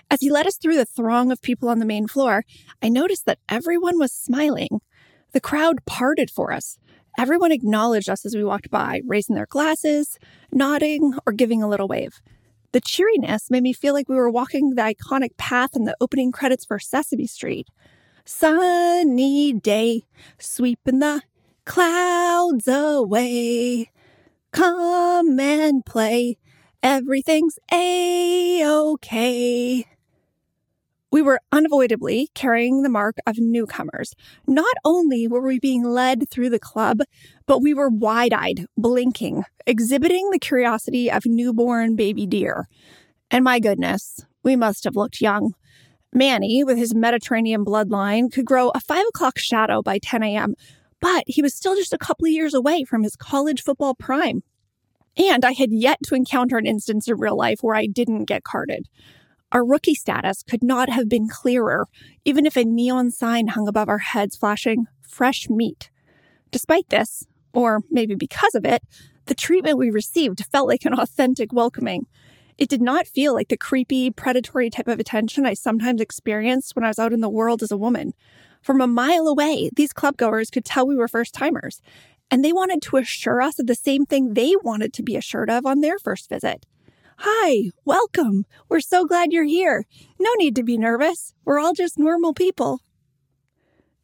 As 0.09 0.21
he 0.21 0.31
led 0.31 0.47
us 0.47 0.57
through 0.57 0.77
the 0.77 0.85
throng 0.85 1.33
of 1.33 1.43
people 1.43 1.69
on 1.69 1.81
the 1.81 1.85
main 1.85 2.07
floor, 2.07 2.45
I 2.81 2.89
noticed 2.89 3.27
that 3.27 3.41
everyone 3.49 3.99
was 3.99 4.13
smiling. 4.13 4.81
The 5.33 5.41
crowd 5.41 5.85
parted 5.85 6.31
for 6.31 6.53
us. 6.53 6.79
Everyone 7.19 7.51
acknowledged 7.51 8.09
us 8.09 8.25
as 8.25 8.35
we 8.35 8.45
walked 8.45 8.71
by, 8.71 9.01
raising 9.05 9.35
their 9.35 9.47
glasses, 9.47 10.19
nodding, 10.53 11.15
or 11.27 11.33
giving 11.33 11.63
a 11.63 11.69
little 11.69 11.89
wave. 11.89 12.21
The 12.73 12.81
cheeriness 12.81 13.51
made 13.51 13.63
me 13.63 13.73
feel 13.73 13.95
like 13.95 14.09
we 14.09 14.17
were 14.17 14.31
walking 14.31 14.71
the 14.71 14.83
iconic 14.83 15.37
path 15.39 15.75
in 15.75 15.85
the 15.85 15.97
opening 16.01 16.31
credits 16.31 16.65
for 16.65 16.79
Sesame 16.79 17.27
Street. 17.27 17.69
Sunny 18.25 19.53
day, 19.55 20.03
sweeping 20.39 21.01
the 21.01 21.23
clouds 21.65 22.69
away. 22.69 23.91
Come 24.53 25.41
and 25.41 25.85
play, 25.85 26.39
everything's 26.83 27.59
a 27.73 28.65
okay 28.65 29.87
we 31.17 31.23
were 31.23 31.41
unavoidably 31.51 32.29
carrying 32.35 32.83
the 32.83 32.91
mark 32.91 33.17
of 33.27 33.39
newcomers. 33.39 34.13
Not 34.47 34.77
only 34.85 35.27
were 35.27 35.41
we 35.41 35.59
being 35.59 35.83
led 35.83 36.29
through 36.29 36.51
the 36.51 36.59
club, 36.59 36.99
but 37.47 37.63
we 37.63 37.73
were 37.73 37.89
wide 37.89 38.35
eyed, 38.35 38.67
blinking, 38.77 39.45
exhibiting 39.67 40.29
the 40.29 40.39
curiosity 40.39 41.11
of 41.11 41.23
newborn 41.25 41.97
baby 41.97 42.27
deer. 42.27 42.69
And 43.31 43.45
my 43.45 43.61
goodness, 43.61 44.27
we 44.43 44.57
must 44.57 44.85
have 44.85 44.95
looked 44.95 45.23
young. 45.23 45.55
Manny, 46.13 46.63
with 46.63 46.77
his 46.77 46.95
Mediterranean 46.95 47.65
bloodline, 47.65 48.31
could 48.31 48.45
grow 48.45 48.69
a 48.75 48.81
five 48.81 49.07
o'clock 49.09 49.39
shadow 49.39 49.81
by 49.81 49.99
10 49.99 50.23
a.m., 50.23 50.53
but 51.01 51.25
he 51.27 51.41
was 51.41 51.55
still 51.55 51.77
just 51.77 51.95
a 51.95 51.99
couple 51.99 52.27
of 52.27 52.33
years 52.33 52.53
away 52.53 52.85
from 52.85 53.03
his 53.03 53.17
college 53.17 53.63
football 53.63 53.95
prime. 53.95 54.43
And 55.17 55.47
I 55.47 55.53
had 55.53 55.73
yet 55.73 55.97
to 56.05 56.15
encounter 56.15 56.59
an 56.59 56.67
instance 56.67 57.09
in 57.09 57.17
real 57.17 57.39
life 57.39 57.61
where 57.63 57.75
I 57.75 57.87
didn't 57.87 58.27
get 58.27 58.45
carded. 58.45 58.87
Our 59.53 59.65
rookie 59.65 59.95
status 59.95 60.43
could 60.43 60.63
not 60.63 60.89
have 60.89 61.09
been 61.09 61.29
clearer, 61.29 61.87
even 62.25 62.47
if 62.47 62.57
a 62.57 62.65
neon 62.65 63.11
sign 63.11 63.49
hung 63.49 63.69
above 63.69 63.89
our 63.89 63.99
heads 63.99 64.37
flashing 64.37 64.87
fresh 65.01 65.49
meat. 65.49 65.91
Despite 66.51 66.89
this, 66.89 67.25
or 67.53 67.81
maybe 67.91 68.15
because 68.15 68.55
of 68.55 68.65
it, 68.65 68.83
the 69.27 69.35
treatment 69.35 69.79
we 69.79 69.91
received 69.91 70.45
felt 70.51 70.69
like 70.69 70.85
an 70.85 70.95
authentic 70.95 71.53
welcoming. 71.53 72.07
It 72.59 72.69
did 72.69 72.81
not 72.81 73.07
feel 73.07 73.35
like 73.35 73.49
the 73.49 73.57
creepy, 73.57 74.11
predatory 74.11 74.71
type 74.71 74.89
of 74.89 74.99
attention 74.99 75.47
I 75.47 75.55
sometimes 75.55 76.01
experienced 76.01 76.75
when 76.75 76.85
I 76.85 76.89
was 76.89 76.99
out 76.99 77.13
in 77.13 77.21
the 77.21 77.29
world 77.29 77.63
as 77.63 77.71
a 77.71 77.77
woman. 77.77 78.15
From 78.63 78.81
a 78.81 78.87
mile 78.87 79.29
away, 79.29 79.71
these 79.77 79.93
clubgoers 79.93 80.51
could 80.51 80.65
tell 80.65 80.87
we 80.87 80.97
were 80.97 81.09
first 81.09 81.35
timers, 81.35 81.81
and 82.31 82.45
they 82.45 82.53
wanted 82.53 82.83
to 82.83 82.97
assure 82.97 83.43
us 83.43 83.59
of 83.59 83.67
the 83.67 83.75
same 83.75 84.07
thing 84.07 84.35
they 84.35 84.55
wanted 84.63 84.93
to 84.95 85.03
be 85.03 85.17
assured 85.17 85.51
of 85.51 85.67
on 85.67 85.81
their 85.81 85.99
first 85.99 86.29
visit. 86.29 86.67
Hi, 87.19 87.71
welcome. 87.87 88.45
We're 88.69 88.81
so 88.81 89.07
glad 89.07 89.33
you're 89.33 89.45
here. 89.45 89.87
No 90.21 90.31
need 90.37 90.55
to 90.57 90.63
be 90.63 90.77
nervous. 90.77 91.33
We're 91.47 91.59
all 91.59 91.73
just 91.73 91.99
normal 91.99 92.35
people. 92.35 92.81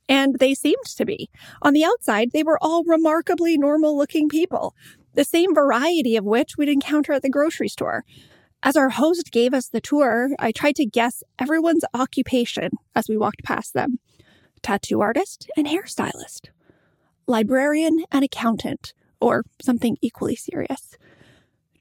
And 0.08 0.38
they 0.38 0.54
seemed 0.54 0.86
to 0.96 1.04
be. 1.04 1.28
On 1.60 1.74
the 1.74 1.84
outside, 1.84 2.30
they 2.32 2.42
were 2.42 2.58
all 2.62 2.84
remarkably 2.84 3.58
normal 3.58 3.96
looking 3.98 4.30
people, 4.30 4.74
the 5.12 5.24
same 5.24 5.54
variety 5.54 6.16
of 6.16 6.24
which 6.24 6.56
we'd 6.56 6.70
encounter 6.70 7.12
at 7.12 7.20
the 7.20 7.28
grocery 7.28 7.68
store. 7.68 8.04
As 8.62 8.76
our 8.76 8.88
host 8.90 9.30
gave 9.30 9.52
us 9.52 9.68
the 9.68 9.80
tour, 9.82 10.30
I 10.38 10.50
tried 10.50 10.76
to 10.76 10.86
guess 10.86 11.22
everyone's 11.38 11.84
occupation 11.92 12.70
as 12.94 13.08
we 13.10 13.18
walked 13.18 13.44
past 13.44 13.74
them 13.74 13.98
tattoo 14.62 15.00
artist 15.02 15.50
and 15.56 15.66
hairstylist, 15.66 16.48
librarian 17.26 18.04
and 18.10 18.24
accountant, 18.24 18.94
or 19.20 19.44
something 19.60 19.98
equally 20.00 20.36
serious. 20.36 20.96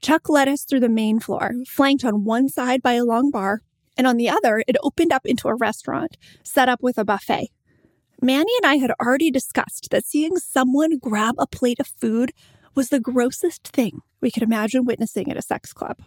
Chuck 0.02 0.28
led 0.28 0.48
us 0.48 0.64
through 0.64 0.80
the 0.80 0.88
main 0.88 1.20
floor, 1.20 1.52
flanked 1.68 2.04
on 2.04 2.24
one 2.24 2.48
side 2.48 2.82
by 2.82 2.94
a 2.94 3.04
long 3.04 3.30
bar, 3.30 3.60
and 3.96 4.04
on 4.04 4.16
the 4.16 4.28
other, 4.28 4.64
it 4.66 4.76
opened 4.82 5.12
up 5.12 5.24
into 5.24 5.46
a 5.46 5.54
restaurant 5.54 6.16
set 6.42 6.68
up 6.68 6.82
with 6.82 6.98
a 6.98 7.04
buffet. 7.04 7.50
Manny 8.20 8.52
and 8.62 8.66
I 8.66 8.76
had 8.76 8.92
already 9.00 9.30
discussed 9.30 9.88
that 9.90 10.04
seeing 10.04 10.36
someone 10.38 10.98
grab 10.98 11.36
a 11.38 11.46
plate 11.46 11.78
of 11.78 11.86
food 11.86 12.32
was 12.74 12.88
the 12.88 13.00
grossest 13.00 13.68
thing 13.68 14.00
we 14.20 14.30
could 14.30 14.42
imagine 14.42 14.84
witnessing 14.84 15.30
at 15.30 15.36
a 15.36 15.42
sex 15.42 15.72
club. 15.72 15.98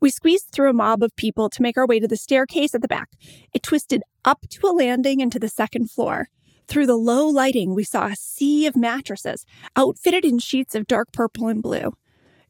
We 0.00 0.10
squeezed 0.10 0.50
through 0.52 0.70
a 0.70 0.74
mob 0.74 1.02
of 1.02 1.16
people 1.16 1.50
to 1.50 1.62
make 1.62 1.76
our 1.76 1.86
way 1.86 2.00
to 2.00 2.08
the 2.08 2.16
staircase 2.16 2.74
at 2.74 2.82
the 2.82 2.88
back. 2.88 3.10
It 3.52 3.62
twisted 3.62 4.02
up 4.24 4.46
to 4.50 4.66
a 4.66 4.72
landing 4.72 5.20
into 5.20 5.38
the 5.38 5.48
second 5.48 5.90
floor. 5.90 6.28
Through 6.68 6.86
the 6.86 6.96
low 6.96 7.26
lighting, 7.26 7.74
we 7.74 7.84
saw 7.84 8.06
a 8.06 8.16
sea 8.16 8.66
of 8.66 8.76
mattresses, 8.76 9.44
outfitted 9.76 10.24
in 10.24 10.38
sheets 10.38 10.74
of 10.74 10.86
dark 10.86 11.12
purple 11.12 11.48
and 11.48 11.62
blue. 11.62 11.92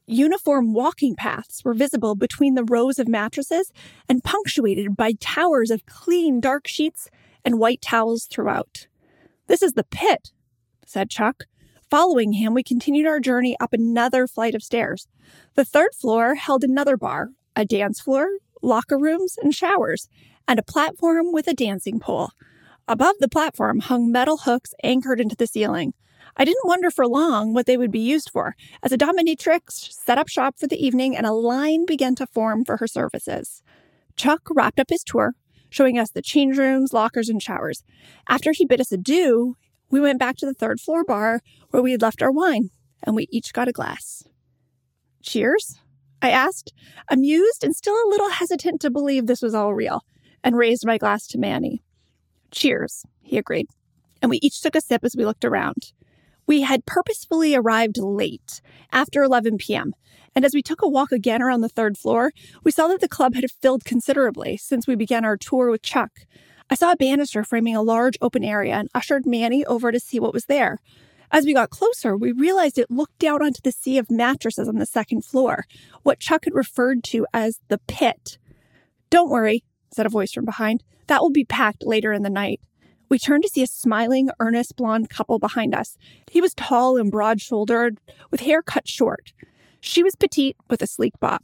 Uniform 0.07 0.75
walking 0.75 1.15
paths 1.15 1.65
were 1.65 1.73
visible 1.73 2.15
between 2.15 2.55
the 2.55 2.65
rows 2.65 2.99
of 2.99 3.09
mattresses 3.09 3.73
and 4.09 4.23
punctuated 4.23 4.97
by 4.97 5.13
towers 5.19 5.71
of 5.71 5.87
clean 5.87 6.41
dark 6.41 6.67
sheets 6.69 7.09
and 7.45 7.59
white 7.59 7.81
towels 7.81 8.27
throughout. 8.27 8.87
This 9.47 9.63
is 9.63 9.73
the 9.73 9.85
pit, 9.85 10.31
said 10.85 11.09
Chuck. 11.09 11.45
Following 11.91 12.35
him, 12.35 12.53
we 12.53 12.63
continued 12.63 13.07
our 13.07 13.21
journey 13.21 13.57
up 13.61 13.73
another 13.73 14.27
flight 14.27 14.55
of 14.55 14.63
stairs. 14.63 15.07
The 15.55 15.65
third 15.65 15.95
floor 15.95 16.35
held 16.35 16.65
another 16.65 16.97
bar, 16.97 17.31
a 17.57 17.65
dance 17.65 18.01
floor, 18.01 18.29
locker 18.63 18.99
rooms, 18.99 19.39
and 19.41 19.55
showers, 19.55 20.09
and 20.47 20.59
a 20.59 20.63
platform 20.63 21.33
with 21.33 21.47
a 21.47 21.55
dancing 21.55 21.99
pole. 21.99 22.31
Above 22.87 23.17
the 23.21 23.29
platform 23.29 23.81
hung 23.81 24.13
metal 24.13 24.39
hooks 24.39 24.75
anchored 24.83 25.21
into 25.21 25.37
the 25.37 25.47
ceiling. 25.47 25.95
I 26.37 26.45
didn't 26.45 26.67
wonder 26.67 26.91
for 26.91 27.07
long 27.07 27.55
what 27.55 27.67
they 27.67 27.77
would 27.77 27.93
be 27.93 28.01
used 28.01 28.31
for, 28.31 28.57
as 28.83 28.93
a 28.93 28.99
dominatrix 28.99 29.93
set 29.93 30.19
up 30.19 30.29
shop 30.29 30.59
for 30.59 30.67
the 30.67 30.85
evening 30.85 31.17
and 31.17 31.27
a 31.27 31.33
line 31.33 31.87
began 31.87 32.15
to 32.17 32.27
form 32.27 32.65
for 32.65 32.79
her 32.79 32.89
services. 32.89 33.63
Chuck 34.17 34.49
wrapped 34.51 34.81
up 34.81 34.91
his 34.91 35.05
tour, 35.05 35.35
showing 35.71 35.99
us 35.99 36.11
the 36.11 36.23
change 36.23 36.59
rooms, 36.59 36.93
lockers, 36.93 37.29
and 37.29 37.43
showers. 37.43 37.85
After 38.29 38.53
he 38.53 38.65
bid 38.65 38.81
us 38.81 38.93
adieu, 38.93 39.57
we 39.91 40.01
went 40.01 40.19
back 40.19 40.37
to 40.37 40.47
the 40.47 40.55
third 40.55 40.81
floor 40.81 41.05
bar 41.05 41.41
where 41.71 41.83
we 41.83 41.93
had 41.93 42.03
left 42.03 42.23
our 42.23 42.33
wine, 42.33 42.71
and 43.03 43.15
we 43.15 43.29
each 43.31 43.53
got 43.53 43.69
a 43.69 43.73
glass. 43.73 44.25
Cheers? 45.23 45.79
I 46.21 46.31
asked, 46.31 46.73
amused 47.09 47.63
and 47.63 47.77
still 47.77 47.95
a 47.95 48.09
little 48.09 48.31
hesitant 48.31 48.81
to 48.81 48.91
believe 48.91 49.27
this 49.27 49.43
was 49.43 49.55
all 49.55 49.75
real, 49.75 50.03
and 50.43 50.57
raised 50.57 50.87
my 50.87 50.99
glass 50.99 51.27
to 51.29 51.39
Manny. 51.39 51.83
Cheers, 52.51 53.05
he 53.21 53.37
agreed, 53.37 53.67
and 54.23 54.31
we 54.31 54.39
each 54.43 54.61
took 54.61 54.75
a 54.75 54.81
sip 54.81 55.05
as 55.05 55.15
we 55.17 55.25
looked 55.25 55.45
around. 55.45 55.93
We 56.47 56.63
had 56.63 56.87
purposefully 56.87 57.55
arrived 57.55 57.99
late, 57.99 58.61
after 58.93 59.23
11 59.23 59.59
p.m., 59.59 59.93
and 60.35 60.45
as 60.45 60.53
we 60.53 60.63
took 60.63 60.83
a 60.83 60.89
walk 60.89 61.13
again 61.13 61.43
around 61.43 61.61
the 61.61 61.69
third 61.69 61.97
floor, 61.97 62.33
we 62.65 62.73
saw 62.73 62.89
that 62.89 63.01
the 63.01 63.09
club 63.09 63.35
had 63.35 63.45
filled 63.63 63.85
considerably 63.85 64.57
since 64.57 64.87
we 64.87 64.97
began 64.97 65.25
our 65.25 65.37
tour 65.37 65.71
with 65.71 65.83
Chuck. 65.83 66.11
I 66.69 66.75
saw 66.75 66.93
a 66.93 66.97
banister 66.97 67.45
framing 67.45 67.77
a 67.77 67.83
large 67.83 68.17
open 68.21 68.43
area 68.43 68.75
and 68.75 68.89
ushered 68.95 69.27
Manny 69.27 69.65
over 69.65 69.93
to 69.93 70.01
see 70.01 70.19
what 70.19 70.33
was 70.33 70.47
there. 70.47 70.79
As 71.31 71.45
we 71.45 71.55
got 71.55 71.71
closer, 71.71 72.17
we 72.17 72.33
realized 72.33 72.79
it 72.79 72.91
looked 72.91 73.23
out 73.23 73.43
onto 73.43 73.61
the 73.63 73.73
sea 73.73 73.99
of 73.99 74.11
mattresses 74.11 74.69
on 74.69 74.77
the 74.77 74.87
second 74.87 75.25
floor, 75.25 75.67
what 76.03 76.21
Chuck 76.21 76.45
had 76.45 76.55
referred 76.55 77.05
to 77.05 77.27
as 77.33 77.61
the 77.69 77.79
pit. 77.87 78.39
Don't 79.11 79.31
worry, 79.31 79.65
said 79.93 80.07
a 80.07 80.11
voice 80.11 80.33
from 80.33 80.45
behind. 80.45 80.83
That 81.07 81.21
will 81.21 81.31
be 81.31 81.45
packed 81.45 81.85
later 81.85 82.13
in 82.13 82.23
the 82.23 82.31
night. 82.31 82.61
We 83.09 83.19
turned 83.19 83.43
to 83.45 83.49
see 83.49 83.63
a 83.63 83.67
smiling, 83.67 84.31
earnest 84.41 84.77
blonde 84.77 85.11
couple 85.11 85.39
behind 85.39 85.75
us. 85.75 85.97
He 86.31 86.41
was 86.41 86.55
tall 86.55 86.97
and 86.97 87.11
broad 87.11 87.41
shouldered, 87.41 87.99
with 88.31 88.41
hair 88.41 88.63
cut 88.63 88.89
short. 88.89 89.33
She 89.81 90.03
was 90.03 90.17
petite 90.17 90.57
with 90.71 90.83
a 90.83 90.87
sleek 90.87 91.13
bob. 91.21 91.43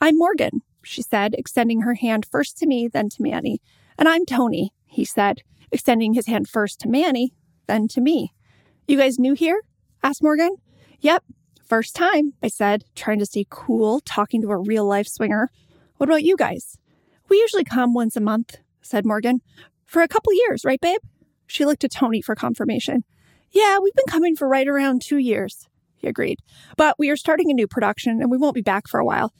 I'm 0.00 0.16
Morgan, 0.16 0.62
she 0.82 1.02
said, 1.02 1.34
extending 1.34 1.82
her 1.82 1.94
hand 1.94 2.26
first 2.30 2.56
to 2.58 2.66
me, 2.66 2.88
then 2.88 3.08
to 3.10 3.22
Manny. 3.22 3.60
And 3.98 4.08
I'm 4.08 4.24
Tony, 4.24 4.72
he 4.86 5.04
said, 5.04 5.42
extending 5.72 6.14
his 6.14 6.26
hand 6.26 6.48
first 6.48 6.80
to 6.80 6.88
Manny, 6.88 7.34
then 7.66 7.88
to 7.88 8.00
me. 8.00 8.32
You 8.86 8.96
guys 8.96 9.18
new 9.18 9.34
here? 9.34 9.60
asked 10.02 10.22
Morgan. 10.22 10.56
Yep, 11.00 11.24
first 11.64 11.94
time, 11.94 12.34
I 12.42 12.48
said, 12.48 12.84
trying 12.94 13.18
to 13.18 13.26
stay 13.26 13.46
cool, 13.50 14.00
talking 14.00 14.42
to 14.42 14.50
a 14.50 14.56
real 14.56 14.86
life 14.86 15.06
swinger. 15.06 15.50
What 15.96 16.08
about 16.08 16.22
you 16.22 16.36
guys? 16.36 16.78
We 17.28 17.38
usually 17.38 17.64
come 17.64 17.94
once 17.94 18.16
a 18.16 18.20
month, 18.20 18.56
said 18.80 19.04
Morgan. 19.04 19.40
For 19.90 20.02
a 20.02 20.08
couple 20.08 20.32
years, 20.32 20.64
right, 20.64 20.80
babe? 20.80 21.00
She 21.48 21.64
looked 21.64 21.82
at 21.82 21.90
Tony 21.90 22.22
for 22.22 22.36
confirmation. 22.36 23.02
Yeah, 23.50 23.80
we've 23.80 23.94
been 23.94 24.04
coming 24.08 24.36
for 24.36 24.46
right 24.46 24.68
around 24.68 25.02
two 25.02 25.18
years 25.18 25.66
he 26.00 26.08
agreed. 26.08 26.40
But 26.76 26.98
we 26.98 27.10
are 27.10 27.16
starting 27.16 27.50
a 27.50 27.54
new 27.54 27.66
production 27.66 28.20
and 28.20 28.30
we 28.30 28.38
won't 28.38 28.54
be 28.54 28.62
back 28.62 28.88
for 28.88 28.98
a 28.98 29.04
while. 29.04 29.32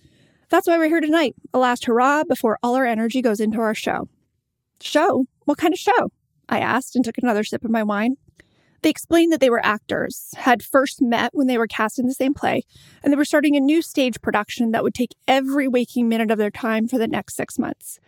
That's 0.48 0.66
why 0.66 0.78
we're 0.78 0.88
here 0.88 1.00
tonight, 1.00 1.34
a 1.54 1.58
last 1.58 1.84
hurrah 1.84 2.24
before 2.24 2.58
all 2.62 2.74
our 2.74 2.86
energy 2.86 3.22
goes 3.22 3.40
into 3.40 3.60
our 3.60 3.74
show. 3.74 4.08
Show? 4.80 5.26
What 5.44 5.58
kind 5.58 5.72
of 5.72 5.78
show? 5.78 6.10
I 6.48 6.58
asked 6.58 6.96
and 6.96 7.04
took 7.04 7.18
another 7.18 7.44
sip 7.44 7.64
of 7.64 7.70
my 7.70 7.82
wine. 7.82 8.16
They 8.82 8.90
explained 8.90 9.32
that 9.32 9.40
they 9.40 9.50
were 9.50 9.64
actors, 9.64 10.30
had 10.38 10.62
first 10.62 11.02
met 11.02 11.30
when 11.34 11.46
they 11.46 11.58
were 11.58 11.66
cast 11.66 11.98
in 11.98 12.06
the 12.06 12.14
same 12.14 12.34
play, 12.34 12.64
and 13.02 13.12
they 13.12 13.16
were 13.16 13.26
starting 13.26 13.54
a 13.54 13.60
new 13.60 13.82
stage 13.82 14.20
production 14.22 14.70
that 14.72 14.82
would 14.82 14.94
take 14.94 15.14
every 15.28 15.68
waking 15.68 16.08
minute 16.08 16.30
of 16.30 16.38
their 16.38 16.50
time 16.50 16.88
for 16.88 16.98
the 16.98 17.06
next 17.06 17.36
six 17.36 17.58
months. 17.58 18.00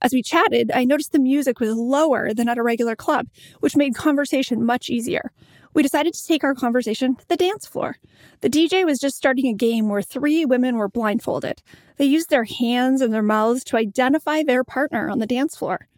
As 0.00 0.12
we 0.12 0.22
chatted, 0.22 0.70
I 0.74 0.84
noticed 0.84 1.12
the 1.12 1.18
music 1.18 1.60
was 1.60 1.74
lower 1.74 2.32
than 2.32 2.48
at 2.48 2.58
a 2.58 2.62
regular 2.62 2.94
club, 2.94 3.26
which 3.60 3.76
made 3.76 3.94
conversation 3.94 4.64
much 4.64 4.88
easier 4.88 5.32
we 5.74 5.82
decided 5.82 6.14
to 6.14 6.26
take 6.26 6.42
our 6.42 6.56
conversation 6.56 7.14
to 7.14 7.28
the 7.28 7.36
dance 7.36 7.64
floor. 7.64 7.96
The 8.40 8.50
DJ 8.50 8.84
was 8.84 8.98
just 8.98 9.16
starting 9.16 9.46
a 9.46 9.54
game 9.54 9.88
where 9.88 10.02
three 10.02 10.44
women 10.44 10.76
were 10.76 10.88
blindfolded. 10.88 11.62
They 11.96 12.04
used 12.04 12.30
their 12.30 12.42
hands 12.42 13.00
and 13.00 13.14
their 13.14 13.22
mouths 13.22 13.62
to 13.64 13.76
identify 13.76 14.42
their 14.42 14.64
partner 14.64 15.08
on 15.08 15.20
the 15.20 15.26
dance 15.26 15.56
floor. 15.56 15.88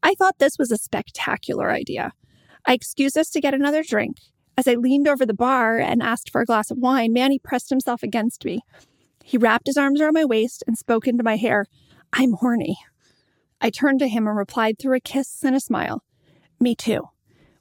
I 0.00 0.14
thought 0.14 0.38
this 0.38 0.58
was 0.58 0.70
a 0.70 0.78
spectacular 0.78 1.72
idea. 1.72 2.12
I 2.66 2.74
excused 2.74 3.18
us 3.18 3.28
to 3.30 3.40
get 3.40 3.52
another 3.52 3.82
drink. 3.82 4.18
As 4.56 4.68
I 4.68 4.74
leaned 4.74 5.08
over 5.08 5.26
the 5.26 5.34
bar 5.34 5.78
and 5.78 6.02
asked 6.02 6.30
for 6.30 6.40
a 6.40 6.46
glass 6.46 6.70
of 6.70 6.78
wine, 6.78 7.12
Manny 7.12 7.38
pressed 7.38 7.70
himself 7.70 8.02
against 8.02 8.44
me. 8.44 8.60
He 9.24 9.38
wrapped 9.38 9.66
his 9.66 9.76
arms 9.76 10.00
around 10.00 10.14
my 10.14 10.24
waist 10.24 10.62
and 10.66 10.78
spoke 10.78 11.08
into 11.08 11.24
my 11.24 11.36
hair. 11.36 11.66
I'm 12.12 12.34
horny. 12.34 12.78
I 13.60 13.70
turned 13.70 14.00
to 14.00 14.08
him 14.08 14.26
and 14.26 14.36
replied 14.36 14.78
through 14.78 14.96
a 14.96 15.00
kiss 15.00 15.42
and 15.44 15.56
a 15.56 15.60
smile. 15.60 16.02
Me 16.60 16.74
too. 16.74 17.08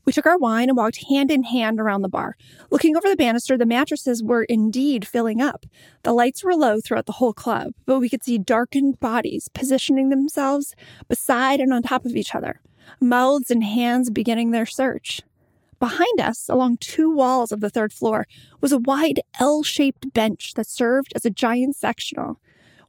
We 0.06 0.14
took 0.14 0.28
our 0.28 0.38
wine 0.38 0.70
and 0.70 0.78
walked 0.78 1.06
hand 1.10 1.32
in 1.32 1.44
hand 1.44 1.80
around 1.80 2.04
the 2.04 2.10
bar. 2.10 2.36
Looking 2.70 2.96
over 2.96 3.10
the 3.10 3.16
banister, 3.16 3.58
the 3.58 3.66
mattresses 3.66 4.24
were 4.24 4.44
indeed 4.44 5.08
filling 5.08 5.42
up. 5.42 5.66
The 6.04 6.14
lights 6.14 6.44
were 6.44 6.56
low 6.56 6.80
throughout 6.80 7.08
the 7.08 7.14
whole 7.14 7.34
club, 7.34 7.74
but 7.86 8.00
we 8.00 8.10
could 8.10 8.24
see 8.24 8.38
darkened 8.38 9.00
bodies 9.00 9.50
positioning 9.54 10.10
themselves 10.10 10.76
beside 11.08 11.60
and 11.60 11.74
on 11.74 11.82
top 11.82 12.06
of 12.06 12.16
each 12.16 12.36
other, 12.36 12.62
mouths 13.02 13.50
and 13.50 13.64
hands 13.64 14.12
beginning 14.12 14.52
their 14.52 14.68
search. 14.68 15.22
Behind 15.80 16.22
us, 16.22 16.48
along 16.50 16.78
two 16.78 17.12
walls 17.12 17.52
of 17.52 17.60
the 17.60 17.70
third 17.70 17.92
floor, 17.92 18.28
was 18.62 18.72
a 18.72 18.78
wide 18.78 19.20
L 19.40 19.64
shaped 19.64 20.14
bench 20.14 20.54
that 20.56 20.68
served 20.68 21.14
as 21.16 21.26
a 21.26 21.32
giant 21.32 21.76
sectional. 21.76 22.40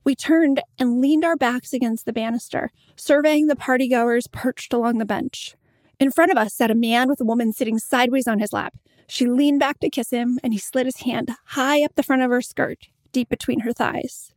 We 0.07 0.15
turned 0.15 0.63
and 0.79 1.01
leaned 1.01 1.25
our 1.25 1.35
backs 1.35 1.73
against 1.73 2.07
the 2.07 2.13
banister, 2.13 2.71
surveying 2.95 3.49
the 3.49 3.57
partygoers 3.57 4.31
perched 4.31 4.73
along 4.73 4.99
the 4.99 5.05
bench. 5.05 5.57
In 5.99 6.13
front 6.13 6.31
of 6.31 6.39
us 6.39 6.55
sat 6.55 6.71
a 6.71 6.77
man 6.77 7.09
with 7.09 7.21
a 7.21 7.25
woman 7.25 7.53
sitting 7.53 7.77
sideways 7.77 8.29
on 8.29 8.39
his 8.39 8.53
lap. 8.53 8.75
She 9.09 9.27
leaned 9.27 9.59
back 9.59 9.81
to 9.81 9.91
kiss 9.91 10.11
him, 10.11 10.39
and 10.45 10.53
he 10.53 10.61
slid 10.61 10.87
his 10.87 10.99
hand 10.99 11.33
high 11.47 11.83
up 11.83 11.97
the 11.97 12.05
front 12.05 12.23
of 12.23 12.31
her 12.31 12.41
skirt, 12.41 12.87
deep 13.11 13.29
between 13.29 13.61
her 13.61 13.73
thighs. 13.73 14.33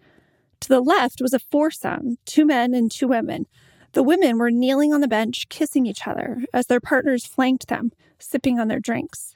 To 0.62 0.70
the 0.70 0.82
left 0.82 1.22
was 1.22 1.36
a 1.36 1.40
foursome, 1.40 2.18
two 2.26 2.48
men 2.48 2.74
and 2.74 2.90
two 2.90 3.08
women. 3.08 3.46
The 3.94 4.02
women 4.02 4.40
were 4.40 4.50
kneeling 4.50 4.92
on 4.92 5.02
the 5.02 5.08
bench, 5.08 5.50
kissing 5.50 5.86
each 5.86 6.08
other 6.08 6.46
as 6.52 6.66
their 6.66 6.80
partners 6.80 7.28
flanked 7.28 7.68
them, 7.68 7.92
sipping 8.18 8.60
on 8.60 8.70
their 8.70 8.80
drinks. 8.80 9.36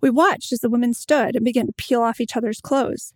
We 0.00 0.08
watched 0.08 0.52
as 0.52 0.60
the 0.60 0.70
women 0.70 0.94
stood 0.94 1.34
and 1.34 1.44
began 1.44 1.66
to 1.66 1.72
peel 1.72 2.00
off 2.00 2.20
each 2.20 2.36
other's 2.36 2.60
clothes. 2.60 3.12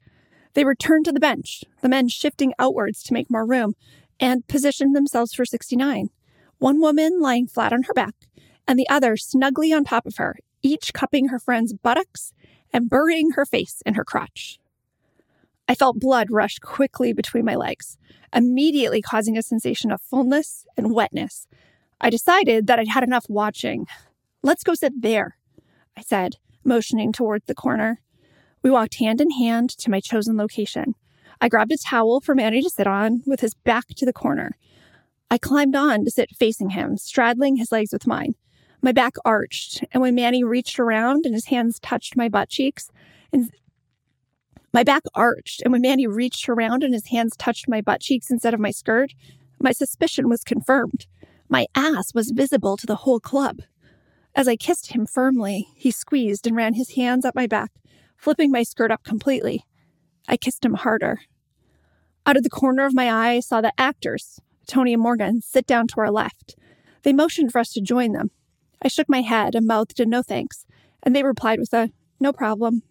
They 0.57 0.65
returned 0.65 1.05
to 1.05 1.13
the 1.13 1.21
bench, 1.21 1.65
the 1.83 1.89
men 1.91 2.09
shifting 2.09 2.55
outwards 2.59 3.03
to 3.03 3.13
make 3.13 3.31
more 3.31 3.45
room, 3.45 3.75
and 4.19 4.49
positioned 4.49 4.97
themselves 4.97 5.35
for 5.35 5.45
69 5.45 6.09
one 6.59 6.81
woman 6.81 7.21
lying 7.21 7.47
flat 7.47 7.75
on 7.75 7.83
her 7.83 7.93
back, 7.93 8.15
and 8.67 8.79
the 8.79 8.89
other 8.89 9.19
snugly 9.19 9.71
on 9.71 9.85
top 9.85 10.07
of 10.07 10.17
her, 10.17 10.39
each 10.63 10.95
cupping 10.95 11.29
her 11.29 11.39
friend's 11.39 11.75
buttocks 11.75 12.33
and 12.73 12.89
burying 12.89 13.33
her 13.33 13.45
face 13.45 13.83
in 13.85 13.93
her 13.93 14.05
crotch. 14.05 14.59
I 15.69 15.75
felt 15.75 16.01
blood 16.01 16.29
rush 16.31 16.59
quickly 16.61 17.13
between 17.13 17.45
my 17.45 17.55
legs, 17.55 17.99
immediately 18.35 19.03
causing 19.03 19.37
a 19.37 19.43
sensation 19.43 19.91
of 19.91 20.01
fullness 20.01 20.65
and 20.75 20.95
wetness. 20.95 21.47
I 22.01 22.09
decided 22.09 22.67
that 22.67 22.79
I'd 22.79 22.89
had 22.89 23.05
enough 23.05 23.27
watching. 23.29 23.87
Let's 24.43 24.65
go 24.65 24.73
sit 24.73 25.03
there, 25.03 25.37
I 25.99 26.01
said, 26.01 26.37
motioning 26.65 27.13
toward 27.13 27.43
the 27.45 27.55
corner. 27.55 28.01
We 28.67 28.73
walked 28.73 28.97
hand 28.97 29.21
in 29.21 29.31
hand 29.31 29.71
to 29.79 29.93
my 29.93 30.01
chosen 30.01 30.37
location. 30.37 30.97
I 31.41 31.49
grabbed 31.49 31.71
a 31.71 31.77
towel 31.77 32.21
for 32.21 32.35
Manny 32.35 32.61
to 32.63 32.69
sit 32.69 32.89
on 32.89 33.23
with 33.25 33.39
his 33.39 33.55
back 33.55 33.87
to 33.95 34.05
the 34.05 34.13
corner. 34.13 34.57
I 35.31 35.39
climbed 35.39 35.77
on 35.77 36.05
to 36.05 36.11
sit 36.11 36.35
facing 36.35 36.71
him, 36.71 36.97
straddling 36.97 37.59
his 37.59 37.71
legs 37.71 37.93
with 37.93 38.09
mine. 38.09 38.35
My 38.83 38.91
back 38.91 39.15
arched, 39.25 39.85
and 39.93 40.03
when 40.03 40.17
Manny 40.17 40.43
reached 40.43 40.81
around 40.81 41.27
and 41.27 41.33
his 41.33 41.45
hands 41.45 41.79
touched 41.79 42.17
my 42.17 42.29
butt 42.29 42.49
cheeks, 42.49 42.91
and 43.33 43.53
my 44.75 44.83
back 44.83 45.05
arched, 45.15 45.63
and 45.63 45.71
when 45.71 45.83
Manny 45.83 46.09
reached 46.09 46.49
around 46.49 46.83
and 46.83 46.93
his 46.93 47.07
hands 47.07 47.37
touched 47.37 47.69
my 47.69 47.81
butt 47.81 48.01
cheeks 48.01 48.33
instead 48.33 48.53
of 48.53 48.59
my 48.59 48.73
skirt, 48.73 49.13
my 49.61 49.71
suspicion 49.71 50.29
was 50.29 50.43
confirmed. 50.43 51.07
My 51.49 51.67
ass 51.77 52.13
was 52.15 52.33
visible 52.33 52.77
to 52.79 52.87
the 52.87 52.97
whole 52.97 53.21
club. 53.21 53.61
As 54.35 54.49
I 54.49 54.57
kissed 54.57 54.93
him 54.93 55.07
firmly, 55.07 55.69
he 55.77 55.93
squeezed 55.93 56.49
and 56.49 56.57
ran 56.57 56.75
his 56.75 56.97
hands 56.97 57.25
up 57.25 57.37
my 57.37 57.47
back, 57.47 57.71
flipping 58.17 58.51
my 58.51 58.63
skirt 58.63 58.91
up 58.91 59.05
completely. 59.05 59.65
I 60.29 60.37
kissed 60.37 60.65
him 60.65 60.75
harder. 60.75 61.21
Out 62.25 62.37
of 62.37 62.43
the 62.43 62.51
corner 62.51 62.85
of 62.85 62.95
my 62.95 63.11
eye, 63.11 63.35
I 63.35 63.41
saw 63.41 63.61
the 63.61 63.73
actors, 63.79 64.41
Tony 64.67 64.93
and 64.93 65.03
Morgan, 65.03 65.41
sit 65.43 65.67
down 65.67 65.87
to 65.89 66.01
our 66.01 66.11
left. 66.11 66.57
They 67.03 67.13
motioned 67.13 67.53
for 67.53 67.61
us 67.61 67.73
to 67.75 67.81
join 67.81 68.13
them. 68.13 68.31
I 68.83 68.89
shook 68.89 69.09
my 69.09 69.21
head 69.23 69.55
and 69.55 69.67
mouthed 69.67 70.01
a 70.01 70.07
no 70.07 70.23
thanks, 70.23 70.67
and 71.03 71.15
they 71.15 71.23
replied 71.23 71.61
with 71.61 71.73
a 71.73 71.91
no 72.19 72.33
problem. 72.33 72.83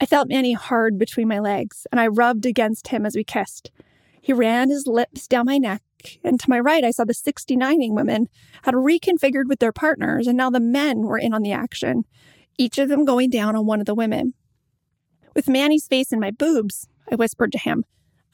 I 0.00 0.06
felt 0.06 0.28
Manny 0.28 0.52
hard 0.52 0.98
between 0.98 1.28
my 1.28 1.40
legs, 1.40 1.86
and 1.90 2.00
I 2.00 2.06
rubbed 2.06 2.46
against 2.46 2.88
him 2.88 3.04
as 3.04 3.16
we 3.16 3.24
kissed. 3.24 3.70
He 4.20 4.32
ran 4.32 4.70
his 4.70 4.86
lips 4.86 5.26
down 5.26 5.46
my 5.46 5.58
neck, 5.58 5.82
and 6.22 6.38
to 6.40 6.50
my 6.50 6.60
right, 6.60 6.84
I 6.84 6.90
saw 6.90 7.04
the 7.04 7.12
69ing 7.12 7.94
women 7.94 8.28
had 8.62 8.74
reconfigured 8.74 9.48
with 9.48 9.58
their 9.58 9.72
partners, 9.72 10.26
and 10.26 10.36
now 10.36 10.50
the 10.50 10.60
men 10.60 11.00
were 11.00 11.18
in 11.18 11.34
on 11.34 11.42
the 11.42 11.52
action, 11.52 12.04
each 12.58 12.76
of 12.78 12.88
them 12.88 13.04
going 13.04 13.30
down 13.30 13.56
on 13.56 13.64
one 13.64 13.80
of 13.80 13.86
the 13.86 13.94
women. 13.94 14.34
With 15.34 15.48
Manny's 15.48 15.86
face 15.86 16.12
in 16.12 16.20
my 16.20 16.32
boobs, 16.32 16.88
I 17.10 17.14
whispered 17.14 17.52
to 17.52 17.58
him, 17.58 17.84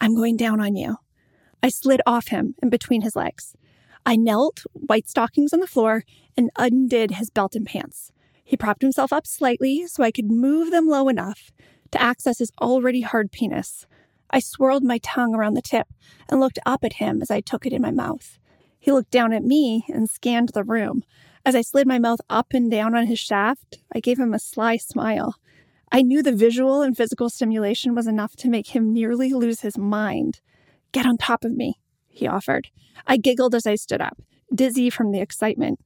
I'm 0.00 0.16
going 0.16 0.36
down 0.36 0.60
on 0.60 0.74
you. 0.74 0.96
I 1.62 1.68
slid 1.68 2.00
off 2.06 2.28
him 2.28 2.54
and 2.60 2.70
between 2.70 3.02
his 3.02 3.14
legs. 3.14 3.54
I 4.06 4.16
knelt, 4.16 4.64
white 4.72 5.08
stockings 5.08 5.52
on 5.52 5.60
the 5.60 5.66
floor, 5.66 6.04
and 6.36 6.50
undid 6.56 7.12
his 7.12 7.30
belt 7.30 7.54
and 7.54 7.66
pants. 7.66 8.10
He 8.44 8.56
propped 8.56 8.82
himself 8.82 9.12
up 9.12 9.26
slightly 9.26 9.86
so 9.86 10.02
I 10.02 10.10
could 10.10 10.30
move 10.30 10.70
them 10.70 10.88
low 10.88 11.08
enough 11.08 11.52
to 11.92 12.02
access 12.02 12.38
his 12.38 12.52
already 12.60 13.02
hard 13.02 13.32
penis. 13.32 13.86
I 14.30 14.40
swirled 14.40 14.82
my 14.82 14.98
tongue 14.98 15.34
around 15.34 15.54
the 15.54 15.62
tip 15.62 15.88
and 16.28 16.40
looked 16.40 16.58
up 16.66 16.84
at 16.84 16.94
him 16.94 17.22
as 17.22 17.30
I 17.30 17.40
took 17.40 17.64
it 17.66 17.72
in 17.72 17.80
my 17.80 17.90
mouth. 17.90 18.38
He 18.78 18.92
looked 18.92 19.10
down 19.10 19.32
at 19.32 19.44
me 19.44 19.86
and 19.88 20.10
scanned 20.10 20.50
the 20.50 20.64
room. 20.64 21.02
As 21.46 21.54
I 21.54 21.60
slid 21.60 21.86
my 21.86 21.98
mouth 21.98 22.20
up 22.30 22.54
and 22.54 22.70
down 22.70 22.94
on 22.94 23.06
his 23.06 23.18
shaft, 23.18 23.78
I 23.94 24.00
gave 24.00 24.18
him 24.18 24.32
a 24.32 24.38
sly 24.38 24.78
smile. 24.78 25.34
I 25.92 26.00
knew 26.00 26.22
the 26.22 26.32
visual 26.32 26.80
and 26.80 26.96
physical 26.96 27.28
stimulation 27.28 27.94
was 27.94 28.06
enough 28.06 28.34
to 28.36 28.48
make 28.48 28.68
him 28.68 28.94
nearly 28.94 29.30
lose 29.34 29.60
his 29.60 29.76
mind. 29.76 30.40
Get 30.92 31.04
on 31.04 31.18
top 31.18 31.44
of 31.44 31.52
me, 31.52 31.78
he 32.08 32.26
offered. 32.26 32.68
I 33.06 33.18
giggled 33.18 33.54
as 33.54 33.66
I 33.66 33.74
stood 33.74 34.00
up, 34.00 34.22
dizzy 34.54 34.88
from 34.88 35.12
the 35.12 35.20
excitement. 35.20 35.80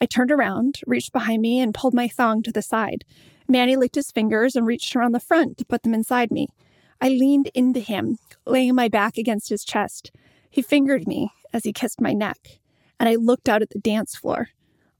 I 0.00 0.06
turned 0.06 0.30
around, 0.30 0.78
reached 0.86 1.12
behind 1.12 1.42
me, 1.42 1.58
and 1.58 1.74
pulled 1.74 1.92
my 1.92 2.06
thong 2.06 2.42
to 2.44 2.52
the 2.52 2.62
side. 2.62 3.04
Manny 3.48 3.74
licked 3.74 3.96
his 3.96 4.12
fingers 4.12 4.54
and 4.54 4.64
reached 4.64 4.94
around 4.94 5.12
the 5.12 5.18
front 5.18 5.58
to 5.58 5.64
put 5.64 5.82
them 5.82 5.92
inside 5.92 6.30
me. 6.30 6.46
I 7.00 7.08
leaned 7.08 7.50
into 7.52 7.80
him, 7.80 8.18
laying 8.46 8.76
my 8.76 8.86
back 8.86 9.18
against 9.18 9.48
his 9.48 9.64
chest. 9.64 10.12
He 10.48 10.62
fingered 10.62 11.08
me 11.08 11.32
as 11.52 11.64
he 11.64 11.72
kissed 11.72 12.00
my 12.00 12.12
neck, 12.12 12.60
and 13.00 13.08
I 13.08 13.16
looked 13.16 13.48
out 13.48 13.60
at 13.60 13.70
the 13.70 13.80
dance 13.80 14.14
floor. 14.14 14.50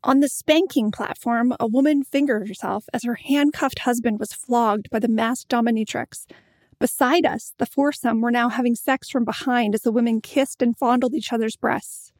On 0.02 0.20
the 0.20 0.28
spanking 0.28 0.90
platform, 0.90 1.54
a 1.60 1.66
woman 1.66 2.02
fingered 2.02 2.48
herself 2.48 2.86
as 2.94 3.04
her 3.04 3.16
handcuffed 3.16 3.80
husband 3.80 4.18
was 4.18 4.32
flogged 4.32 4.88
by 4.88 4.98
the 4.98 5.08
masked 5.08 5.50
dominatrix. 5.50 6.24
Beside 6.78 7.26
us, 7.26 7.52
the 7.58 7.66
foursome 7.66 8.22
were 8.22 8.30
now 8.30 8.48
having 8.48 8.74
sex 8.74 9.10
from 9.10 9.26
behind 9.26 9.74
as 9.74 9.82
the 9.82 9.92
women 9.92 10.22
kissed 10.22 10.62
and 10.62 10.76
fondled 10.76 11.12
each 11.12 11.34
other's 11.34 11.56
breasts. 11.56 12.12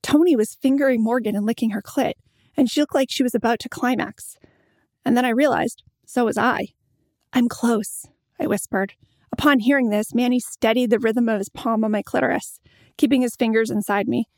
Tony 0.00 0.36
was 0.36 0.54
fingering 0.54 1.02
Morgan 1.02 1.34
and 1.34 1.44
licking 1.44 1.70
her 1.70 1.82
clit, 1.82 2.12
and 2.56 2.70
she 2.70 2.80
looked 2.80 2.94
like 2.94 3.10
she 3.10 3.24
was 3.24 3.34
about 3.34 3.58
to 3.60 3.68
climax. 3.68 4.36
And 5.04 5.16
then 5.16 5.24
I 5.24 5.30
realized, 5.30 5.82
so 6.06 6.26
was 6.26 6.38
I. 6.38 6.68
I'm 7.32 7.48
close, 7.48 8.06
I 8.38 8.46
whispered. 8.46 8.94
Upon 9.32 9.58
hearing 9.58 9.90
this, 9.90 10.14
Manny 10.14 10.38
steadied 10.38 10.90
the 10.90 11.00
rhythm 11.00 11.28
of 11.28 11.38
his 11.38 11.48
palm 11.48 11.84
on 11.84 11.90
my 11.90 12.02
clitoris, 12.02 12.60
keeping 12.96 13.22
his 13.22 13.34
fingers 13.34 13.70
inside 13.70 14.06
me. 14.06 14.28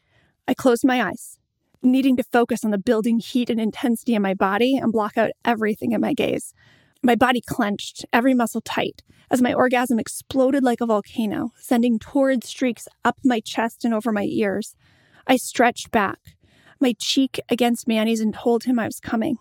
I 0.48 0.54
closed 0.54 0.84
my 0.86 1.02
eyes, 1.02 1.38
needing 1.82 2.16
to 2.16 2.22
focus 2.22 2.64
on 2.64 2.70
the 2.70 2.78
building 2.78 3.18
heat 3.18 3.50
and 3.50 3.60
intensity 3.60 4.14
in 4.14 4.22
my 4.22 4.34
body 4.34 4.76
and 4.76 4.92
block 4.92 5.16
out 5.16 5.30
everything 5.44 5.92
in 5.92 6.00
my 6.00 6.12
gaze. 6.12 6.54
My 7.02 7.14
body 7.14 7.40
clenched, 7.40 8.04
every 8.12 8.34
muscle 8.34 8.60
tight, 8.60 9.02
as 9.30 9.40
my 9.40 9.54
orgasm 9.54 9.98
exploded 9.98 10.62
like 10.62 10.80
a 10.80 10.86
volcano, 10.86 11.52
sending 11.58 11.98
torrid 11.98 12.44
streaks 12.44 12.86
up 13.04 13.16
my 13.24 13.40
chest 13.40 13.84
and 13.84 13.94
over 13.94 14.12
my 14.12 14.24
ears. 14.24 14.76
I 15.26 15.36
stretched 15.36 15.90
back, 15.90 16.18
my 16.80 16.94
cheek 16.98 17.40
against 17.48 17.88
Manny's, 17.88 18.20
and 18.20 18.34
told 18.34 18.64
him 18.64 18.78
I 18.78 18.86
was 18.86 19.00
coming. 19.00 19.38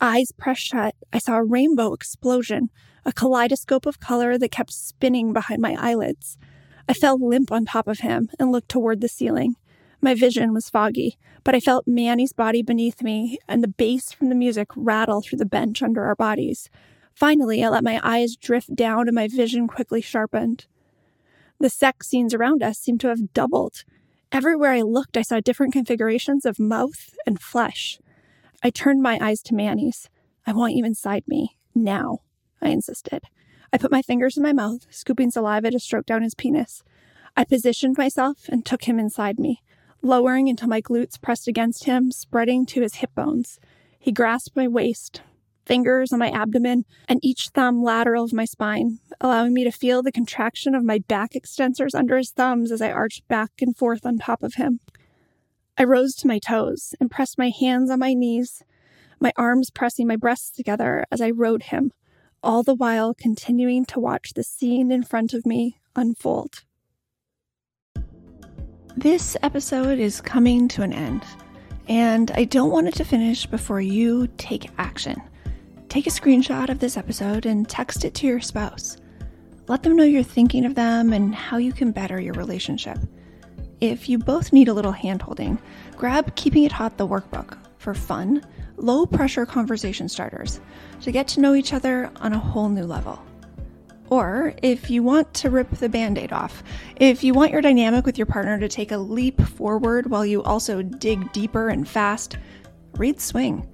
Eyes 0.00 0.32
pressed 0.36 0.62
shut, 0.62 0.94
I 1.12 1.18
saw 1.18 1.36
a 1.36 1.44
rainbow 1.44 1.92
explosion, 1.94 2.70
a 3.04 3.12
kaleidoscope 3.12 3.86
of 3.86 4.00
color 4.00 4.36
that 4.36 4.50
kept 4.50 4.72
spinning 4.72 5.32
behind 5.32 5.62
my 5.62 5.76
eyelids. 5.78 6.36
I 6.88 6.92
fell 6.92 7.18
limp 7.18 7.50
on 7.50 7.64
top 7.64 7.88
of 7.88 8.00
him 8.00 8.28
and 8.38 8.52
looked 8.52 8.68
toward 8.68 9.00
the 9.00 9.08
ceiling. 9.08 9.54
My 10.00 10.14
vision 10.14 10.54
was 10.54 10.70
foggy, 10.70 11.18
but 11.42 11.54
I 11.54 11.60
felt 11.60 11.88
Manny's 11.88 12.32
body 12.32 12.62
beneath 12.62 13.02
me 13.02 13.38
and 13.48 13.62
the 13.62 13.68
bass 13.68 14.12
from 14.12 14.28
the 14.28 14.34
music 14.34 14.68
rattle 14.76 15.22
through 15.22 15.38
the 15.38 15.46
bench 15.46 15.82
under 15.82 16.04
our 16.04 16.14
bodies. 16.14 16.70
Finally, 17.14 17.64
I 17.64 17.68
let 17.68 17.82
my 17.82 18.00
eyes 18.04 18.36
drift 18.36 18.76
down 18.76 19.08
and 19.08 19.14
my 19.14 19.26
vision 19.26 19.66
quickly 19.66 20.00
sharpened. 20.00 20.66
The 21.58 21.68
sex 21.68 22.06
scenes 22.06 22.32
around 22.32 22.62
us 22.62 22.78
seemed 22.78 23.00
to 23.00 23.08
have 23.08 23.32
doubled. 23.32 23.82
Everywhere 24.30 24.72
I 24.72 24.82
looked, 24.82 25.16
I 25.16 25.22
saw 25.22 25.40
different 25.40 25.72
configurations 25.72 26.46
of 26.46 26.60
mouth 26.60 27.14
and 27.26 27.40
flesh. 27.40 27.98
I 28.62 28.70
turned 28.70 29.02
my 29.02 29.18
eyes 29.20 29.42
to 29.42 29.54
Manny's. 29.54 30.08
I 30.46 30.52
want 30.52 30.74
you 30.74 30.84
inside 30.84 31.24
me, 31.26 31.58
now, 31.74 32.20
I 32.62 32.68
insisted. 32.68 33.24
I 33.72 33.78
put 33.78 33.90
my 33.90 34.02
fingers 34.02 34.36
in 34.36 34.42
my 34.42 34.52
mouth, 34.52 34.86
scooping 34.90 35.32
saliva 35.32 35.72
to 35.72 35.80
stroke 35.80 36.06
down 36.06 36.22
his 36.22 36.34
penis. 36.34 36.84
I 37.36 37.44
positioned 37.44 37.98
myself 37.98 38.48
and 38.48 38.64
took 38.64 38.84
him 38.84 38.98
inside 38.98 39.38
me, 39.38 39.62
lowering 40.02 40.48
until 40.48 40.68
my 40.68 40.80
glutes 40.80 41.20
pressed 41.20 41.48
against 41.48 41.84
him, 41.84 42.10
spreading 42.10 42.66
to 42.66 42.82
his 42.82 42.96
hip 42.96 43.14
bones. 43.14 43.58
He 43.98 44.12
grasped 44.12 44.56
my 44.56 44.68
waist, 44.68 45.22
fingers 45.66 46.12
on 46.12 46.18
my 46.18 46.30
abdomen, 46.30 46.84
and 47.08 47.20
each 47.22 47.50
thumb 47.52 47.82
lateral 47.82 48.24
of 48.24 48.32
my 48.32 48.44
spine, 48.44 49.00
allowing 49.20 49.52
me 49.52 49.64
to 49.64 49.70
feel 49.70 50.02
the 50.02 50.12
contraction 50.12 50.74
of 50.74 50.84
my 50.84 50.98
back 50.98 51.32
extensors 51.32 51.94
under 51.94 52.16
his 52.16 52.30
thumbs 52.30 52.72
as 52.72 52.80
I 52.80 52.90
arched 52.90 53.28
back 53.28 53.50
and 53.60 53.76
forth 53.76 54.06
on 54.06 54.18
top 54.18 54.42
of 54.42 54.54
him. 54.54 54.80
I 55.76 55.84
rose 55.84 56.14
to 56.16 56.26
my 56.26 56.38
toes 56.38 56.94
and 56.98 57.10
pressed 57.10 57.38
my 57.38 57.50
hands 57.50 57.90
on 57.90 57.98
my 57.98 58.14
knees, 58.14 58.62
my 59.20 59.32
arms 59.36 59.70
pressing 59.70 60.06
my 60.06 60.16
breasts 60.16 60.50
together 60.50 61.04
as 61.10 61.20
I 61.20 61.30
rode 61.30 61.64
him, 61.64 61.92
all 62.42 62.62
the 62.62 62.74
while 62.74 63.14
continuing 63.14 63.84
to 63.86 64.00
watch 64.00 64.32
the 64.34 64.44
scene 64.44 64.90
in 64.90 65.02
front 65.02 65.34
of 65.34 65.44
me 65.44 65.80
unfold. 65.94 66.64
This 68.98 69.36
episode 69.44 70.00
is 70.00 70.20
coming 70.20 70.66
to 70.66 70.82
an 70.82 70.92
end, 70.92 71.22
and 71.86 72.32
I 72.32 72.42
don't 72.42 72.72
want 72.72 72.88
it 72.88 72.94
to 72.96 73.04
finish 73.04 73.46
before 73.46 73.80
you 73.80 74.26
take 74.38 74.70
action. 74.76 75.22
Take 75.88 76.08
a 76.08 76.10
screenshot 76.10 76.68
of 76.68 76.80
this 76.80 76.96
episode 76.96 77.46
and 77.46 77.68
text 77.68 78.04
it 78.04 78.12
to 78.14 78.26
your 78.26 78.40
spouse. 78.40 78.96
Let 79.68 79.84
them 79.84 79.94
know 79.94 80.02
you're 80.02 80.24
thinking 80.24 80.64
of 80.64 80.74
them 80.74 81.12
and 81.12 81.32
how 81.32 81.58
you 81.58 81.72
can 81.72 81.92
better 81.92 82.20
your 82.20 82.34
relationship. 82.34 82.98
If 83.80 84.08
you 84.08 84.18
both 84.18 84.52
need 84.52 84.66
a 84.66 84.74
little 84.74 84.92
handholding, 84.92 85.60
grab 85.96 86.34
Keeping 86.34 86.64
It 86.64 86.72
Hot 86.72 86.96
the 86.96 87.06
workbook 87.06 87.56
for 87.78 87.94
fun, 87.94 88.44
low 88.78 89.06
pressure 89.06 89.46
conversation 89.46 90.08
starters 90.08 90.60
to 91.02 91.12
get 91.12 91.28
to 91.28 91.40
know 91.40 91.54
each 91.54 91.72
other 91.72 92.10
on 92.16 92.32
a 92.32 92.38
whole 92.40 92.68
new 92.68 92.84
level. 92.84 93.24
Or 94.10 94.54
if 94.62 94.90
you 94.90 95.02
want 95.02 95.34
to 95.34 95.50
rip 95.50 95.70
the 95.70 95.88
band 95.88 96.18
aid 96.18 96.32
off, 96.32 96.62
if 96.96 97.22
you 97.22 97.34
want 97.34 97.52
your 97.52 97.60
dynamic 97.60 98.06
with 98.06 98.16
your 98.16 98.26
partner 98.26 98.58
to 98.58 98.68
take 98.68 98.90
a 98.90 98.96
leap 98.96 99.40
forward 99.40 100.10
while 100.10 100.24
you 100.24 100.42
also 100.42 100.82
dig 100.82 101.30
deeper 101.32 101.68
and 101.68 101.86
fast, 101.86 102.38
read 102.94 103.20
Swing. 103.20 103.68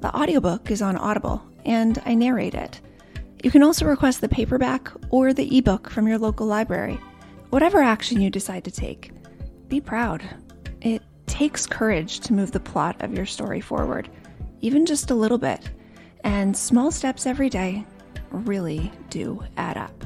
The 0.00 0.14
audiobook 0.16 0.70
is 0.70 0.80
on 0.80 0.96
Audible 0.96 1.42
and 1.64 2.00
I 2.06 2.14
narrate 2.14 2.54
it. 2.54 2.80
You 3.42 3.50
can 3.50 3.62
also 3.62 3.84
request 3.84 4.20
the 4.20 4.28
paperback 4.28 4.90
or 5.10 5.32
the 5.32 5.56
ebook 5.58 5.90
from 5.90 6.06
your 6.06 6.18
local 6.18 6.46
library. 6.46 7.00
Whatever 7.50 7.80
action 7.80 8.20
you 8.20 8.30
decide 8.30 8.64
to 8.64 8.70
take, 8.70 9.10
be 9.68 9.80
proud. 9.80 10.22
It 10.82 11.02
takes 11.26 11.66
courage 11.66 12.20
to 12.20 12.32
move 12.32 12.52
the 12.52 12.60
plot 12.60 13.02
of 13.02 13.14
your 13.14 13.26
story 13.26 13.60
forward, 13.60 14.08
even 14.60 14.86
just 14.86 15.10
a 15.10 15.14
little 15.14 15.38
bit, 15.38 15.70
and 16.22 16.56
small 16.56 16.90
steps 16.90 17.26
every 17.26 17.48
day 17.48 17.84
really 18.30 18.92
do 19.08 19.42
add 19.56 19.76
up. 19.76 20.04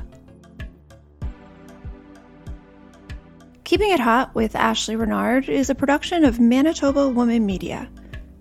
Keeping 3.64 3.90
It 3.90 4.00
Hot 4.00 4.34
with 4.34 4.52
Ashleigh 4.52 4.98
Renard 4.98 5.48
is 5.48 5.70
a 5.70 5.74
production 5.74 6.24
of 6.24 6.38
Manitoba 6.38 7.08
Woman 7.08 7.46
Media, 7.46 7.90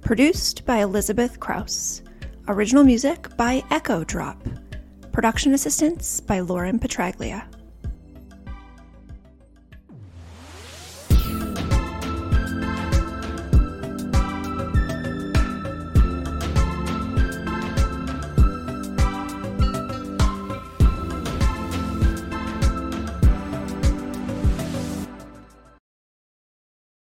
produced 0.02 0.66
by 0.66 0.80
Elizabeth 0.80 1.40
Krause. 1.40 2.02
Original 2.48 2.84
music 2.84 3.36
by 3.38 3.64
Echo 3.72 4.04
Drop. 4.04 4.38
Production 5.14 5.54
assistance 5.54 6.20
by 6.20 6.42
Lauren 6.42 6.78
Petraglia. 6.78 7.53